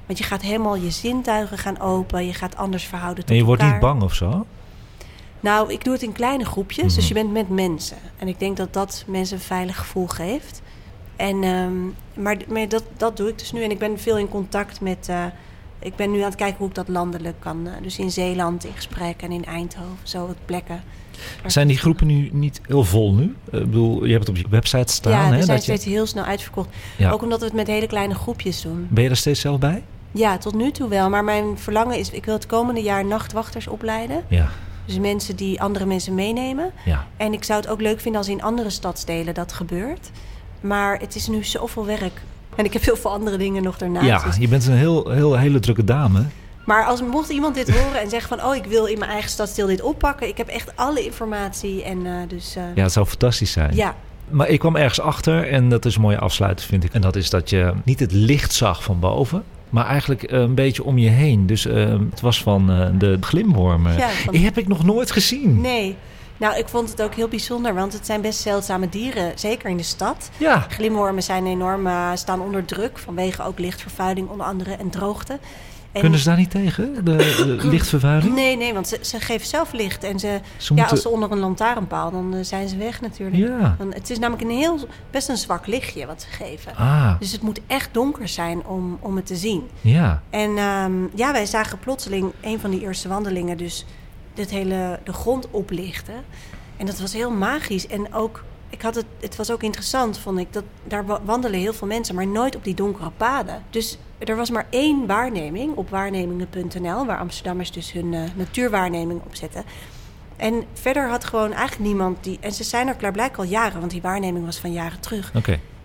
Want 0.06 0.18
je 0.18 0.24
gaat 0.26 0.42
helemaal 0.42 0.76
je 0.76 0.90
zintuigen 0.92 1.58
gaan 1.58 1.80
open. 1.80 2.26
Je 2.26 2.34
gaat 2.34 2.56
anders 2.58 2.84
verhouden 2.84 3.20
tot 3.24 3.30
En 3.32 3.38
je 3.38 3.44
wordt 3.44 3.62
niet 3.64 3.80
bang 3.80 4.02
of 4.02 4.14
zo? 4.14 4.46
Nou, 5.40 5.72
ik 5.74 5.84
doe 5.84 5.94
het 5.94 6.02
in 6.04 6.12
kleine 6.12 6.46
groepjes. 6.46 6.86
Mhm. 6.86 6.96
Dus 6.96 7.08
je 7.08 7.14
bent 7.14 7.32
met 7.32 7.50
mensen. 7.50 7.98
En 8.18 8.28
ik 8.28 8.40
denk 8.40 8.58
dat 8.58 8.74
dat 8.74 9.04
mensen 9.08 9.38
een 9.38 9.44
veilig 9.44 9.78
gevoel 9.78 10.08
geeft. 10.08 10.62
En, 11.16 11.44
ehm, 11.44 11.74
maar 12.24 12.38
maar 12.50 12.68
dat, 12.70 12.84
dat 12.98 13.18
doe 13.18 13.30
ik 13.30 13.40
dus 13.40 13.52
nu. 13.52 13.64
En 13.64 13.72
ik 13.72 13.80
ben 13.80 14.00
veel 14.00 14.18
in 14.18 14.30
contact 14.30 14.82
met... 14.82 15.08
eh, 15.10 15.26
ik 15.80 15.96
ben 15.96 16.12
nu 16.12 16.18
aan 16.20 16.26
het 16.26 16.36
kijken 16.36 16.58
hoe 16.58 16.68
ik 16.68 16.76
dat 16.76 16.88
landelijk 16.88 17.36
kan. 17.40 17.68
eh, 17.68 17.74
dus 17.82 18.00
in 18.00 18.12
Zeeland 18.12 18.66
in 18.66 18.72
gesprek 18.76 19.22
en 19.22 19.32
in 19.32 19.46
Eindhoven. 19.46 19.98
Zo 20.04 20.28
wat 20.28 20.36
plekken. 20.46 20.84
Zijn 21.46 21.68
die 21.68 21.78
groepen 21.78 22.08
nu 22.08 22.30
niet 22.32 22.62
heel 22.68 22.84
vol 22.84 23.14
nu? 23.14 23.36
Eh, 23.52 23.60
Ik 23.60 23.66
bedoel, 23.66 24.06
je 24.06 24.12
hebt 24.14 24.28
het 24.28 24.38
op 24.38 24.44
je 24.44 24.50
website 24.50 24.94
staan. 24.94 25.12
ja, 25.12 25.24
hè, 25.24 25.30
we 25.30 25.36
zijn 25.36 25.48
dat 25.58 25.66
je- 25.66 25.72
steeds 25.72 25.86
heel 25.86 26.06
snel 26.06 26.24
uitverkocht. 26.24 26.70
Ja. 26.98 27.12
Ook 27.12 27.22
omdat 27.22 27.40
we 27.40 27.46
het 27.46 27.54
met 27.54 27.68
hele 27.68 27.88
kleine 27.88 28.16
groepjes 28.16 28.62
doen. 28.62 28.88
Ben 28.90 29.04
je 29.04 29.10
er 29.10 29.16
steeds 29.18 29.40
zelf 29.42 29.60
bij? 29.60 29.84
Ja, 30.12 30.38
tot 30.38 30.54
nu 30.56 30.72
toe 30.72 30.90
wel. 30.90 31.10
Maar 31.10 31.24
mijn 31.24 31.58
verlangen 31.58 31.98
is... 32.00 32.10
Ik 32.12 32.26
wil 32.26 32.34
het 32.34 32.46
komende 32.46 32.82
jaar 32.82 33.06
nachtwachters 33.06 33.68
opleiden. 33.68 34.24
Ja, 34.28 34.50
Dus 34.86 35.00
mensen 35.00 35.36
die 35.36 35.62
andere 35.62 35.86
mensen 35.86 36.16
meenemen. 36.16 36.72
ja. 36.86 37.08
En 37.18 37.34
ik 37.34 37.44
zou 37.44 37.60
het 37.62 37.70
ook 37.70 37.82
leuk 37.82 38.00
vinden 38.00 38.22
als 38.22 38.30
in 38.30 38.42
andere 38.42 38.70
stadsdelen 38.70 39.34
dat 39.34 39.54
gebeurt. 39.54 40.12
Maar 40.64 41.00
het 41.00 41.16
is 41.16 41.28
nu 41.28 41.44
zoveel 41.44 41.86
werk. 41.86 42.22
En 42.56 42.66
ik 42.66 42.74
heb 42.74 42.84
heel 42.84 42.96
veel 42.96 43.12
andere 43.12 43.38
dingen 43.38 43.64
nog 43.64 43.78
daarnaast. 43.78 44.06
Ja, 44.06 44.24
dus- 44.24 44.36
je 44.38 44.48
bent 44.48 44.66
een 44.68 44.74
heel, 44.78 45.10
heel, 45.10 45.38
hele 45.38 45.60
drukke 45.60 45.84
dame. 45.84 46.24
Maar 46.66 46.86
als 46.86 47.02
mocht 47.02 47.30
iemand 47.30 47.56
dit 47.56 47.70
horen 47.80 48.02
en 48.02 48.10
zeggen 48.10 48.38
van... 48.38 48.48
oh, 48.48 48.56
ik 48.56 48.66
wil 48.66 48.86
in 48.86 49.00
mijn 49.00 49.12
eigen 49.12 49.30
stadsdeel 49.30 49.68
dit 49.68 49.82
oppakken. 49.82 50.28
Ik 50.28 50.38
heb 50.38 50.48
echt 50.48 50.72
alle 50.76 51.06
informatie. 51.06 51.84
En 51.84 52.06
eh, 52.06 52.12
dus 52.28 52.56
eh, 52.56 52.64
Ja, 52.76 52.84
het 52.84 52.92
zou 52.92 53.06
fantastisch 53.06 53.52
zijn. 53.52 53.76
ja. 53.76 53.96
Maar 54.30 54.48
ik 54.50 54.60
kwam 54.60 54.76
ergens 54.76 55.00
achter 55.00 55.48
en 55.50 55.70
dat 55.70 55.86
is 55.86 55.96
een 55.96 56.02
mooie 56.02 56.20
afsluiting, 56.20 56.70
vind 56.70 56.84
ik. 56.84 56.94
En 56.94 57.02
dat 57.02 57.16
is 57.16 57.30
dat 57.30 57.50
je 57.50 57.74
niet 57.84 58.00
het 58.00 58.12
licht 58.12 58.54
zag 58.54 58.84
van 58.84 59.00
boven, 59.00 59.44
maar 59.70 59.86
eigenlijk 59.86 60.24
eh, 60.24 60.40
een 60.40 60.56
beetje 60.56 60.84
om 60.84 60.98
je 60.98 61.10
heen. 61.10 61.46
Dus 61.48 61.64
het 61.64 62.22
was 62.22 62.42
van 62.44 62.68
de 62.98 63.18
glimwormen. 63.22 63.98
Ja, 63.98 64.10
van- 64.10 64.34
Die 64.34 64.44
heb 64.44 64.58
ik 64.58 64.68
nog 64.68 64.84
nooit 64.84 65.12
gezien. 65.12 65.62
Nee. 65.62 65.96
Nou, 66.44 66.58
ik 66.58 66.68
vond 66.68 66.90
het 66.90 67.02
ook 67.02 67.14
heel 67.16 67.28
bijzonder. 67.28 67.74
Want 67.74 67.94
het 67.94 68.06
zijn 68.06 68.22
best 68.22 68.40
zeldzame 68.40 68.90
dieren. 68.90 69.32
Zeker 69.36 69.70
in 69.70 69.78
de 69.78 69.84
stad. 69.84 70.30
Ja, 70.38 70.60
Glimwormen 70.70 71.24
zijn 71.24 71.46
enorm, 71.46 71.88
eh, 71.88 72.10
staan 72.16 72.42
onder 72.42 72.66
druk. 72.66 72.98
Vanwege 72.98 73.44
ook 73.44 73.60
lichtvervuiling 73.60 74.30
onder 74.30 74.46
andere 74.46 74.74
en 74.76 74.90
droogte. 74.90 75.40
En- 75.92 76.02
kunnen 76.02 76.20
ze 76.20 76.26
daar 76.26 76.38
niet 76.38 76.52
tegen, 76.52 76.94
de, 76.96 77.02
de 77.62 77.68
lichtvervuiling? 77.76 78.36
Nee, 78.36 78.58
nee, 78.58 78.74
want 78.74 78.88
ze, 78.88 78.98
ze 79.02 79.20
geven 79.20 79.48
zelf 79.48 79.72
licht. 79.74 80.04
En 80.04 80.20
ze, 80.20 80.28
Ze 80.58 80.74
ja, 80.74 80.80
moeten... 80.80 80.90
als 80.92 81.02
ze 81.02 81.10
onder 81.10 81.32
een 81.32 81.40
lantaarnpaal, 81.40 82.12
dan 82.12 82.34
eh, 82.36 82.40
zijn 82.44 82.68
ze 82.70 82.78
weg 82.78 83.02
natuurlijk. 83.02 83.38
Ja, 83.60 83.76
Dan, 83.78 83.94
het 83.94 84.10
is 84.10 84.20
namelijk 84.20 84.44
een 84.50 84.58
heel, 84.58 84.80
best 85.12 85.30
een 85.30 85.38
zwak 85.38 85.68
lichtje 85.68 86.06
wat 86.06 86.22
ze 86.22 86.28
geven. 86.44 86.76
ah, 86.76 87.20
Dus 87.20 87.32
het 87.32 87.42
moet 87.42 87.60
echt 87.68 87.90
donker 87.92 88.28
zijn 88.28 88.66
om, 88.66 88.98
om 89.02 89.16
het 89.16 89.26
te 89.26 89.36
zien. 89.36 89.68
ja. 89.82 90.22
En 90.30 90.58
ehm, 90.58 90.94
ja, 91.16 91.32
wij 91.32 91.46
zagen 91.46 91.80
plotseling 91.80 92.32
een 92.42 92.60
van 92.60 92.70
die 92.72 92.82
eerste 92.82 93.08
wandelingen 93.08 93.58
dus 93.58 93.86
dit 94.34 94.50
hele, 94.50 95.00
de 95.04 95.14
grond 95.14 95.48
oplichten. 95.52 96.24
En 96.78 96.86
dat 96.86 97.00
was 97.00 97.14
heel 97.14 97.32
magisch. 97.32 97.88
En 97.88 98.14
ook, 98.14 98.44
ik 98.70 98.82
had 98.82 98.96
het, 98.96 99.06
het 99.22 99.36
was 99.36 99.52
ook 99.52 99.64
interessant, 99.64 100.18
vond 100.20 100.40
ik, 100.40 100.54
dat 100.54 100.64
daar 100.84 101.06
wa- 101.06 101.22
wandelen 101.24 101.60
heel 101.60 101.74
veel 101.74 101.88
mensen, 101.88 102.16
maar 102.16 102.28
nooit 102.28 102.56
op 102.56 102.64
die 102.64 102.76
donkere 102.76 103.12
paden. 103.18 103.64
Dus 103.70 103.98
er 104.18 104.36
was 104.36 104.50
maar 104.50 104.66
één 104.70 105.06
waarneming 105.08 105.76
op 105.76 105.90
waarnemingen.nl, 105.90 107.06
waar 107.06 107.18
Amsterdammers 107.20 107.72
dus 107.72 107.92
hun 107.92 108.14
eh, 108.14 108.22
natuurwaarneming 108.36 109.22
op 109.26 109.36
zetten. 109.36 109.64
En 110.38 110.64
verder 110.74 111.10
had 111.10 111.24
gewoon 111.24 111.52
eigenlijk 111.54 111.88
niemand 111.88 112.24
die. 112.24 112.38
En 112.42 112.52
ze 112.52 112.64
zijn 112.64 112.88
er 112.88 112.96
klaarblijkelijk 112.96 113.44
al 113.50 113.58
jaren, 113.58 113.80
want 113.80 113.92
die 113.92 114.02
waarneming 114.02 114.46
was 114.46 114.58
van 114.60 114.72
jaren 114.72 115.00
terug. 115.00 115.32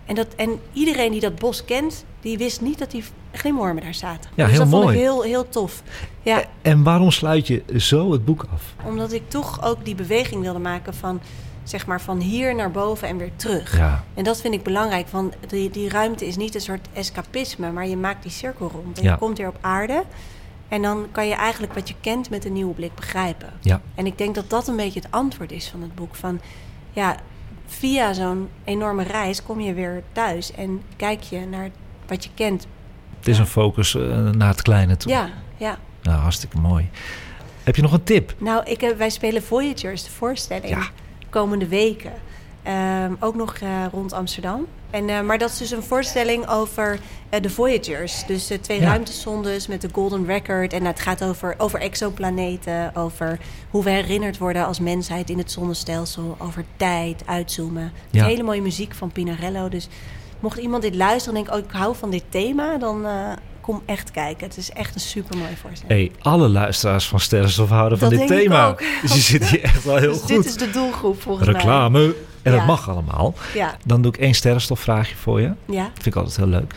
En, 0.09 0.15
dat, 0.15 0.27
en 0.35 0.59
iedereen 0.73 1.11
die 1.11 1.21
dat 1.21 1.35
bos 1.35 1.65
kent, 1.65 2.05
die 2.21 2.37
wist 2.37 2.61
niet 2.61 2.79
dat 2.79 2.91
die 2.91 3.03
glimwormen 3.31 3.83
daar 3.83 3.93
zaten. 3.93 4.29
Ja, 4.35 4.43
dus 4.43 4.51
heel 4.53 4.59
dat 4.61 4.69
vond 4.69 4.83
mooi. 4.83 4.95
ik 4.95 5.01
heel, 5.01 5.21
heel 5.21 5.49
tof. 5.49 5.83
Ja, 6.21 6.43
En 6.61 6.83
waarom 6.83 7.11
sluit 7.11 7.47
je 7.47 7.63
zo 7.77 8.11
het 8.11 8.25
boek 8.25 8.45
af? 8.53 8.73
omdat 8.85 9.11
ik 9.11 9.29
toch 9.29 9.63
ook 9.63 9.85
die 9.85 9.95
beweging 9.95 10.41
wilde 10.41 10.59
maken 10.59 10.93
van, 10.93 11.19
zeg 11.63 11.85
maar, 11.85 12.01
van 12.01 12.19
hier 12.19 12.55
naar 12.55 12.71
boven 12.71 13.07
en 13.07 13.17
weer 13.17 13.31
terug. 13.35 13.77
Ja, 13.77 14.03
En 14.13 14.23
dat 14.23 14.41
vind 14.41 14.53
ik 14.53 14.63
belangrijk, 14.63 15.07
want 15.09 15.33
die, 15.47 15.69
die 15.69 15.89
ruimte 15.89 16.27
is 16.27 16.35
niet 16.37 16.55
een 16.55 16.61
soort 16.61 16.87
escapisme, 16.93 17.71
maar 17.71 17.87
je 17.87 17.97
maakt 17.97 18.23
die 18.23 18.31
cirkel 18.31 18.71
rond. 18.73 18.97
En 18.97 19.03
Ja. 19.03 19.11
je 19.11 19.17
komt 19.17 19.37
weer 19.37 19.47
op 19.47 19.57
aarde 19.61 20.03
en 20.67 20.81
dan 20.81 21.07
kan 21.11 21.27
je 21.27 21.33
eigenlijk 21.35 21.73
wat 21.73 21.87
je 21.87 21.95
kent 22.01 22.29
met 22.29 22.45
een 22.45 22.53
nieuwe 22.53 22.73
blik 22.73 22.95
begrijpen. 22.95 23.53
ja, 23.61 23.81
En 23.95 24.05
ik 24.05 24.17
denk 24.17 24.35
dat 24.35 24.49
dat 24.49 24.67
een 24.67 24.75
beetje 24.75 24.99
het 24.99 25.11
antwoord 25.11 25.51
is 25.51 25.67
van 25.67 25.81
het 25.81 25.95
boek. 25.95 26.15
Van 26.15 26.39
ja, 26.91 27.15
via 27.69 28.13
zo'n 28.13 28.49
enorme 28.63 29.03
reis 29.03 29.43
kom 29.43 29.59
je 29.59 29.73
weer 29.73 30.03
thuis 30.11 30.51
en 30.51 30.81
kijk 30.95 31.21
je 31.23 31.39
naar 31.39 31.69
wat 32.07 32.23
je 32.23 32.29
kent. 32.33 32.67
het 33.17 33.27
is 33.27 33.37
een 33.39 33.45
focus 33.47 33.95
eh, 33.95 34.29
naar 34.29 34.47
het 34.47 34.61
kleine 34.61 34.97
toe. 34.97 35.11
Ja, 35.11 35.29
ja. 35.57 35.77
Nou, 36.01 36.19
hartstikke 36.19 36.57
mooi. 36.57 36.89
Heb 37.63 37.75
je 37.75 37.81
nog 37.81 37.91
een 37.93 38.03
tip? 38.03 38.33
Nou, 38.37 38.63
ik, 38.65 38.81
heb- 38.81 38.97
wij 38.97 39.09
spelen 39.09 39.43
Voyagers, 39.43 40.03
de 40.03 40.09
voorstelling, 40.09 40.69
Ja. 40.69 40.87
komende 41.29 41.67
weken. 41.67 42.13
Ehm, 42.63 43.13
ook 43.19 43.35
nog 43.35 43.53
eh, 43.55 43.69
rond 43.91 44.13
Amsterdam. 44.13 44.65
En, 44.91 45.09
eh, 45.09 45.21
maar 45.21 45.37
dat 45.37 45.49
is 45.49 45.57
dus 45.57 45.71
een 45.71 45.83
voorstelling 45.83 46.47
over 46.49 46.99
eh, 47.29 47.41
de 47.41 47.49
Voyagers. 47.49 48.25
Dus 48.25 48.47
de 48.47 48.59
twee 48.59 48.79
Ja. 48.79 48.87
ruimtesondes 48.87 49.67
met 49.67 49.81
de 49.81 49.89
Golden 49.91 50.25
Record. 50.25 50.73
En 50.73 50.85
het 50.85 50.99
gaat 50.99 51.23
over, 51.23 51.55
over 51.57 51.79
exoplaneten, 51.79 52.95
over 52.95 53.39
hoe 53.69 53.83
we 53.83 53.89
herinnerd 53.89 54.37
worden 54.37 54.65
als 54.65 54.79
mensheid 54.79 55.29
in 55.29 55.37
het 55.37 55.51
zonnestelsel. 55.51 56.35
Over 56.39 56.65
tijd, 56.77 57.23
uitzoomen. 57.25 57.91
Ja. 58.09 58.25
Hele 58.25 58.43
mooie 58.43 58.61
muziek 58.61 58.93
van 58.95 59.11
Pinarello. 59.11 59.69
Dus 59.69 59.87
mocht 60.39 60.57
iemand 60.57 60.81
dit 60.83 60.95
luisteren 60.95 61.37
en 61.37 61.43
denken, 61.43 61.61
oh, 61.63 61.69
ik 61.69 61.75
hou 61.77 61.95
van 61.95 62.09
dit 62.09 62.23
thema, 62.29 62.77
dan 62.77 63.05
eh, 63.05 63.31
kom 63.61 63.81
echt 63.85 64.11
kijken. 64.11 64.47
Het 64.47 64.57
is 64.57 64.71
echt 64.71 64.95
een 64.95 65.01
super 65.01 65.37
mooie 65.37 65.57
voorstelling. 65.61 65.99
Hey, 65.99 66.11
alle 66.31 66.47
luisteraars 66.49 67.07
van 67.07 67.19
Sterrenstof 67.19 67.69
houden 67.69 67.97
van 67.99 68.09
dit 68.09 68.17
denk 68.17 68.31
ik 68.31 68.37
thema. 68.37 68.67
ook. 68.67 68.79
Dus 69.01 69.13
je 69.13 69.19
zit 69.21 69.45
hier 69.45 69.61
echt 69.63 69.83
wel 69.83 69.95
heel 69.95 70.11
dus 70.11 70.19
goed. 70.19 70.27
dit 70.27 70.45
is 70.45 70.57
de 70.57 70.69
doelgroep 70.69 71.21
volgens 71.21 71.47
mij. 71.47 71.55
Reclame. 71.55 72.15
En 72.41 72.51
Ja. 72.51 72.57
dat 72.57 72.67
mag 72.67 72.89
allemaal. 72.89 73.33
Ja, 73.53 73.77
Dan 73.85 74.01
doe 74.01 74.11
ik 74.13 74.17
één 74.19 74.33
sterrenstofvraagje 74.33 75.15
voor 75.15 75.41
je. 75.41 75.51
ja. 75.65 75.83
Dat 75.83 75.91
vind 75.93 76.05
ik 76.05 76.15
altijd 76.15 76.35
heel 76.37 76.47
leuk. 76.47 76.73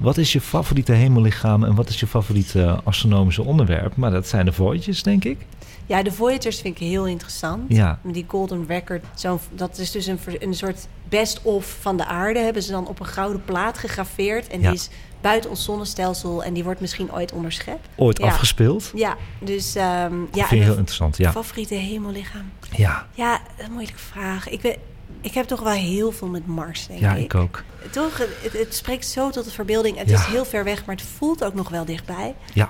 Wat 0.00 0.16
is 0.16 0.32
je 0.32 0.40
favoriete 0.40 0.92
hemellichaam 0.92 1.64
en 1.64 1.74
wat 1.74 1.88
is 1.88 2.00
je 2.00 2.06
favoriete 2.06 2.80
astronomische 2.84 3.42
onderwerp? 3.42 3.96
Maar 3.96 4.10
dat 4.10 4.26
zijn 4.28 4.44
de 4.44 4.52
voidjes, 4.52 5.02
denk 5.02 5.24
ik. 5.24 5.38
ja, 5.86 6.02
de 6.02 6.12
Voyagers 6.12 6.60
vind 6.60 6.80
ik 6.80 6.86
heel 6.88 7.06
interessant. 7.06 7.62
Ja, 7.68 7.98
Die 8.02 8.24
Golden 8.28 8.64
Record, 8.68 9.04
zo, 9.14 9.40
dat 9.50 9.78
is 9.78 9.90
dus 9.90 10.06
een, 10.06 10.18
een 10.38 10.54
soort 10.54 10.86
best-of 11.08 11.76
van 11.80 11.96
de 11.96 12.06
aarde. 12.06 12.38
Hebben 12.40 12.62
ze 12.62 12.70
dan 12.70 12.86
op 12.88 13.00
een 13.00 13.06
gouden 13.06 13.44
plaat 13.44 13.78
gegraveerd. 13.78 14.46
En 14.48 14.60
Ja. 14.60 14.66
die 14.70 14.78
is 14.78 14.88
buiten 15.20 15.50
ons 15.50 15.64
zonnestelsel 15.64 16.44
en 16.44 16.52
die 16.54 16.64
wordt 16.64 16.80
misschien 16.80 17.12
ooit 17.12 17.32
onderschept. 17.32 17.88
ooit 17.96 18.18
Ja. 18.18 18.24
afgespeeld. 18.26 18.90
Ja, 18.94 19.16
dus 19.38 19.74
ehm 19.74 20.14
ja, 20.32 20.46
vind 20.46 20.50
je 20.50 20.56
heel 20.56 20.76
interessant. 20.76 21.16
Ja. 21.16 21.30
favoriete 21.32 21.74
hemellichaam. 21.74 22.50
Ja. 22.76 23.06
Ja, 23.14 23.40
een 23.58 23.72
moeilijke 23.72 23.98
vraag. 24.00 24.48
Ik, 24.48 24.60
weet, 24.62 24.78
ik 25.26 25.34
heb 25.34 25.46
toch 25.46 25.60
wel 25.60 25.72
heel 25.72 26.12
veel 26.12 26.28
met 26.28 26.46
Mars, 26.46 26.86
denk 26.86 27.00
ja, 27.00 27.14
ik. 27.14 27.24
ik 27.24 27.34
ook. 27.34 27.62
Toch, 27.90 28.18
het, 28.18 28.52
het 28.52 28.74
spreekt 28.74 29.06
zo 29.06 29.30
tot 29.30 29.44
de 29.44 29.50
verbeelding. 29.50 29.98
Het 29.98 30.08
Ja. 30.10 30.16
is 30.18 30.24
heel 30.24 30.44
ver 30.44 30.64
weg, 30.64 30.84
maar 30.84 30.94
het 30.96 31.04
voelt 31.16 31.44
ook 31.44 31.54
nog 31.54 31.68
wel 31.68 31.84
dichtbij. 31.84 32.34
Ja, 32.52 32.68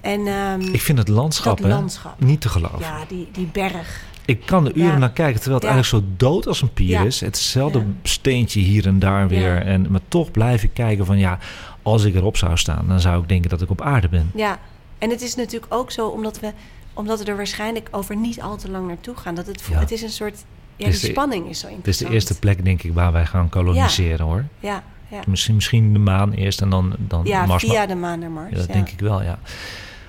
En 0.00 0.26
ehm, 0.26 0.60
ik 0.60 0.80
vind 0.80 0.98
het 0.98 1.08
landschap, 1.08 1.56
dat 1.58 1.66
hè, 1.66 1.72
landschap. 1.74 2.20
niet 2.20 2.40
te 2.40 2.48
geloven. 2.48 2.78
Ja, 2.80 2.98
die, 3.08 3.28
die 3.32 3.46
berg. 3.46 4.00
Ik 4.24 4.46
kan 4.46 4.66
er 4.66 4.74
uren 4.76 4.92
Ja. 4.92 4.98
naar 4.98 5.12
kijken, 5.12 5.40
terwijl 5.40 5.54
het 5.60 5.68
Ja. 5.68 5.74
eigenlijk 5.74 6.04
zo 6.06 6.12
dood 6.16 6.46
als 6.46 6.62
een 6.62 6.72
pier 6.72 6.88
Ja. 6.88 7.02
is. 7.02 7.20
Hetzelfde 7.20 7.78
Ja. 7.78 7.84
steentje 8.02 8.60
hier 8.60 8.86
en 8.86 8.98
daar 8.98 9.28
weer. 9.28 9.54
Ja. 9.54 9.60
En, 9.60 9.86
maar 9.90 10.00
toch 10.08 10.30
blijf 10.30 10.62
ik 10.62 10.70
kijken 10.74 11.06
van 11.06 11.18
ja, 11.18 11.38
als 11.82 12.04
ik 12.04 12.14
erop 12.14 12.36
zou 12.36 12.56
staan, 12.56 12.84
dan 12.88 13.00
zou 13.00 13.22
ik 13.22 13.28
denken 13.28 13.50
dat 13.50 13.62
ik 13.62 13.70
op 13.70 13.80
aarde 13.80 14.08
ben. 14.08 14.30
Ja, 14.34 14.58
en 14.98 15.10
het 15.10 15.22
is 15.22 15.34
natuurlijk 15.34 15.74
ook 15.74 15.90
zo 15.90 16.06
omdat 16.08 16.40
we, 16.40 16.52
omdat 16.92 17.18
we 17.18 17.24
er 17.24 17.36
waarschijnlijk 17.36 17.88
over 17.90 18.16
niet 18.16 18.40
al 18.40 18.56
te 18.56 18.70
lang 18.70 18.86
naartoe 18.86 19.16
gaan. 19.16 19.34
Dat 19.34 19.46
het, 19.46 19.62
Ja. 19.70 19.78
het 19.78 19.90
is 19.90 20.02
een 20.02 20.10
soort 20.10 20.44
Ja, 20.86 20.90
die 20.92 21.00
de- 21.00 21.06
spanning 21.06 21.48
is 21.48 21.58
zo 21.58 21.66
Het 21.66 21.70
is 21.70 21.76
interessant. 21.76 22.08
de 22.08 22.14
eerste 22.14 22.38
plek, 22.38 22.64
denk 22.64 22.82
ik, 22.82 22.92
waar 22.94 23.12
wij 23.12 23.26
gaan 23.26 23.48
koloniseren 23.48 24.26
hoor. 24.26 24.44
Ja, 24.60 24.82
ja. 25.08 25.20
Misschien, 25.26 25.54
misschien 25.54 25.92
de 25.92 25.98
maan 25.98 26.32
eerst 26.32 26.60
en 26.60 26.70
dan, 26.70 26.92
dan 26.98 27.20
ja 27.24 27.46
Mars. 27.46 27.64
via 27.64 27.86
de 27.86 27.94
maan 27.94 28.18
naar 28.18 28.30
Mars. 28.30 28.50
Ja, 28.50 28.56
dat 28.56 28.72
denk 28.72 28.88
ik 28.88 29.00
wel, 29.00 29.22
ja. 29.22 29.38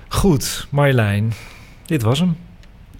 Goed, 0.08 0.66
Marjolein, 0.70 1.32
dit 1.86 2.02
was 2.02 2.18
hem. 2.18 2.36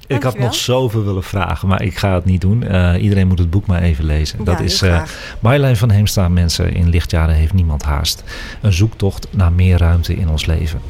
Ik 0.07 0.23
had 0.23 0.39
nog 0.39 0.55
zoveel 0.55 1.05
willen 1.05 1.23
vragen, 1.23 1.69
maar 1.69 1.83
ik 1.83 1.97
ga 1.99 2.15
het 2.15 2.25
niet 2.25 2.41
doen. 2.41 2.63
Eh, 2.63 3.03
iedereen 3.03 3.29
moet 3.29 3.39
het 3.39 3.51
boek 3.51 3.67
maar 3.67 3.83
even 3.83 4.05
lezen. 4.05 4.39
Ja, 4.39 4.45
dat 4.45 4.61
is 4.61 4.83
eh. 4.83 5.03
Marjolein 5.41 5.77
van 5.77 5.91
Heemstra, 5.91 6.29
mensen. 6.29 6.75
In 6.75 6.89
lichtjaren 6.89 7.35
heeft 7.35 7.53
niemand 7.53 7.83
haast. 7.83 8.23
Een 8.61 8.73
zoektocht 8.73 9.27
naar 9.31 9.53
meer 9.53 9.79
ruimte 9.79 10.15
in 10.17 10.29
ons 10.29 10.47
leven. 10.47 10.81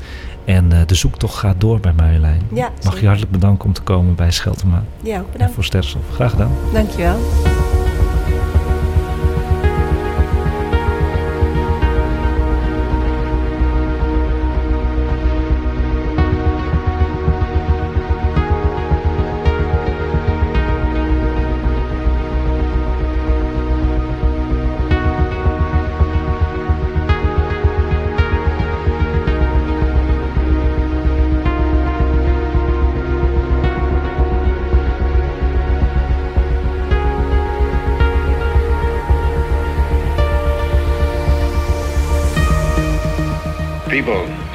En 0.45 0.73
eh, 0.73 0.79
de 0.87 0.95
zoektocht 0.95 1.35
gaat 1.35 1.61
door 1.61 1.81
bij 1.81 1.93
Marjolein. 1.97 2.41
Ja, 2.53 2.71
Mag 2.85 3.01
je 3.01 3.07
hartelijk 3.07 3.33
bedanken 3.33 3.65
om 3.65 3.73
te 3.73 3.83
komen 3.83 4.15
bij 4.15 4.31
Scheltema 4.31 4.83
Ja, 5.03 5.19
ook 5.19 5.25
en 5.27 5.33
bedankt. 5.33 5.55
voor 5.55 5.65
Sterrenstof. 5.65 6.03
Graag 6.13 6.31
gedaan. 6.31 6.51
Dankjewel. 6.73 7.17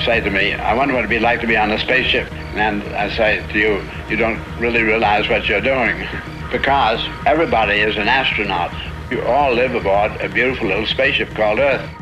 Say 0.10 0.22
to 0.22 0.32
me, 0.32 0.53
I 0.53 0.74
wonder 0.74 0.95
what 0.95 1.01
it'd 1.01 1.10
be 1.12 1.20
like 1.20 1.39
to 1.41 1.45
be 1.45 1.55
on 1.55 1.70
a 1.70 1.78
spaceship. 1.78 2.34
And 2.55 2.82
I 2.95 3.16
say 3.16 3.45
to 3.51 3.60
you, 3.60 3.88
you 4.10 4.18
don't 4.18 4.39
really 4.57 4.82
realize 4.82 5.30
what 5.30 5.47
you're 5.47 5.62
doing. 5.62 6.03
Because 6.51 6.99
everybody 7.28 7.76
is 7.76 7.95
an 7.95 8.07
astronaut. 8.07 8.74
You 9.12 9.22
all 9.22 9.53
live 9.53 9.76
aboard 9.76 10.20
a 10.20 10.28
beautiful 10.28 10.70
little 10.70 10.88
spaceship 10.88 11.30
called 11.36 11.60
Earth. 11.60 11.99